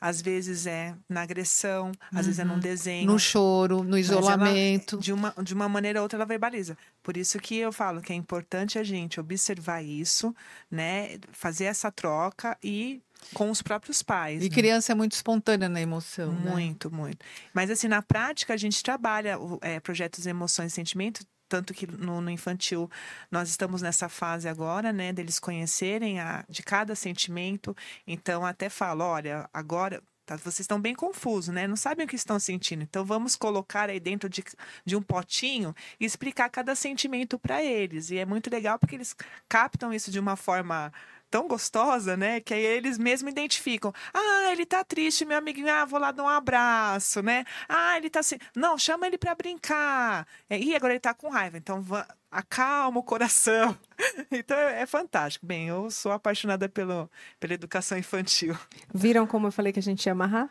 Às 0.00 0.20
vezes 0.20 0.66
é 0.66 0.94
na 1.08 1.22
agressão. 1.22 1.92
Às 2.12 2.26
vezes 2.26 2.38
é 2.38 2.44
num 2.44 2.58
desenho. 2.58 3.06
Uhum. 3.06 3.14
No 3.14 3.18
choro, 3.18 3.82
no 3.82 3.90
ela- 3.90 4.00
isolamento. 4.00 4.98
de, 4.98 5.12
uma, 5.12 5.34
de 5.42 5.54
uma 5.54 5.68
maneira 5.68 6.00
ou 6.00 6.02
outra, 6.04 6.18
ela 6.18 6.26
verbaliza. 6.26 6.76
Por 7.02 7.16
isso 7.16 7.38
que 7.38 7.56
eu 7.56 7.72
falo 7.72 8.00
que 8.00 8.12
é 8.12 8.16
importante 8.16 8.78
a 8.78 8.84
gente 8.84 9.18
observar 9.18 9.82
isso, 9.82 10.34
né? 10.70 11.18
Fazer 11.32 11.64
essa 11.64 11.90
troca 11.90 12.56
e 12.62 13.00
com 13.32 13.50
os 13.50 13.62
próprios 13.62 14.02
pais. 14.02 14.42
E 14.42 14.48
né? 14.48 14.54
criança 14.54 14.92
é 14.92 14.94
muito 14.94 15.12
espontânea 15.12 15.68
na 15.68 15.80
emoção, 15.80 16.32
né? 16.32 16.50
Muito, 16.50 16.90
muito. 16.90 17.24
Mas 17.54 17.70
assim, 17.70 17.88
na 17.88 18.02
prática, 18.02 18.54
a 18.54 18.56
gente 18.56 18.82
trabalha 18.82 19.38
é, 19.62 19.80
projetos 19.80 20.26
Emoções 20.26 20.72
e 20.72 20.74
Sentimentos, 20.74 21.26
tanto 21.48 21.72
que 21.74 21.86
no, 21.86 22.20
no 22.20 22.30
infantil 22.30 22.90
nós 23.30 23.48
estamos 23.48 23.82
nessa 23.82 24.08
fase 24.08 24.48
agora, 24.48 24.92
né, 24.92 25.12
deles 25.12 25.38
conhecerem 25.38 26.20
a, 26.20 26.44
de 26.48 26.62
cada 26.62 26.94
sentimento. 26.94 27.76
Então, 28.06 28.44
até 28.44 28.68
falo, 28.68 29.04
olha, 29.04 29.48
agora. 29.52 30.02
tá, 30.26 30.36
vocês 30.36 30.60
estão 30.60 30.80
bem 30.80 30.94
confusos, 30.94 31.54
né? 31.54 31.66
Não 31.68 31.76
sabem 31.76 32.04
o 32.04 32.08
que 32.08 32.16
estão 32.16 32.38
sentindo. 32.38 32.82
Então, 32.82 33.04
vamos 33.04 33.36
colocar 33.36 33.88
aí 33.88 34.00
dentro 34.00 34.28
de, 34.28 34.42
de 34.84 34.96
um 34.96 35.02
potinho 35.02 35.74
e 36.00 36.04
explicar 36.04 36.48
cada 36.50 36.74
sentimento 36.74 37.38
para 37.38 37.62
eles. 37.62 38.10
E 38.10 38.18
é 38.18 38.26
muito 38.26 38.50
legal 38.50 38.78
porque 38.78 38.96
eles 38.96 39.14
captam 39.48 39.92
isso 39.94 40.10
de 40.10 40.18
uma 40.18 40.36
forma 40.36 40.92
tão 41.30 41.46
gostosa, 41.48 42.16
né? 42.16 42.40
Que 42.40 42.54
aí 42.54 42.64
eles 42.64 42.98
mesmo 42.98 43.28
identificam. 43.28 43.92
Ah, 44.14 44.50
ele 44.52 44.64
tá 44.66 44.82
triste, 44.84 45.24
meu 45.24 45.38
amiguinho. 45.38 45.68
Ah, 45.72 45.84
vou 45.84 45.98
lá 46.00 46.10
dar 46.12 46.22
um 46.22 46.28
abraço, 46.28 47.22
né? 47.22 47.44
Ah, 47.68 47.96
ele 47.96 48.08
tá 48.10 48.20
assim. 48.20 48.36
Não, 48.54 48.76
chama 48.78 49.06
ele 49.06 49.18
pra 49.18 49.34
brincar. 49.34 50.26
É, 50.48 50.58
Ih, 50.58 50.74
agora 50.74 50.92
ele 50.92 51.00
tá 51.00 51.12
com 51.14 51.28
raiva. 51.28 51.56
Então, 51.58 51.84
acalma 52.30 53.00
o 53.00 53.02
coração. 53.02 53.76
Então, 54.30 54.56
é, 54.58 54.82
é 54.82 54.86
fantástico. 54.86 55.46
Bem, 55.46 55.68
eu 55.68 55.90
sou 55.90 56.12
apaixonada 56.12 56.68
pelo, 56.68 57.10
pela 57.40 57.54
educação 57.54 57.96
infantil. 57.96 58.56
Viram 58.92 59.26
como 59.26 59.46
eu 59.46 59.52
falei 59.52 59.72
que 59.72 59.78
a 59.78 59.82
gente 59.82 60.04
ia 60.06 60.12
amarrar? 60.12 60.50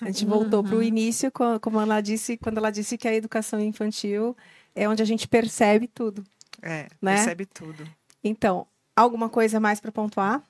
A 0.00 0.06
gente 0.06 0.24
voltou 0.24 0.62
para 0.64 0.76
o 0.76 0.82
início, 0.82 1.30
co- 1.30 1.60
como 1.60 1.78
ela 1.80 2.00
disse, 2.00 2.36
quando 2.38 2.58
ela 2.58 2.70
disse 2.70 2.96
que 2.96 3.06
a 3.06 3.14
educação 3.14 3.60
infantil 3.60 4.34
é 4.74 4.88
onde 4.88 5.02
a 5.02 5.06
gente 5.06 5.28
percebe 5.28 5.86
tudo. 5.86 6.24
É, 6.62 6.88
Né? 7.02 7.16
percebe 7.16 7.44
tudo. 7.46 7.86
Então, 8.24 8.66
alguma 8.96 9.28
coisa 9.28 9.60
mais 9.60 9.78
para 9.78 9.92
pontuar? 9.92 10.42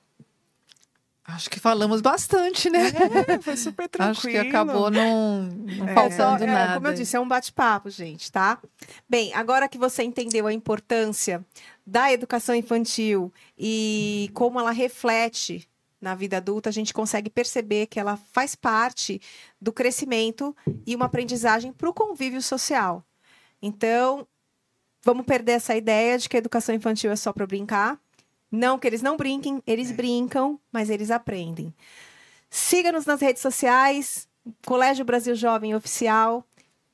Acho 1.29 1.49
que 1.49 1.59
falamos 1.59 1.99
bastante, 1.99 2.69
né? 2.69 2.87
É, 3.27 3.41
foi 3.41 3.57
super 3.57 3.89
tranquilo. 3.89 4.11
Acho 4.17 4.27
que 4.29 4.37
acabou 4.37 4.89
não, 4.89 5.43
não 5.43 5.89
É. 5.89 5.93
faltando 5.93 6.45
É, 6.45 6.47
nada. 6.47 6.73
Como 6.75 6.87
eu 6.87 6.93
disse, 6.93 7.17
é 7.17 7.19
um 7.19 7.27
bate-papo, 7.27 7.89
gente, 7.89 8.31
tá? 8.31 8.57
Bem, 9.09 9.33
agora 9.33 9.67
que 9.67 9.77
você 9.77 10.03
entendeu 10.03 10.47
a 10.47 10.53
importância 10.53 11.45
da 11.85 12.11
educação 12.13 12.55
infantil 12.55 13.31
e 13.57 14.31
como 14.33 14.57
ela 14.57 14.71
reflete 14.71 15.67
na 15.99 16.15
vida 16.15 16.37
adulta, 16.37 16.69
a 16.69 16.71
gente 16.71 16.93
consegue 16.93 17.29
perceber 17.29 17.87
que 17.87 17.99
ela 17.99 18.15
faz 18.31 18.55
parte 18.55 19.19
do 19.59 19.73
crescimento 19.73 20.55
e 20.85 20.95
uma 20.95 21.07
aprendizagem 21.07 21.73
para 21.73 21.89
o 21.89 21.93
convívio 21.93 22.41
social. 22.41 23.03
Então, 23.61 24.25
vamos 25.03 25.25
perder 25.25 25.53
essa 25.53 25.75
ideia 25.75 26.17
de 26.17 26.29
que 26.29 26.37
a 26.37 26.39
educação 26.39 26.73
infantil 26.73 27.11
é 27.11 27.15
só 27.17 27.33
para 27.33 27.45
brincar. 27.47 27.99
Não 28.51 28.79
que 28.79 28.87
eles 28.87 29.01
não 29.01 29.17
brinquem, 29.17 29.61
eles 29.67 29.91
brincam, 29.91 30.59
mas 30.71 30.89
eles 30.89 31.11
aprendem. 31.11 31.73
Siga-nos 32.49 33.05
nas 33.05 33.21
redes 33.21 33.41
sociais, 33.41 34.27
Colégio 34.65 35.03
Brasil 35.03 35.35
Jovem 35.35 35.75
Oficial. 35.75 36.45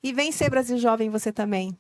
E 0.02 0.12
vem 0.12 0.32
ser 0.32 0.50
Brasil 0.50 0.78
Jovem 0.78 1.10
você 1.10 1.32
também. 1.32 1.78